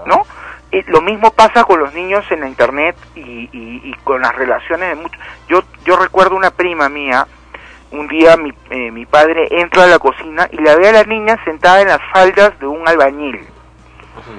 [0.06, 0.22] ¿no?
[0.72, 4.34] Eh, lo mismo pasa con los niños en la internet y, y- y con las
[4.34, 5.18] relaciones de muchos.
[5.48, 7.26] Yo, yo recuerdo una prima mía,
[7.92, 11.04] un día mi, eh, mi padre entra a la cocina y la ve a la
[11.04, 13.46] niña sentada en las faldas de un albañil.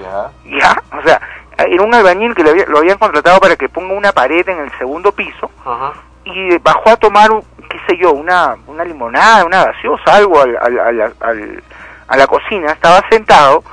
[0.01, 0.31] Ya.
[0.59, 0.83] ¿Ya?
[0.97, 1.19] O sea,
[1.57, 4.59] era un albañil que lo, había- lo habían contratado para que ponga una pared en
[4.59, 5.93] el segundo piso Ajá.
[6.25, 7.29] y bajó a tomar,
[7.69, 11.63] qué sé yo, una, una limonada, una gaseosa, algo al, al- al- al-
[12.07, 13.63] a la cocina, estaba sentado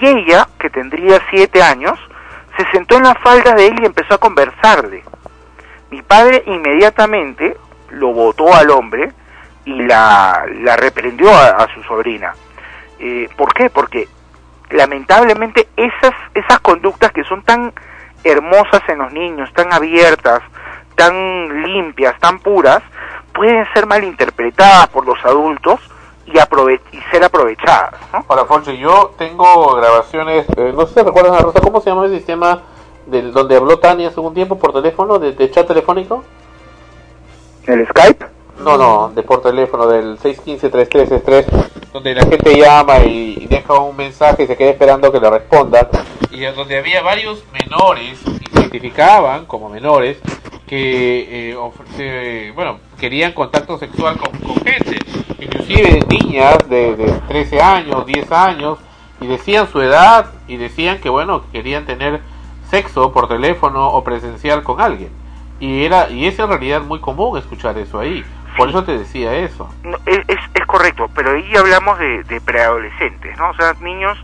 [0.00, 1.98] y ella, que tendría siete años,
[2.56, 5.02] se sentó en la falda de él y empezó a conversarle.
[5.90, 7.56] Mi padre inmediatamente
[7.90, 9.12] lo botó al hombre
[9.64, 12.34] y la, la reprendió a, a su sobrina.
[12.98, 13.70] Eh, ¿Por qué?
[13.70, 14.08] Porque
[14.70, 17.72] lamentablemente esas, esas conductas que son tan
[18.24, 20.40] hermosas en los niños, tan abiertas,
[20.96, 22.82] tan limpias, tan puras,
[23.32, 25.80] pueden ser malinterpretadas por los adultos
[26.26, 27.94] y, aprove- y ser aprovechadas.
[28.12, 28.24] ¿no?
[28.28, 32.12] Ahora, Foncho, yo tengo grabaciones, eh, no sé si recuerdas, Rosa, ¿cómo se llama el
[32.16, 32.62] sistema
[33.06, 36.24] del, donde habló Tania hace un tiempo por teléfono, de, de chat telefónico?
[37.66, 38.26] ¿El Skype?
[38.60, 41.44] No, no, de por teléfono, del 615-3333,
[41.92, 45.88] donde la gente llama y, deja un mensaje y se queda esperando que le respondan.
[46.30, 50.18] Y donde había varios menores, y identificaban como menores,
[50.66, 54.98] que, eh, ofrece- bueno, querían contacto sexual con, con gente,
[55.40, 58.78] inclusive niñas de, de 13 años, 10 años,
[59.20, 62.20] y decían su edad y decían que, bueno, querían tener
[62.70, 65.10] sexo por teléfono o presencial con alguien.
[65.60, 68.24] Y era y es en realidad muy común escuchar eso ahí.
[68.56, 69.72] Por eso te decía eso.
[69.82, 73.50] No, es, es, es correcto, pero ahí hablamos de, de preadolescentes, ¿no?
[73.50, 74.18] O sea, niños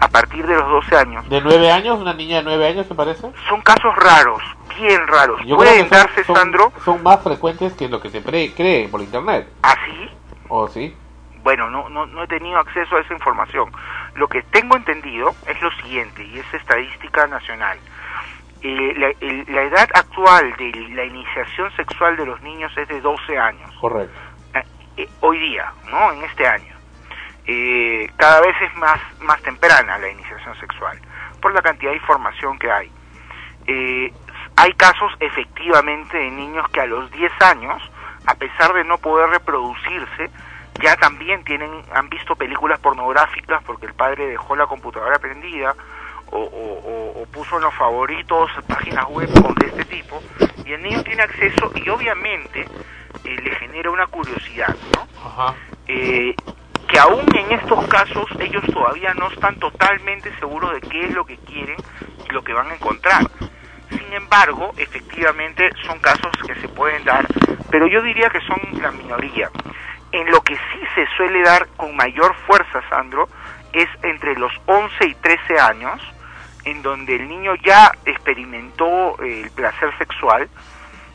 [0.00, 1.28] a partir de los 12 años.
[1.28, 1.98] ¿De nueve años?
[2.00, 3.30] ¿Una niña de nueve años, te parece?
[3.48, 4.42] Son casos raros,
[4.78, 5.38] bien raros.
[5.40, 8.22] Yo creo Pueden que son- darse, son, Sandro, son más frecuentes que lo que se
[8.22, 9.48] cree por internet.
[9.62, 10.10] así.
[10.48, 10.94] ¿O sí?
[11.42, 13.70] Bueno, no, no, no he tenido acceso a esa información.
[14.14, 17.78] Lo que tengo entendido es lo siguiente, y es estadística nacional.
[18.66, 22.98] Eh, la, el- la edad actual de la iniciación sexual de los niños es de
[23.00, 23.70] 12 años.
[23.80, 24.18] Correcto.
[24.96, 26.12] eh, hoy día, ¿no?
[26.12, 26.72] En este año.
[27.46, 30.98] Eh, cada vez es más, más temprana la iniciación sexual,
[31.42, 32.90] por la cantidad de información que hay.
[33.66, 34.12] Eh,
[34.56, 37.82] hay casos efectivamente de niños que a los 10 años,
[38.26, 40.30] a pesar de no poder reproducirse,
[40.80, 45.74] ya también tienen, han visto películas pornográficas porque el padre dejó la computadora prendida
[46.30, 46.80] o, o-
[47.18, 50.22] o- o puso en los favoritos páginas web de este tipo
[50.64, 52.60] y el niño tiene acceso y obviamente
[53.24, 55.06] eh, le genera una curiosidad, ¿no?
[55.26, 55.54] Ajá.
[55.86, 56.34] Eh,
[56.88, 61.24] que aún en estos casos ellos todavía no están totalmente seguros de qué es lo
[61.24, 61.76] que quieren
[62.28, 63.22] y lo que van a encontrar.
[63.88, 67.26] Sin embargo, efectivamente son casos que se pueden dar,
[67.70, 69.50] pero yo diría que son la minoría.
[70.12, 73.28] En lo que sí se suele dar con mayor fuerza, Sandro,
[73.82, 76.00] es entre los 11 y 13 años,
[76.64, 80.48] en donde el niño ya experimentó eh, el placer sexual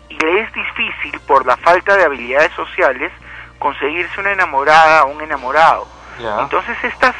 [0.09, 3.11] y le es difícil por la falta de habilidades sociales
[3.57, 5.87] conseguirse una enamorada o un enamorado.
[6.39, 7.15] Entonces estas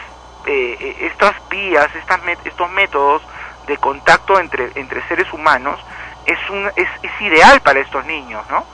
[0.45, 3.22] eh, eh, estas vías, estas estos métodos
[3.68, 5.80] de contacto entre entre seres humanos
[6.26, 8.66] es un es, es ideal para estos niños, ¿no?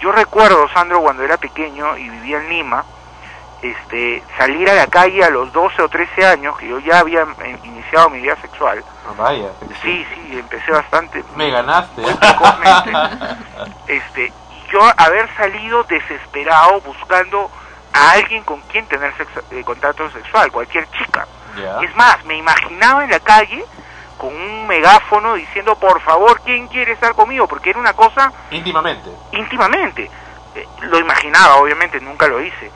[0.00, 2.84] Yo recuerdo, Sandro, cuando era pequeño y vivía en Lima,
[3.62, 7.22] este, salir a la calle a los 12 o 13 años, que yo ya había
[7.44, 8.82] eh, iniciado mi vida sexual.
[9.18, 9.48] Vaya.
[9.82, 11.22] Sí, sí, empecé bastante.
[11.36, 12.00] Me ganaste.
[12.00, 12.92] Muy precozmente.
[13.88, 17.50] este, y yo haber salido desesperado buscando
[17.92, 21.26] a alguien con quien tener sexo- eh, contacto sexual, cualquier chica.
[21.82, 23.64] Es más, me imaginaba en la calle
[24.16, 27.48] con un megáfono diciendo, por favor, ¿quién quiere estar conmigo?
[27.48, 29.10] Porque era una cosa Íntimamente.
[29.32, 30.08] íntimamente.
[30.54, 32.70] Eh, lo imaginaba, obviamente, nunca lo hice.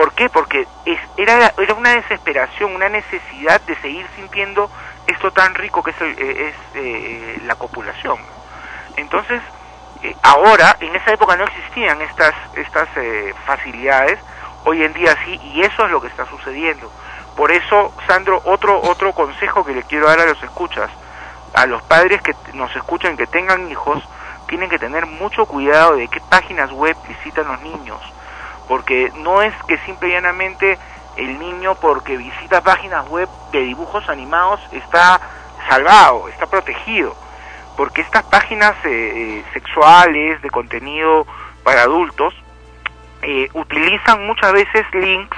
[0.00, 0.30] ¿Por qué?
[0.30, 4.70] Porque es, era, era una desesperación, una necesidad de seguir sintiendo
[5.06, 8.16] esto tan rico que es, eh, es eh, la copulación.
[8.96, 9.42] Entonces,
[10.02, 14.18] eh, ahora, en esa época no existían estas, estas eh, facilidades,
[14.64, 16.90] hoy en día sí, y eso es lo que está sucediendo.
[17.36, 20.88] Por eso, Sandro, otro, otro consejo que le quiero dar a los escuchas,
[21.52, 24.02] a los padres que nos escuchan, que tengan hijos,
[24.48, 28.00] tienen que tener mucho cuidado de qué páginas web visitan los niños,
[28.70, 30.78] porque no es que simple y llanamente
[31.16, 35.20] el niño porque visita páginas web de dibujos animados está
[35.68, 37.16] salvado, está protegido,
[37.76, 41.26] porque estas páginas eh, eh, sexuales de contenido
[41.64, 42.32] para adultos
[43.22, 45.36] eh, utilizan muchas veces links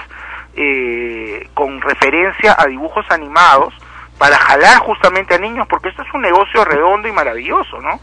[0.54, 3.72] eh, con referencia a dibujos animados
[4.18, 7.98] para jalar justamente a niños, porque esto es un negocio redondo y maravilloso, ¿no?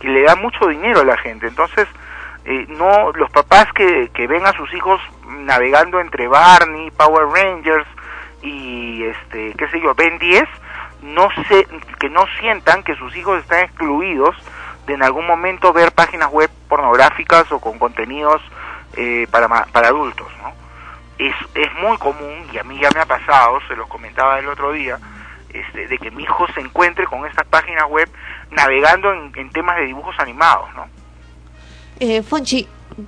[0.00, 1.48] Que le da mucho dinero a la gente.
[1.48, 1.86] Entonces,
[2.44, 7.86] eh, no los papás que, que ven a sus hijos navegando entre Barney, Power Rangers
[8.42, 10.44] y este, qué sé yo, Ben 10,
[11.02, 11.66] no se,
[11.98, 14.36] que no sientan que sus hijos están excluidos
[14.86, 18.40] de en algún momento ver páginas web pornográficas o con contenidos
[18.96, 20.28] eh, para, para adultos.
[21.18, 24.48] Es, es muy común, y a mí ya me ha pasado, se los comentaba el
[24.48, 24.98] otro día,
[25.50, 28.08] este, de que mi hijo se encuentre con estas páginas web
[28.50, 30.88] navegando en, en temas de dibujos animados, ¿no?
[32.00, 32.66] Eh, Fonchi,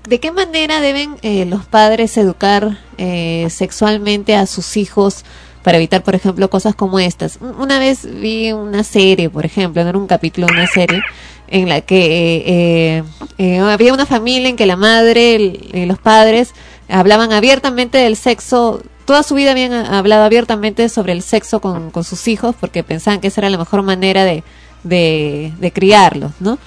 [0.08, 5.24] ¿de qué manera deben eh, los padres educar eh, sexualmente a sus hijos
[5.62, 7.38] para evitar, por ejemplo, cosas como estas?
[7.40, 11.00] Un- Una vez vi una serie, por ejemplo, no era un capítulo de una serie,
[11.48, 13.02] en la que eh, eh,
[13.38, 15.34] eh, había una familia en que la madre
[15.72, 16.52] y los padres
[16.88, 18.82] hablaban abiertamente del sexo.
[19.04, 23.20] Toda su vida habían hablado abiertamente sobre el sexo con, con sus hijos porque pensaban
[23.20, 24.44] que esa era la mejor manera de,
[24.82, 26.58] de, de criarlos, ¿no?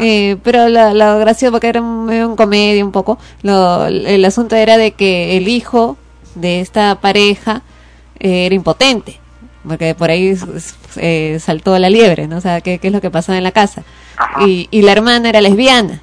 [0.00, 4.24] Eh, pero la, la gracia, porque era un, medio un comedia un poco, lo, el
[4.24, 5.98] asunto era de que el hijo
[6.34, 7.62] de esta pareja
[8.18, 9.20] eh, era impotente,
[9.66, 10.36] porque por ahí
[10.96, 12.38] eh, saltó la liebre, ¿no?
[12.38, 13.82] O sea, ¿qué, qué es lo que pasaba en la casa?
[14.46, 16.02] Y, y la hermana era lesbiana.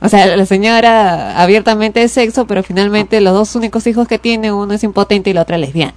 [0.00, 4.52] O sea, la señora abiertamente de sexo, pero finalmente los dos únicos hijos que tiene,
[4.52, 5.94] uno es impotente y la otra lesbiana.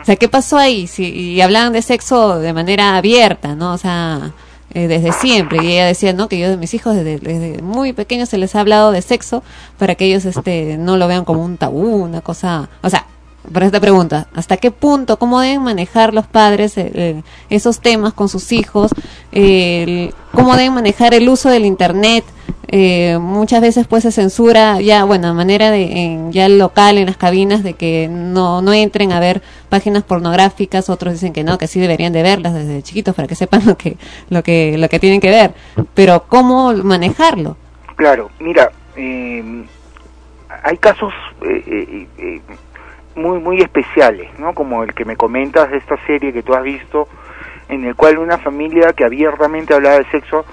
[0.00, 0.86] O sea, ¿qué pasó ahí?
[0.86, 3.72] Si, y hablaban de sexo de manera abierta, ¿no?
[3.72, 4.32] O sea,
[4.74, 5.64] eh, desde siempre.
[5.64, 6.28] Y ella decía, ¿no?
[6.28, 9.42] Que yo de mis hijos desde, muy pequeños se les ha hablado de sexo
[9.78, 12.68] para que ellos este, no lo vean como un tabú, una cosa...
[12.82, 13.06] O sea,
[13.52, 18.12] por esta pregunta, ¿hasta qué punto, cómo deben manejar los padres eh, eh, esos temas
[18.12, 18.90] con sus hijos?
[19.32, 22.24] Eh, ¿Cómo deben manejar el uso del Internet?
[22.70, 27.06] Eh, muchas veces pues se censura ya, bueno, de manera de, en, ya local en
[27.06, 29.40] las cabinas de que no, no entren a ver
[29.70, 33.34] páginas pornográficas, otros dicen que no, que sí deberían de verlas desde chiquitos para que
[33.34, 33.96] sepan lo que,
[34.28, 35.52] lo que, lo que tienen que ver.
[35.94, 37.56] Pero ¿cómo manejarlo?
[37.96, 39.64] Claro, mira, eh,
[40.62, 41.12] hay casos
[41.42, 42.40] eh, eh, eh,
[43.14, 44.54] muy muy especiales, ¿no?
[44.54, 47.08] Como el que me comentas de esta serie que tú has visto,
[47.68, 50.44] en el cual una familia que abiertamente hablaba de sexo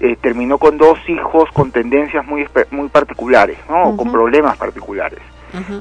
[0.00, 3.96] eh, terminó con dos hijos con tendencias muy muy particulares, ¿no?
[3.96, 5.20] Con problemas particulares.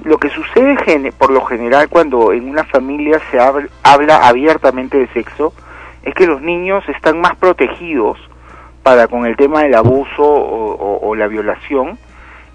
[0.05, 5.07] Lo que sucede por lo general cuando en una familia se habl- habla abiertamente de
[5.09, 5.53] sexo
[6.03, 8.17] es que los niños están más protegidos
[8.83, 11.97] para con el tema del abuso o, o- o la violación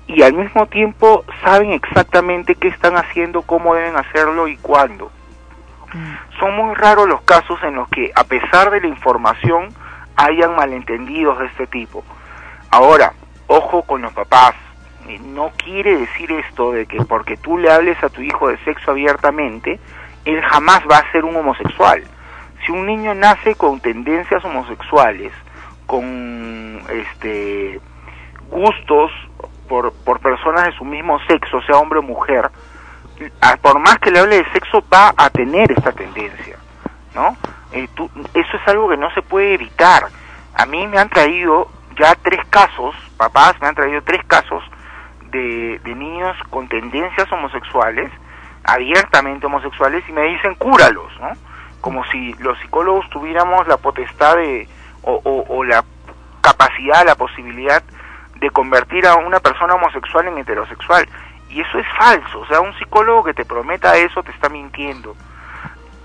[0.07, 5.11] y al mismo tiempo saben exactamente qué están haciendo, cómo deben hacerlo y cuándo.
[6.39, 9.69] Son muy raros los casos en los que a pesar de la información
[10.25, 12.05] hayan malentendidos de este tipo.
[12.71, 13.13] Ahora,
[13.47, 14.55] ojo con los papás,
[15.09, 18.59] eh, no quiere decir esto de que porque tú le hables a tu hijo de
[18.59, 19.81] sexo abiertamente,
[20.25, 22.05] él jamás va a ser un homosexual.
[22.65, 25.33] Si un niño nace con tendencias homosexuales,
[25.87, 27.81] con este
[28.51, 29.11] gustos
[29.69, 32.51] por, por personas de su mismo sexo, sea hombre o mujer,
[33.63, 36.57] por más que le hable de sexo va a tener esta tendencia,
[37.15, 37.37] ¿no?
[37.73, 40.05] Eh, tú- eso es algo que no se puede evitar.
[40.55, 41.69] A mí me han traído
[41.99, 44.63] ya tres casos, papás me han traído tres casos
[45.31, 48.11] de, de niños con tendencias homosexuales,
[48.65, 51.31] abiertamente homosexuales, y me dicen cúralos, ¿no?
[51.81, 54.69] Como si los psicólogos tuviéramos la potestad de,
[55.03, 55.85] o, o- o la
[56.41, 57.83] capacidad, la posibilidad
[58.37, 61.09] de convertir a una persona homosexual en heterosexual.
[61.49, 65.17] Y eso es falso, o sea, un psicólogo que te prometa eso te está mintiendo.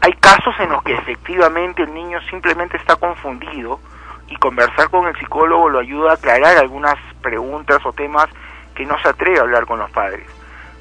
[0.05, 3.79] Hay casos en los que efectivamente el niño simplemente está confundido
[4.27, 8.27] y conversar con el psicólogo lo ayuda a aclarar algunas preguntas o temas
[8.75, 10.29] que no se atreve a hablar con los padres.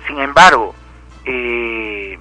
[0.06, 0.74] Sin embargo,
[1.24, 2.18] eh,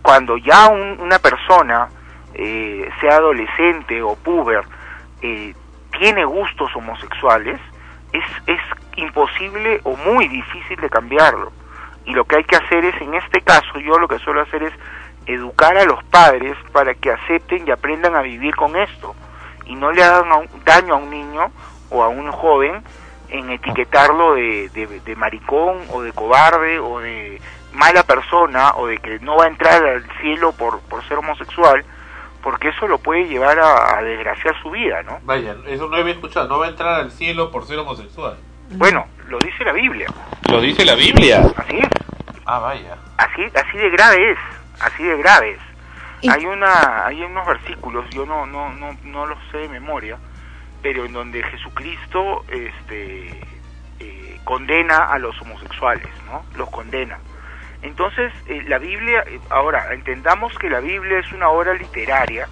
[0.00, 1.88] cuando ya un- una persona,
[2.34, 4.62] eh, sea adolescente o puber,
[5.22, 5.52] eh,
[5.98, 7.60] tiene gustos homosexuales,
[8.12, 8.60] es, es
[8.94, 11.50] imposible o muy difícil de cambiarlo.
[12.04, 14.62] Y lo que hay que hacer es, en este caso, yo lo que suelo hacer
[14.62, 14.72] es
[15.28, 19.14] educar a los padres para que acepten y aprendan a vivir con esto
[19.66, 21.50] y no le hagan a un- daño a un niño
[21.90, 22.82] o a un joven
[23.28, 27.40] en etiquetarlo de, de, de maricón o de cobarde o de
[27.74, 31.84] mala persona o de que no va a entrar al cielo por, por ser homosexual
[32.42, 35.18] porque eso lo puede llevar a, a desgraciar su vida, ¿no?
[35.24, 36.48] Vaya, eso no había escuchado.
[36.48, 38.36] No va a entrar al cielo por ser homosexual.
[38.70, 40.06] Bueno, lo dice la Biblia.
[40.50, 41.42] Lo dice la Biblia.
[41.56, 41.88] Así es.
[42.46, 42.96] Ah, vaya.
[43.18, 44.38] Así, así de grave es,
[44.80, 46.30] así de grave es.
[46.30, 50.18] Hay una, hay unos versículos, yo no, no, no, no los sé de memoria,
[50.82, 53.40] pero en donde Jesucristo, este,
[54.00, 56.44] eh, condena a los homosexuales, ¿no?
[56.56, 57.18] Los condena.
[57.82, 62.48] Entonces, eh, la Biblia, eh, ahora, entendamos que la Biblia es una obra literaria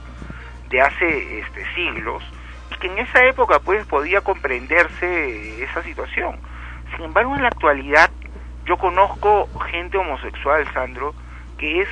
[0.69, 2.23] de hace este, siglos
[2.71, 6.39] y que en esa época pues podía comprenderse esa situación.
[6.95, 8.11] Sin embargo, en la actualidad
[8.65, 11.15] yo conozco gente homosexual, Sandro,
[11.59, 11.89] que es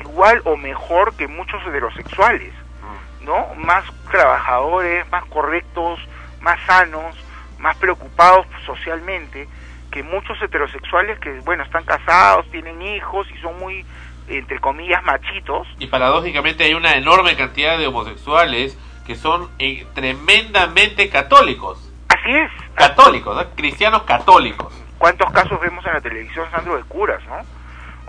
[0.00, 2.52] igual o mejor que muchos heterosexuales,
[3.22, 3.54] ¿no?
[3.56, 6.00] Más trabajadores, más correctos,
[6.40, 7.16] más sanos,
[7.58, 9.48] más preocupados socialmente
[9.90, 13.84] que muchos heterosexuales que, bueno, están casados, tienen hijos y son muy,
[14.28, 15.66] entre comillas, machitos.
[15.78, 21.90] Y paradójicamente hay una enorme cantidad de homosexuales que son eh, tremendamente católicos.
[22.08, 22.50] Así es.
[22.74, 23.50] Católicos, ¿no?
[23.56, 24.72] cristianos católicos.
[24.98, 27.40] ¿Cuántos casos vemos en la televisión, Sandro, de curas, no?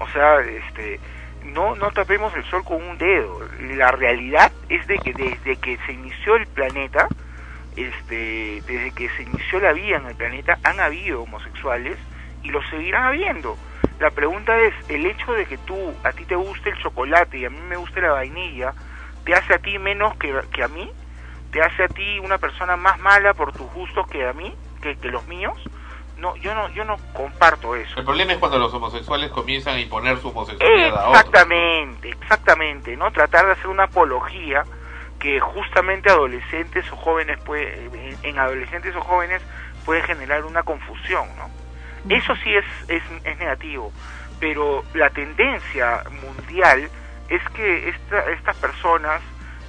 [0.03, 0.99] O sea, este,
[1.45, 3.39] no, no tapemos el sol con un dedo.
[3.75, 7.07] La realidad es de que desde que se inició el planeta,
[7.75, 11.97] este, desde que se inició la vida en el planeta, han habido homosexuales
[12.43, 13.57] y lo seguirán habiendo.
[13.99, 17.45] La pregunta es, el hecho de que tú, a ti te guste el chocolate y
[17.45, 18.73] a mí me guste la vainilla,
[19.25, 20.91] ¿te hace a ti menos que, que a mí?
[21.51, 24.95] ¿Te hace a ti una persona más mala por tus gustos que a mí, que,
[24.95, 25.57] que los míos?
[26.21, 27.99] No, yo no, yo no comparto eso.
[27.99, 31.17] El problema es cuando los homosexuales comienzan a imponer su homosexualidad a otros.
[31.25, 33.11] Exactamente, exactamente, ¿no?
[33.11, 34.63] Tratar de hacer una apología
[35.19, 39.41] que justamente adolescentes o jóvenes puede, en- en adolescentes o jóvenes
[39.83, 41.49] puede generar una confusión, ¿no?
[42.15, 43.91] Eso sí es, es, es negativo,
[44.39, 46.89] pero la tendencia mundial
[47.29, 49.21] es que esta, estas personas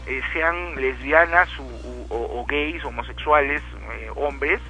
[0.07, 3.63] eh, sean lesbianas u- u- o, o gays, homosexuales,
[3.93, 4.61] eh, hombres,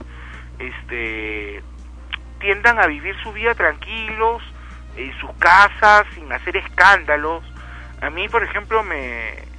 [0.59, 1.63] este
[2.43, 4.43] tiendan a vivir su vida tranquilos
[4.97, 7.43] en sus casas sin hacer escándalos
[8.03, 9.51] a mí por ejemplo me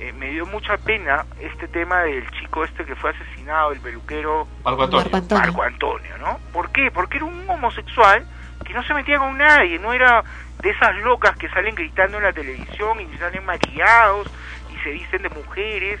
[0.00, 4.46] eh, me dio mucha pena este tema del chico este que fue asesinado el peluquero
[4.64, 5.10] Marco Antonio.
[5.10, 5.44] Marco Antonio.
[5.44, 6.38] Marco Antonio, ¿no?
[6.52, 6.92] ¿Por qué?
[6.92, 8.24] Porque era un homosexual
[8.64, 10.22] que no se metía con nadie, no era
[10.62, 14.28] de esas locas que salen gritando en la televisión y salen maquillados
[14.72, 16.00] y se visten de mujeres.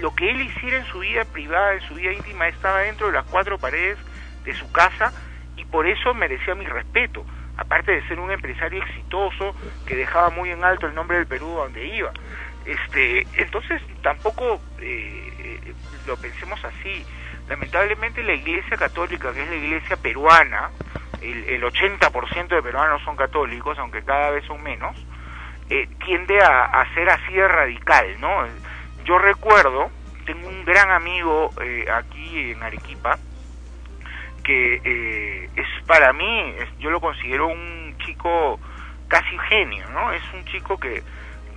[0.00, 3.12] Lo que él hiciera en su vida privada, en su vida íntima, estaba dentro de
[3.12, 3.98] las cuatro paredes
[4.44, 5.12] de su casa
[5.60, 7.24] y por eso merecía mi respeto.
[7.56, 9.54] Aparte de ser un empresario exitoso
[9.86, 12.12] que dejaba muy en alto el nombre del Perú donde iba.
[12.64, 15.74] Este, entonces tampoco eh, eh,
[16.06, 17.04] lo pensemos así.
[17.48, 20.70] Lamentablemente la Iglesia Católica, que es la Iglesia peruana,
[21.20, 24.96] el, el 80% de peruanos son católicos, aunque cada vez son menos,
[25.70, 28.44] eh, tiende a, ser así de radical, ¿no?
[29.04, 29.88] Yo recuerdo,
[30.26, 33.18] tengo un gran amigo eh, aquí en Arequipa,
[34.42, 38.58] que eh, es para mí, es- yo lo considero un chico
[39.08, 40.12] casi genio, ¿no?
[40.12, 41.02] Es un chico que,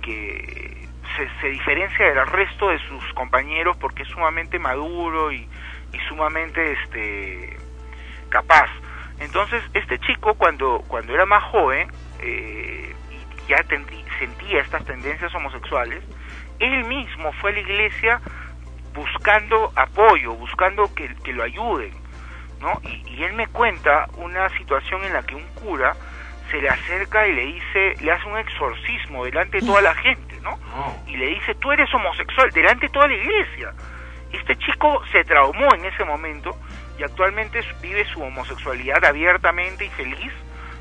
[0.02, 5.48] que se, diferencia del resto de sus compañeros porque es sumamente maduro y,
[6.08, 7.56] sumamente este
[8.28, 8.68] capaz.
[9.20, 11.88] Entonces, este chico cuando, cuando era más joven
[12.20, 13.56] eh, y ya
[14.18, 16.02] sentía estas tendencias homosexuales,
[16.58, 18.20] él mismo fue a la iglesia
[18.92, 21.92] buscando apoyo, buscando que, que lo ayuden,
[22.64, 22.80] ¿no?
[22.88, 25.94] Y, y él me cuenta una situación en la que un cura
[26.50, 30.40] se le acerca y le dice, le hace un exorcismo delante de toda la gente,
[30.42, 30.58] ¿no?
[31.06, 33.72] Y le dice, tú eres homosexual, delante de toda la iglesia.
[34.32, 36.56] Este chico se traumó en ese momento
[36.98, 40.32] y actualmente vive su homosexualidad abiertamente y feliz,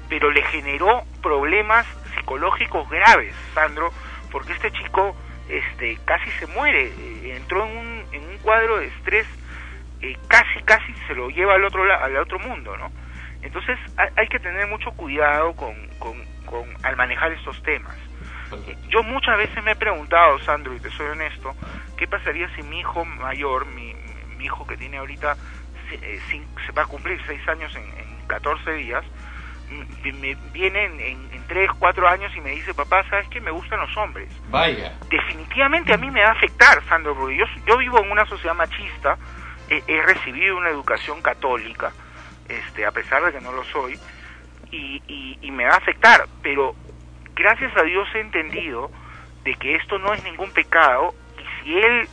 [0.09, 1.85] pero le generó problemas
[2.15, 3.91] psicológicos graves, Sandro,
[4.31, 5.15] porque este chico
[5.49, 9.27] este casi se muere, eh, entró en un, en un cuadro de estrés,
[10.03, 12.91] eh, casi casi se lo lleva al otro al otro mundo, ¿no?
[13.41, 13.77] Entonces
[14.15, 16.13] hay, que tener mucho cuidado con, con,
[16.45, 17.95] con al manejar estos temas.
[18.89, 21.55] Yo muchas veces me he preguntado, Sandro, y te soy honesto,
[21.97, 23.95] ¿qué pasaría si mi hijo mayor, mi,
[24.37, 25.35] mi hijo que tiene ahorita,
[25.89, 26.19] se, eh,
[26.65, 29.03] se va a cumplir seis años en, en 14 días,
[30.03, 33.41] me viene en, en, en 3, 4 años y me dice, papá, ¿sabes qué?
[33.41, 34.29] Me gustan los hombres.
[34.49, 34.93] Vaya.
[35.09, 38.55] Definitivamente a mí me va a afectar, Sandro, porque yo, yo vivo en una sociedad
[38.55, 39.17] machista,
[39.73, 41.91] he, he recibido una educación católica,
[42.47, 43.99] este, a pesar de que no lo soy,
[44.71, 46.75] y, y, y me va a afectar, pero
[47.35, 48.91] gracias a Dios he entendido
[49.43, 52.07] de que esto no es ningún pecado y si él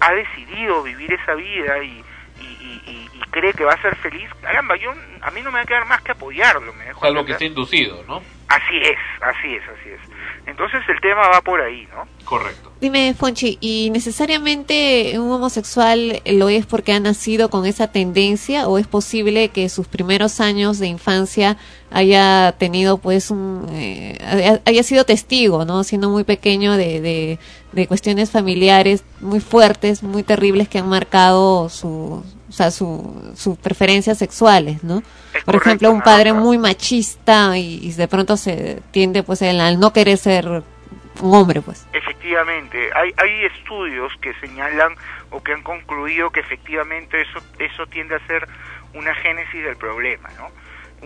[0.00, 2.04] ha decidido vivir esa vida y,
[2.40, 5.62] y, y- cree que va a ser feliz, caramba, yo, a mí no me va
[5.62, 6.72] a quedar más que apoyarlo.
[6.74, 8.22] Me dejo Salvo que esté inducido, ¿no?
[8.48, 10.00] Así es, así es, así es.
[10.46, 12.04] Entonces el tema va por ahí, ¿no?
[12.24, 12.70] Correcto.
[12.80, 18.76] Dime, Fonchi, ¿y necesariamente un homosexual lo es porque ha nacido con esa tendencia o
[18.78, 21.56] es posible que sus primeros años de infancia
[21.90, 24.18] haya tenido pues un, eh,
[24.64, 25.84] haya- sido testigo, ¿no?
[25.84, 27.38] Siendo muy pequeño de, de,
[27.72, 33.56] de cuestiones familiares muy fuertes, muy terribles que han marcado su, o sea, su, sus
[33.56, 35.02] preferencias sexuales, ¿no?
[35.46, 39.80] Por ejemplo, un padre muy machista y, y de pronto se tiende pues el- al
[39.80, 41.86] no querer ser un hombre, pues.
[41.94, 44.94] Efectivamente, hay, hay estudios que señalan
[45.30, 48.46] o que han concluido que efectivamente eso, eso tiende a ser
[48.92, 50.48] una génesis del problema, ¿no?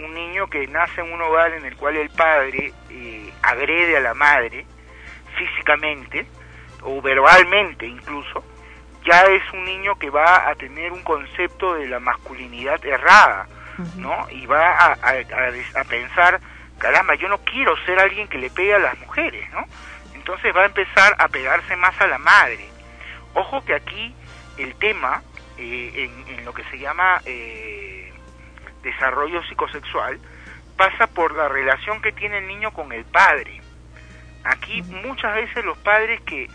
[0.03, 4.01] Un niño que nace en un hogar en el cual el padre eh, agrede a
[4.01, 4.67] la madre
[5.39, 6.27] físicamente
[6.83, 8.43] o verbalmente incluso,
[9.07, 13.47] ya es un niño que va a tener un concepto de la masculinidad errada,
[13.97, 14.27] ¿no?
[14.31, 16.41] Y va a, a- a- a pensar,
[16.79, 19.65] caramba, yo no quiero ser alguien que le pegue a las mujeres, ¿no?
[20.15, 22.69] Entonces va a empezar a pegarse más a la madre.
[23.35, 24.15] Ojo que aquí
[24.59, 25.23] el tema,
[25.59, 25.93] eh,
[26.29, 28.13] en, en lo que se llama eh,
[28.83, 30.19] desarrollo psicosexual,
[30.77, 33.61] pasa por la relación que tiene el niño con el padre.
[34.45, 36.49] Aquí muchas veces los padres que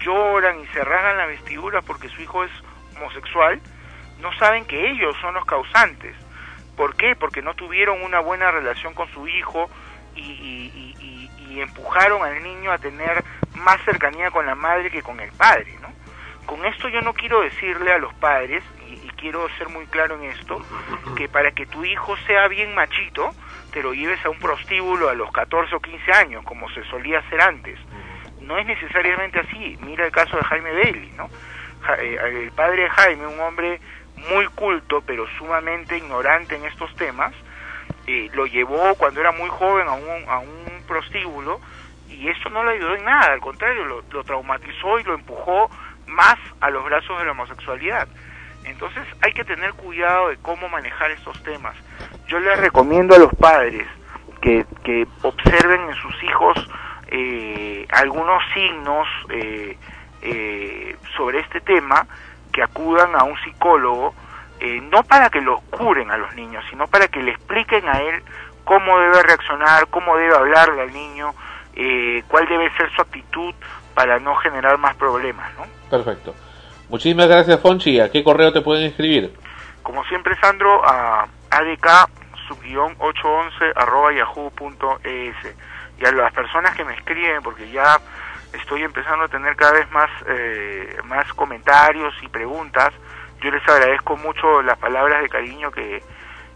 [0.00, 2.50] lloran y se rasgan la vestidura porque su hijo es
[2.96, 3.60] homosexual,
[4.20, 6.14] no saben que ellos son los causantes.
[6.76, 7.16] ¿Por qué?
[7.16, 9.70] Porque no tuvieron una buena relación con su hijo
[10.14, 13.24] y, y- y- y- empujaron al niño a tener
[13.54, 15.88] más cercanía con la madre que con el padre, ¿no?
[16.44, 20.16] Con esto yo no quiero decirle a los padres, y, y quiero ser muy claro
[20.16, 20.60] en esto,
[21.16, 23.30] que para que tu hijo sea bien machito,
[23.72, 27.20] te lo lleves a un prostíbulo a los 14 o 15 años, como se solía
[27.20, 27.78] hacer antes.
[28.40, 29.78] No es necesariamente así.
[29.80, 31.28] Mira el caso de Jaime Bailey, ¿no?
[31.98, 33.80] Eh, el padre de Jaime, un hombre
[34.30, 37.32] muy culto, pero sumamente ignorante en estos temas,
[38.06, 41.60] eh, lo llevó cuando era muy joven a un, a un prostíbulo
[42.08, 45.70] y eso no le ayudó en nada, al contrario, lo, lo traumatizó y lo empujó
[46.06, 48.08] más a los brazos de la homosexualidad.
[48.64, 51.76] Entonces hay que tener cuidado de cómo manejar estos temas.
[52.26, 53.86] Yo les recomiendo a los padres
[54.40, 56.68] que, que observen en sus hijos
[57.08, 59.76] eh, algunos signos eh,
[60.22, 62.06] eh, sobre este tema,
[62.52, 64.14] que acudan a un psicólogo,
[64.60, 68.00] eh, no para que los curen a los niños, sino para que le expliquen a
[68.00, 68.22] él
[68.64, 71.34] cómo debe reaccionar, cómo debe hablarle al niño,
[71.74, 73.54] eh, cuál debe ser su actitud
[73.94, 75.66] para no generar más problemas, ¿no?
[75.90, 76.34] Perfecto.
[76.88, 78.00] Muchísimas gracias, Fonchi.
[78.00, 79.32] ¿A qué correo te pueden escribir?
[79.82, 82.10] Como siempre, Sandro, a adk
[82.48, 85.36] subguión 811 arroba yahoo.es
[85.98, 88.00] y a las personas que me escriben, porque ya
[88.52, 92.92] estoy empezando a tener cada vez más, eh, más comentarios y preguntas,
[93.42, 96.02] yo les agradezco mucho las palabras de cariño que,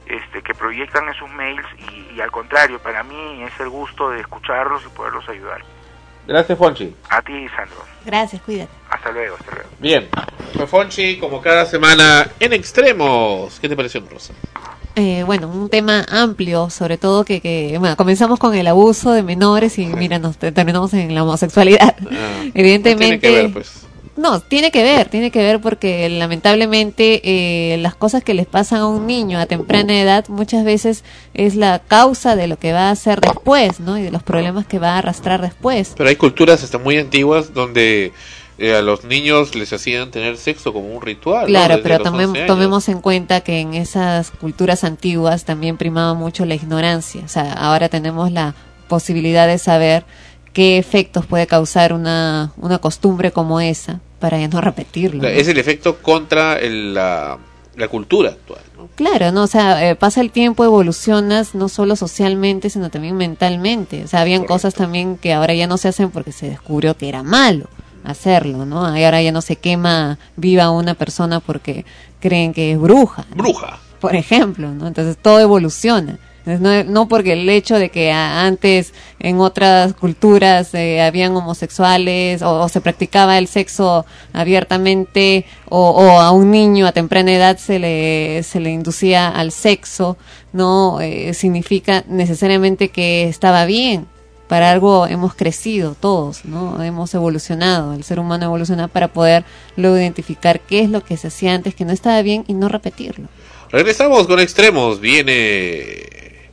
[0.07, 4.11] este, que proyectan en sus mails y, y al contrario, para mí es el gusto
[4.11, 5.63] de escucharlos y poderlos ayudar.
[6.27, 6.95] Gracias, Fonchi.
[7.09, 7.85] A ti, Sandro.
[8.05, 8.71] Gracias, cuídate.
[8.89, 9.71] Hasta luego, hasta luego.
[9.79, 10.09] Bien.
[10.55, 13.59] Fue Fonchi, como cada semana, en extremos.
[13.61, 14.35] ¿Qué te pareció, Rosa?
[14.97, 19.23] Eh, bueno, un tema amplio, sobre todo que, que bueno, comenzamos con el abuso de
[19.23, 21.95] menores y mira, nos te- terminamos en la homosexualidad.
[22.11, 23.73] Ah, Evidentemente, no tiene que ver, pues.
[24.17, 28.81] No, tiene que ver, tiene que ver porque lamentablemente eh, las cosas que les pasan
[28.81, 32.89] a un niño a temprana edad muchas veces es la causa de lo que va
[32.89, 33.97] a hacer después, ¿no?
[33.97, 35.95] Y de los problemas que va a arrastrar después.
[35.97, 38.13] Pero hay culturas hasta muy antiguas donde
[38.61, 41.47] eh, a los niños les hacían tener sexo como un ritual.
[41.47, 42.47] Claro, pero los tomem- 11 años.
[42.47, 47.23] tomemos en cuenta que en esas culturas antiguas también primaba mucho la ignorancia.
[47.25, 48.55] O sea, ahora tenemos la
[48.89, 50.05] posibilidad de saber
[50.53, 55.23] qué efectos puede causar una, una costumbre como esa para ya no repetirlo.
[55.23, 55.29] ¿no?
[55.29, 57.39] Es el efecto contra el- la,
[57.77, 58.61] la cultura actual.
[58.77, 58.89] ¿no?
[58.97, 64.05] Claro, no, o sea, eh, pasa el tiempo, evolucionas no solo socialmente, sino también mentalmente.
[64.05, 67.09] O sea, habían cosas también que ahora ya no se hacen porque se descubrió que
[67.09, 67.67] era malo
[68.05, 68.97] hacerlo, ¿no?
[68.97, 71.85] Y ahora ya no se quema viva una persona porque
[72.21, 73.25] creen que es bruja.
[73.31, 73.37] ¿no?
[73.37, 73.79] Bruja.
[74.01, 74.87] Por ejemplo, ¿no?
[74.87, 76.19] Entonces todo evoluciona.
[76.47, 82.41] Entonces, no, no porque el hecho de que antes en otras culturas eh, habían homosexuales
[82.41, 87.59] o, o se practicaba el sexo abiertamente o, o a un niño a temprana edad
[87.59, 90.17] se le, se le inducía al sexo,
[90.53, 94.07] no Eh, significa necesariamente que estaba bien.
[94.51, 96.83] Para algo hemos crecido todos, ¿no?
[96.83, 99.45] Hemos evolucionado, el ser humano evoluciona para poder
[99.77, 102.69] luego identificar qué es lo que se hacía antes que no estaba bien y no
[102.69, 103.29] repetirlo.
[103.71, 104.99] Regresamos con extremos.
[104.99, 106.51] Viene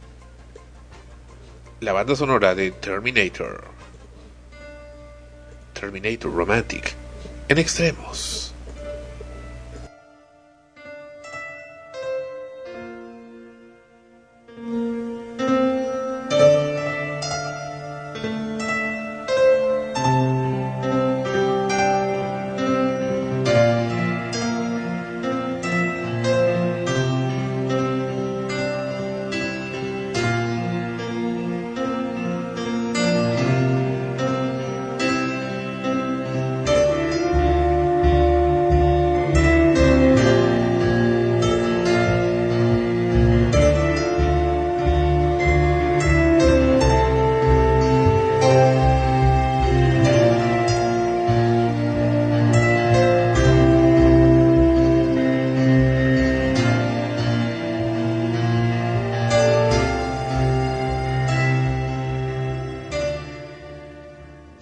[1.79, 3.63] la banda sonora de Terminator.
[5.73, 6.93] Terminator Romantic.
[7.49, 8.46] En extremos.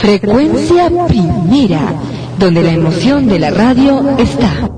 [0.05, 1.95] Frecuencia primera,
[2.37, 4.69] donde la emoción de la radio está.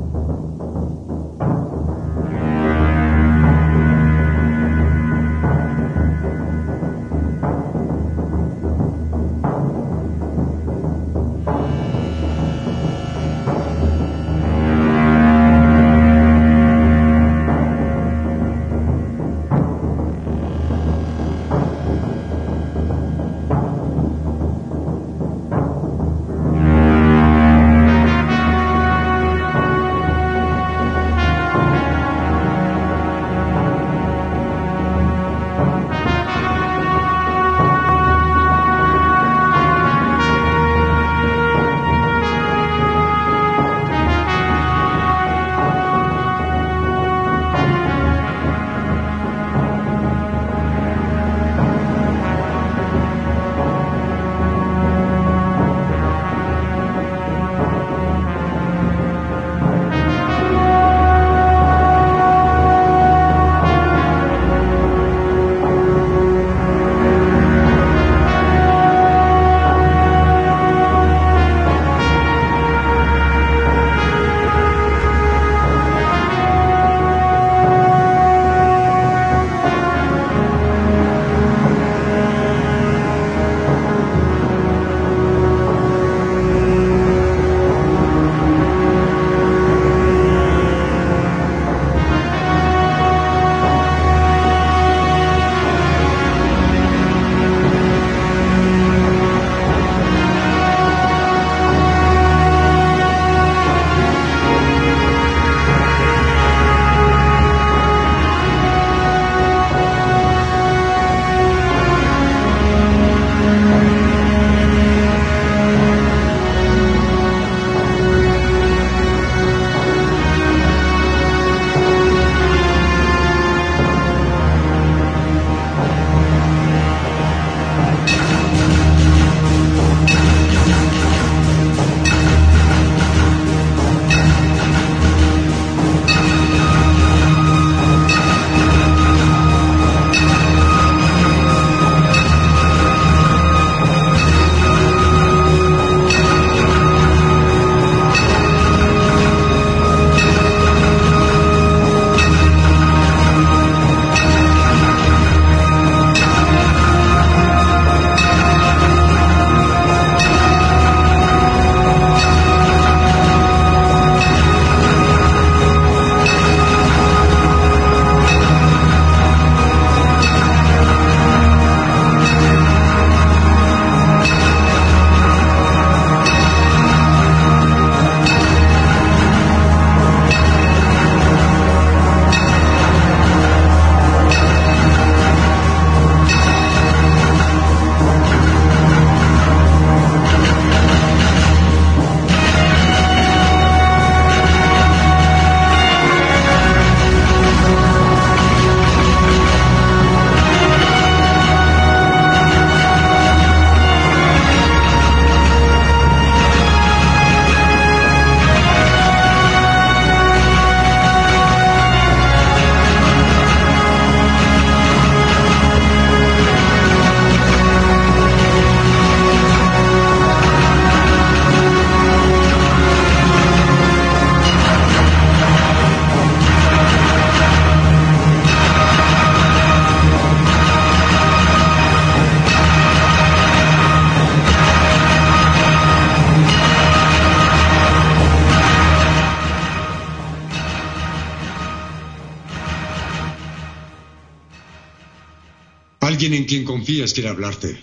[246.27, 247.81] Alguien en quien confías quiere hablarte.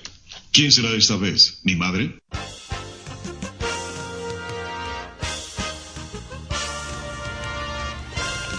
[0.52, 1.60] ¿Quién será esta vez?
[1.64, 2.18] ¿Mi madre?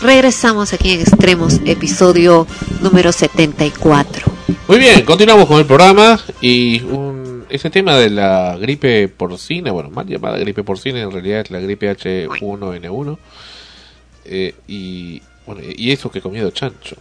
[0.01, 2.47] Regresamos aquí en Extremos, episodio
[2.81, 4.25] número 74.
[4.67, 9.91] Muy bien, continuamos con el programa y un, ese tema de la gripe porcina, bueno,
[9.91, 13.17] mal llamada gripe porcina, en realidad es la gripe H1N1.
[14.25, 16.95] Eh, y bueno, y eso que he comido chancho.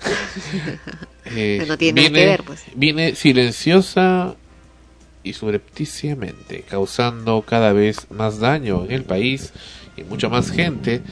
[1.36, 2.64] Eh, no tiene nada viene, que ver, pues.
[2.74, 4.34] viene silenciosa
[5.22, 9.52] y subrepticiamente, causando cada vez más daño en el país
[9.94, 11.02] y mucha más gente.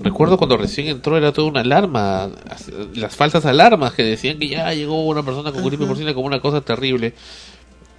[0.00, 2.30] Recuerdo cuando recién entró era toda una alarma,
[2.94, 6.40] las falsas alarmas que decían que ya llegó una persona con gripe porcina como una
[6.40, 7.14] cosa terrible.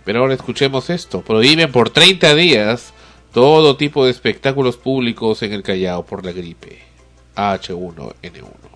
[0.06, 1.22] Pero ahora escuchemos esto.
[1.22, 2.94] Prohíben por 30 días
[3.34, 6.80] todo tipo de espectáculos públicos en el Callao por la gripe
[7.36, 8.73] H1N1.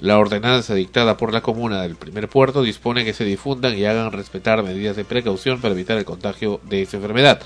[0.00, 4.12] La ordenanza dictada por la comuna del primer puerto dispone que se difundan y hagan
[4.12, 7.40] respetar medidas de precaución para evitar el contagio de esa enfermedad.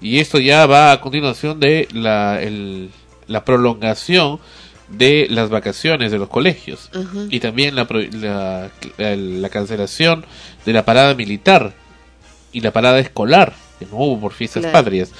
[0.00, 2.90] Y esto ya va a continuación de la, el-
[3.26, 4.38] la prolongación
[4.88, 6.90] de las vacaciones de los colegios
[7.28, 10.24] y también la- la cancelación
[10.64, 11.74] de la parada militar
[12.52, 14.72] y la parada escolar que no hubo por fiestas Claro.
[14.78, 15.10] patrias.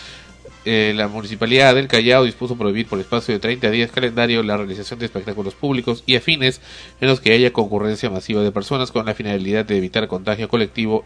[0.69, 4.99] Eh, la municipalidad del Callao dispuso prohibir por espacio de 30 días calendario la realización
[4.99, 6.61] de espectáculos públicos y afines
[7.01, 11.05] en los que haya concurrencia masiva de personas con la finalidad de evitar contagio colectivo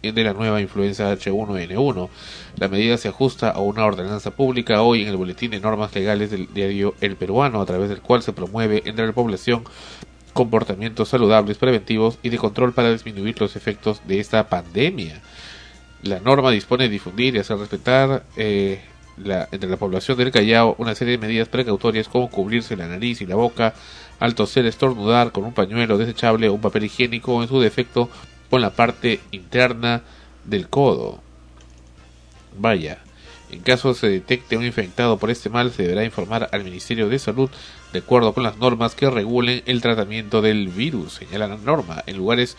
[0.00, 2.08] de la nueva influenza H1N1.
[2.56, 6.30] La medida se ajusta a una ordenanza pública hoy en el Boletín de Normas Legales
[6.30, 9.62] del diario El Peruano, a través del cual se promueve entre la población
[10.32, 15.20] comportamientos saludables, preventivos y de control para disminuir los efectos de esta pandemia.
[16.02, 18.80] La norma dispone de difundir y hacer respetar eh,
[19.16, 23.20] la- entre la población del Callao una serie de medidas precautorias como cubrirse la nariz
[23.20, 23.74] y la boca
[24.20, 28.08] al toser, estornudar con un pañuelo desechable o un papel higiénico o en su defecto
[28.50, 30.02] con la parte interna
[30.44, 31.20] del codo.
[32.58, 32.98] Vaya,
[33.50, 37.18] en caso se detecte un infectado por este mal, se deberá informar al Ministerio de
[37.18, 37.50] Salud
[37.92, 41.14] de acuerdo con las normas que regulen el tratamiento del virus.
[41.14, 42.56] Señala la norma, en lugares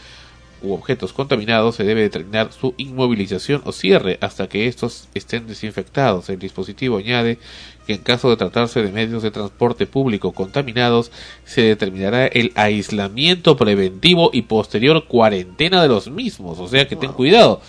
[0.63, 6.29] u objetos contaminados se debe determinar su inmovilización o cierre hasta que estos estén desinfectados.
[6.29, 7.37] El dispositivo añade
[7.85, 11.11] que en caso de tratarse de medios de transporte público contaminados,
[11.43, 16.59] se determinará el aislamiento preventivo y posterior cuarentena de los mismos.
[16.59, 17.61] O sea que ten cuidado.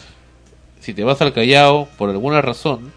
[0.80, 2.92] Si te vas al Callao por alguna razón,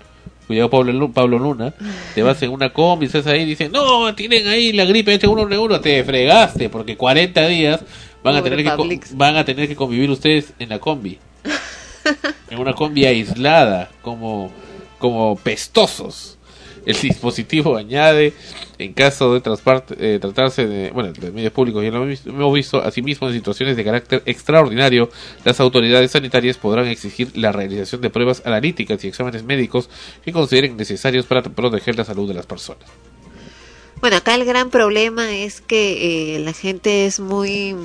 [0.45, 1.74] cuidado Pablo, Pablo Luna,
[2.14, 5.82] te vas en una combi, estás ahí y dicen, no, tienen ahí la gripe H1N1,
[5.82, 7.82] te fregaste, porque 40 días
[8.23, 11.19] van a, tener que, van a tener que convivir ustedes en la combi.
[12.49, 14.52] en una combi aislada, como,
[14.99, 16.38] como pestosos.
[16.85, 18.34] El dispositivo añade,
[18.77, 19.41] en caso de
[19.99, 23.84] eh, tratarse de, bueno, de medios públicos, ya lo hemos visto, asimismo en situaciones de
[23.84, 25.10] carácter extraordinario,
[25.44, 29.89] las autoridades sanitarias podrán exigir la realización de pruebas analíticas y exámenes médicos
[30.23, 32.88] que consideren necesarios para proteger la salud de las personas.
[34.02, 37.76] Bueno, acá el gran problema es que eh, la gente es muy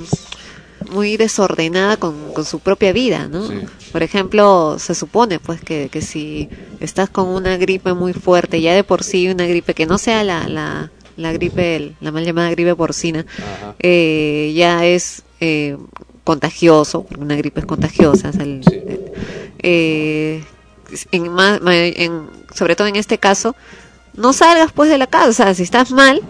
[0.91, 3.47] muy desordenada con, con su propia vida, ¿no?
[3.47, 3.55] Sí.
[3.91, 6.49] Por ejemplo, se supone pues que, que si
[6.79, 10.23] estás con una gripe muy fuerte, ya de por sí una gripe que no sea
[10.23, 13.25] la, la, la gripe, la mal llamada gripe porcina,
[13.79, 15.77] eh, ya es eh,
[16.23, 18.61] contagioso, porque una gripe es contagiosa, o sea, el-
[19.59, 20.43] eh,
[21.11, 21.25] en
[21.69, 23.55] en- sobre todo en este caso,
[24.15, 26.21] no salgas pues de la casa, o sea, si estás mal,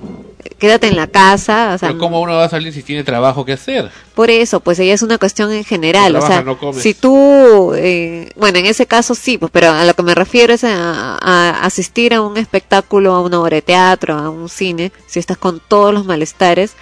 [0.59, 3.43] quédate en la casa, o sea, Pero ¿cómo uno va a salir si tiene trabajo
[3.45, 3.89] que hacer?
[4.15, 6.81] por eso, pues ella es una cuestión en general, No o sea, trabajas, no comes.
[6.81, 10.53] si tú, eh, bueno, en ese caso sí, pues, pero a lo que me refiero
[10.53, 14.91] es a, a asistir a un espectáculo, a una obra de teatro, a un cine,
[15.07, 16.73] si estás con todos los malestares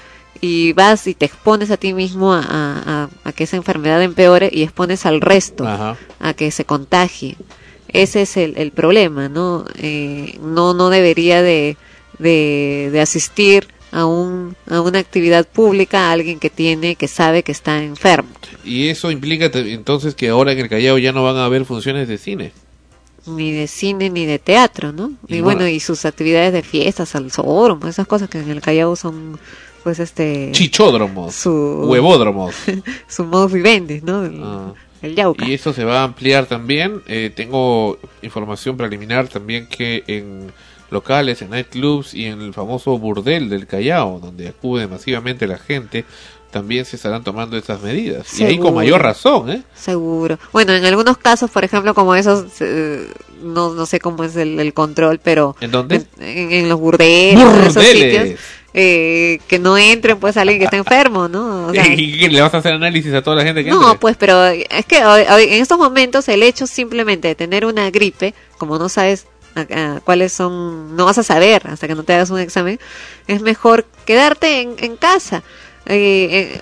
[0.43, 4.01] y vas y te expones a ti mismo a, a- a- a que esa enfermedad
[4.01, 5.97] empeore y expones al resto Ajá.
[6.19, 7.37] a que se contagie.
[7.93, 9.65] Ese es el, el problema, ¿no?
[9.77, 11.77] Eh, no, no debería de,
[12.19, 17.43] de, de asistir a, un, a una actividad pública a alguien que tiene, que sabe
[17.43, 18.29] que está enfermo.
[18.63, 22.07] Y eso implica entonces que ahora en el Callao ya no van a haber funciones
[22.07, 22.53] de cine.
[23.27, 25.11] Ni de cine ni de teatro, ¿no?
[25.27, 28.95] Y Y, bueno, y sus actividades de fiestas, al esas cosas que en el Callao
[28.95, 29.39] son,
[29.83, 30.49] pues, este...
[30.53, 31.85] Chichódromos, Su...
[31.85, 32.55] huevódromos.
[33.07, 34.23] su modus vivendi, ¿no?
[34.43, 34.73] Ah.
[35.01, 35.45] El yauca.
[35.47, 37.01] Y eso se va a ampliar también.
[37.07, 40.51] Eh, tengo información preliminar también que en
[40.89, 46.05] locales, en nightclubs y en el famoso burdel del Callao, donde acude masivamente la gente,
[46.51, 48.37] también se estarán tomando estas medidas.
[48.37, 49.63] Y ahí con mayor razón, ¿eh?
[49.73, 50.37] Seguro.
[50.51, 53.07] Bueno, en algunos casos, por ejemplo, como esos, eh,
[53.41, 55.55] no, no sé cómo es el, el control, pero...
[55.61, 56.03] ¿En dónde?
[56.19, 58.21] En, en los burdeles, en esos ¡Burdeles!
[58.21, 58.39] sitios,
[58.73, 61.67] eh, que no entren pues alguien que está enfermo, ¿no?
[61.67, 63.99] O sea, ¿Y le vas a hacer análisis a toda la gente que no, entre?
[63.99, 67.89] pues, pero es que hoy- hoy- en estos momentos el hecho simplemente de tener una
[67.91, 69.25] gripe, como no sabes
[69.55, 72.79] a- a cuáles son, no vas a saber hasta que no te hagas un examen,
[73.27, 75.43] es mejor quedarte en, en casa.
[75.87, 76.61] Eh, eh,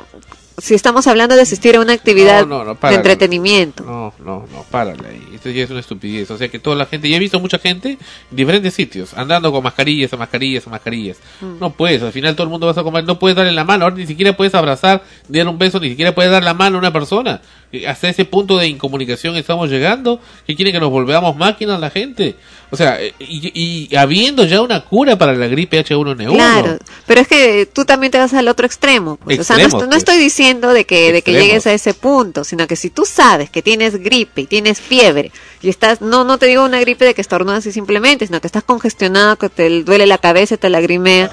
[0.57, 3.83] si estamos hablando de asistir a una actividad No, no, no, de entretenimiento.
[3.83, 5.28] No, no, no, párale ahí.
[5.39, 6.29] Esto ya es una estupidez.
[6.31, 9.53] O sea que toda la gente, ya he visto mucha gente en diferentes sitios, andando
[9.53, 11.17] con mascarillas, a mascarillas, a mascarillas.
[11.39, 11.59] Mm.
[11.59, 13.85] No puedes, al final todo el mundo vas a comer, no puedes darle la mano,
[13.85, 16.79] ahora ni siquiera puedes abrazar, dar un beso, ni siquiera puedes dar la mano a
[16.79, 17.41] una persona.
[17.71, 21.89] Eh, Hasta ese punto de incomunicación estamos llegando, que quieren que nos volvamos máquinas la
[21.89, 22.35] gente.
[22.71, 26.33] O sea, eh, y, y habiendo ya una cura para la gripe H1N1.
[26.33, 29.17] Claro, pero es que tú también te vas al otro extremo.
[29.17, 29.39] pues.
[29.39, 32.67] o sea, no, no estoy diciendo de que, de que llegues a ese punto, sino
[32.67, 35.28] que si tú sabes que tienes gripe y tienes fiebre
[35.61, 38.47] y estás, no, no te digo una gripe de que estornudas así simplemente, sino que
[38.47, 41.29] estás congestionado, que te duele la cabeza, te lagrimea,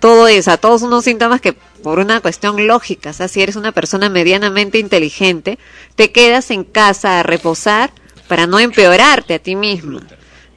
[0.00, 3.72] todo eso, todos unos síntomas que por una cuestión lógica, o sea, si eres una
[3.72, 5.58] persona medianamente inteligente,
[5.96, 7.90] te quedas en casa a reposar
[8.26, 10.00] para no empeorarte a ti mismo.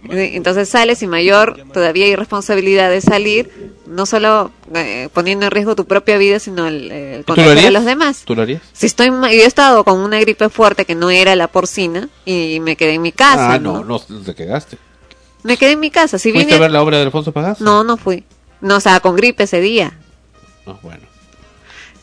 [0.10, 5.76] Entonces sales y mayor todavía hay responsabilidad de salir, no solo eh, poniendo en riesgo
[5.76, 8.24] tu propia vida, sino el, el ¿Tú lo contagio de los demás.
[8.26, 8.62] ¿Tú lo harías?
[8.74, 12.60] Si estoy, yo he estado con una gripe fuerte que no era la porcina y
[12.62, 13.84] me quedé en mi casa, ah, ¿no?
[13.84, 14.78] no, no, te quedaste.
[15.44, 16.18] Me quedé en mi casa.
[16.18, 17.64] Si ¿Fuiste vine, a ver la obra de Alfonso Pagaza?
[17.64, 18.24] no, no fui.
[18.62, 19.98] No, o sea, con gripe ese día.
[20.66, 21.11] No, bueno.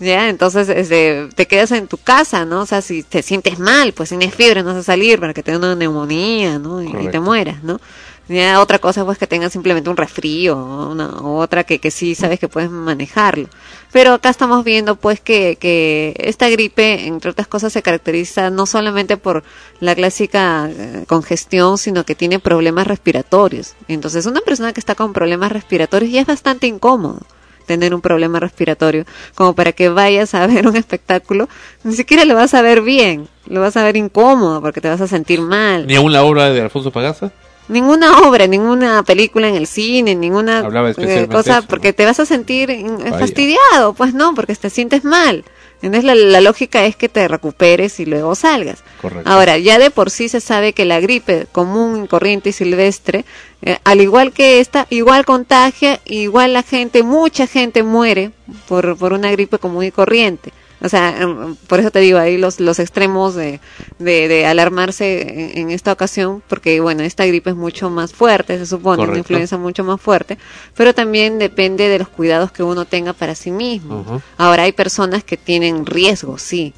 [0.01, 2.61] Ya, entonces este, te quedas en tu casa, ¿no?
[2.61, 5.43] O sea, si te sientes mal, pues tienes fiebre, no vas a salir para que
[5.43, 6.81] te dé una neumonía, ¿no?
[6.83, 7.81] Y, y te mueras, ¿no?
[8.29, 12.15] Ya otra cosa, pues que tengas simplemente un resfrío, o una, otra que, que sí
[12.15, 13.49] sabes que puedes manejarlo.
[13.91, 18.67] Pero acá estamos viendo, pues, que, que esta gripe, entre otras cosas, se caracteriza no
[18.67, 19.45] solamente por
[19.81, 23.75] la clásica eh, congestión, sino que tiene problemas respiratorios.
[23.89, 27.23] Entonces, una persona que está con problemas respiratorios ya es bastante incómodo
[27.69, 29.05] tener un problema respiratorio,
[29.37, 31.49] como para que vayas a ver un espectáculo,
[31.85, 35.01] ni siquiera lo vas a ver bien, lo vas a ver incómodo porque te vas
[35.01, 35.87] a sentir mal.
[35.87, 37.31] ¿Ni aún la obra de Alfonso Pagaza?
[37.69, 41.69] Ninguna obra, ninguna película en el cine, ninguna eh, cosa, eso, ¿no?
[41.69, 43.19] porque te vas a sentir Vaya.
[43.19, 45.45] fastidiado, pues no, porque te sientes mal.
[45.81, 48.83] Entonces la, la lógica es que te recuperes y luego salgas.
[49.01, 49.31] Correcto.
[49.31, 53.25] Ahora, ya de por sí se sabe que la gripe común, corriente y silvestre,
[53.63, 58.33] eh, al igual que esta, igual contagia, igual la gente, mucha gente muere
[58.67, 60.53] por, por una gripe común y corriente.
[60.81, 63.61] O sea, em, por eso te digo ahí los, los extremos de,
[63.99, 68.59] de, de alarmarse en, en esta ocasión, porque bueno, esta gripe es mucho más fuerte,
[68.59, 70.39] se supone, una influenza mucho más fuerte,
[70.77, 74.23] pero también depende de los cuidados que uno tenga para sí mismo.
[74.37, 76.75] Ahora hay personas que tienen riesgo, sí.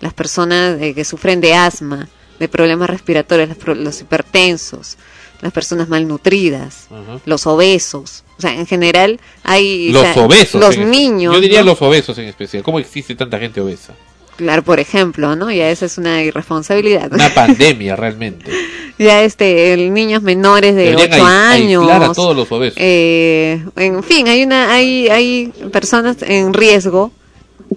[0.00, 2.08] Las personas eh, que sufren de asma,
[2.38, 4.98] de problemas respiratorios, los hipertensos,
[5.40, 7.20] las personas malnutridas, Ujú.
[7.26, 8.24] los obesos.
[8.38, 9.90] O sea, en general hay...
[9.90, 10.60] o Los sea, obesos.
[10.60, 11.34] Los niños.
[11.34, 11.66] Yo diría ¿no?
[11.66, 12.62] los obesos en especial.
[12.62, 13.94] ¿Cómo existe tanta gente obesa?
[14.36, 15.50] Claro, por ejemplo, ¿no?
[15.52, 17.12] Ya esa es una irresponsabilidad.
[17.12, 18.50] Una pandemia realmente.
[18.98, 21.88] ya este, el niños menores de Deberían 8 ais- años.
[21.90, 22.76] a todos los obesos.
[22.80, 27.12] Eh, en fin, hay una, hay, hay personas en riesgo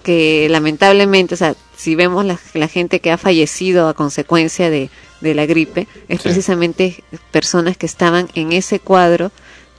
[0.03, 4.89] que lamentablemente, o sea, si vemos la, la gente que ha fallecido a consecuencia de,
[5.21, 6.23] de la gripe, es Sí.
[6.23, 9.31] precisamente personas que estaban en ese cuadro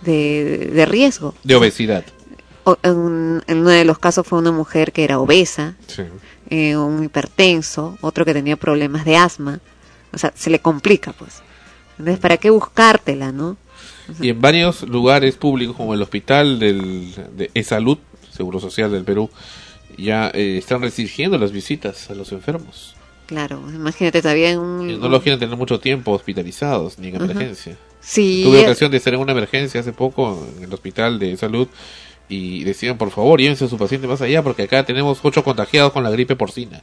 [0.03, 1.35] de, de riesgo.
[1.45, 2.05] De obesidad.
[2.65, 6.03] O- en, en uno de los casos fue una mujer que era obesa, Sí.
[6.51, 9.61] eh, un hipertenso, otro que tenía problemas de asma.
[10.13, 11.43] O sea, se le complica, pues.
[11.99, 13.57] Entonces, ¿para qué buscártela, no?
[14.21, 17.99] Y en varios lugares públicos, como el hospital del, de E-Salud,
[18.31, 19.29] Seguro Social del Perú,
[19.99, 22.95] ya eh, están restringiendo las visitas a los enfermos.
[23.29, 25.01] Claro, imagínate todavía en un...
[25.01, 27.77] No los quieren tener mucho tiempo hospitalizados ni en emergencia.
[28.01, 31.37] Sí, Tuve eh, ocasión de estar en una emergencia hace poco en el hospital de
[31.37, 31.69] salud
[32.27, 35.93] y decían, por favor, llévense a su paciente más allá porque acá tenemos ocho contagiados
[35.93, 36.81] con la gripe porcina.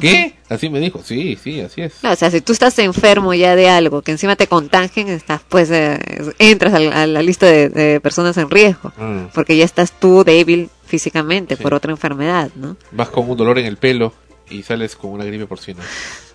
[0.00, 0.34] ¿Qué?
[0.50, 1.00] Así me dijo.
[1.02, 1.94] Sí, sí, así es.
[1.94, 5.40] Claro, o sea, si tú estás enfermo ya de algo, que encima te contagien, estás,
[5.48, 5.98] pues, eh,
[6.38, 9.30] entras a, la lista de, de personas en riesgo, Mm.
[9.34, 12.76] porque ya estás tú débil físicamente por otra enfermedad, ¿no?
[12.92, 14.12] Vas con un dolor en el pelo
[14.50, 15.82] y sales con una gripe porcina.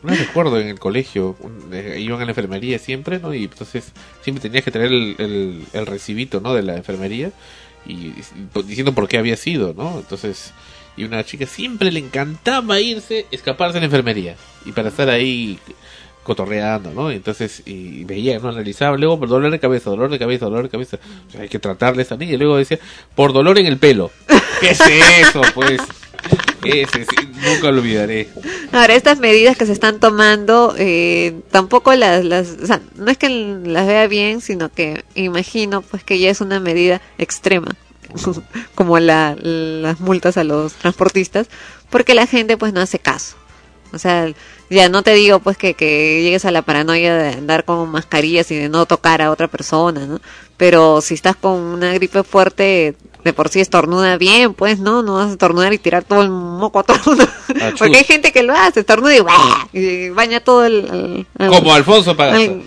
[0.04, 3.34] No recuerdo en el colegio, un- eh, iban a la enfermería siempre, ¿no?
[3.34, 6.54] Y entonces siempre tenías que tener el, el, el recibito, ¿no?
[6.54, 7.32] De la enfermería
[7.86, 8.14] y, y
[8.66, 9.98] diciendo por qué había sido, ¿no?
[10.00, 10.54] Entonces,
[10.98, 14.36] y una chica siempre le encantaba irse, escaparse de la enfermería
[14.66, 15.60] y para estar ahí
[16.24, 17.12] cotorreando, ¿no?
[17.12, 18.50] Entonces, y veía, ¿no?
[18.50, 20.98] Analizaba, luego por dolor de cabeza, dolor de cabeza, dolor de cabeza.
[21.28, 22.34] O sea, hay que tratarle a esa niña.
[22.34, 22.80] Y luego decía,
[23.14, 24.10] por dolor en el pelo.
[24.60, 24.80] ¿Qué es
[25.20, 25.80] eso, pues?
[26.66, 28.30] Ese, sí, nunca lo olvidaré.
[28.72, 33.18] Ahora, estas medidas que se están tomando, eh, tampoco las, las, o sea, no es
[33.18, 37.76] que las vea bien, sino que imagino pues que ya es una medida extrema,
[38.76, 41.48] como la, las multas a los transportistas,
[41.90, 43.36] porque la gente pues no hace caso.
[43.94, 44.28] O sea,
[44.70, 48.52] ya no te digo pues que, que llegues a la paranoia de andar con mascarillas
[48.52, 50.20] y de no tocar a otra persona, ¿no?
[50.58, 55.02] Pero si estás con una gripe fuerte, de por sí estornuda bien, pues, ¿no?
[55.04, 57.28] No vas a estornudar y tirar todo el moco a todo el mundo.
[57.78, 59.14] Porque hay gente que lo hace, estornuda
[59.74, 60.86] y, y baña todo el...
[60.86, 62.62] el- el- Como Alfonso el-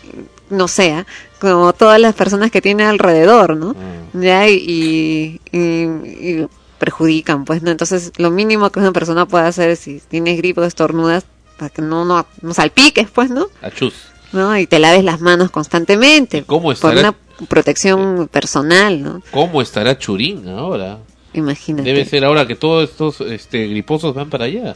[0.51, 1.07] no sé, ¿ah?
[1.41, 3.75] como todas las personas que tiene alrededor, ¿no?
[4.15, 4.21] Mm.
[4.23, 6.47] Ya, y, y, y
[6.79, 7.71] perjudican, pues, ¿no?
[7.71, 11.25] Entonces, lo mínimo que una persona puede hacer es si tienes gripe o estornudas,
[11.59, 13.47] para que no, no, no salpiques, pues, ¿no?
[13.63, 13.95] Achus.
[14.33, 14.57] ¿no?
[14.59, 16.43] Y te laves las manos constantemente.
[16.45, 17.15] cómo por estará- una
[17.47, 19.23] protección personal, ¿no?
[19.31, 20.99] ¿Cómo estará Churín ahora?
[21.33, 21.89] Imagínate.
[21.89, 24.75] Debe ser ahora que todos estos este, griposos van para allá.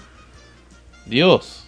[1.06, 1.64] Dios.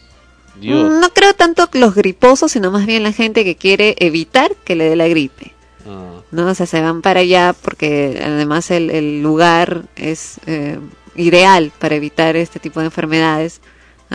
[0.60, 0.92] Dios.
[1.00, 4.84] No creo tanto los griposos, sino más bien la gente que quiere evitar que le
[4.84, 5.52] dé la gripe.
[5.86, 6.46] Ah, ¿no?
[6.46, 10.78] O sea, se van para allá porque además el, el lugar es eh,
[11.16, 13.60] ideal para evitar este tipo de enfermedades.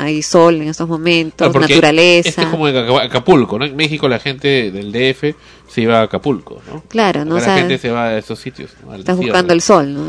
[0.04, 2.30] Hay sol en estos momentos, Ah, naturaleza.
[2.30, 3.66] Este es como en Aca- Acapulco, ¿no?
[3.66, 5.36] En México la gente del DF
[5.68, 6.82] se iba a Acapulco, ¿no?
[6.88, 7.36] Claro, ¿no?
[7.36, 8.72] O sea, la gente se va a esos sitios.
[8.86, 8.96] ¿no?
[8.96, 10.02] Estás buscando el sol, ¿no?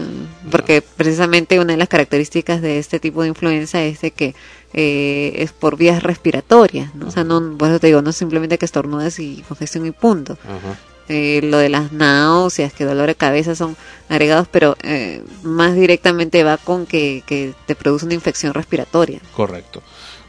[0.51, 4.35] Porque precisamente una de las características de este tipo de influenza es de que
[4.73, 7.09] eh, es por vías respiratorias, ¿no?
[7.09, 9.91] O sea, no, por eso te digo, no es simplemente que estornudas y congestión y
[9.91, 10.39] punto.
[10.45, 10.79] Ajá.
[11.13, 13.77] Eh, lo de las náuseas, que dolor de cabeza son
[14.09, 19.19] agregados, pero eh, más directamente va con que, que te produce una infección respiratoria.
[19.35, 19.83] Correcto.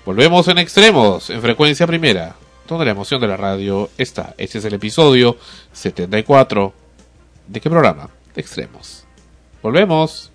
[0.07, 2.35] Volvemos en extremos, en frecuencia primera,
[2.67, 4.33] donde la emoción de la radio está.
[4.39, 5.37] Este es el episodio
[5.71, 6.73] 74.
[7.47, 8.09] ¿De qué programa?
[8.33, 9.05] De extremos.
[9.61, 10.30] Volvemos.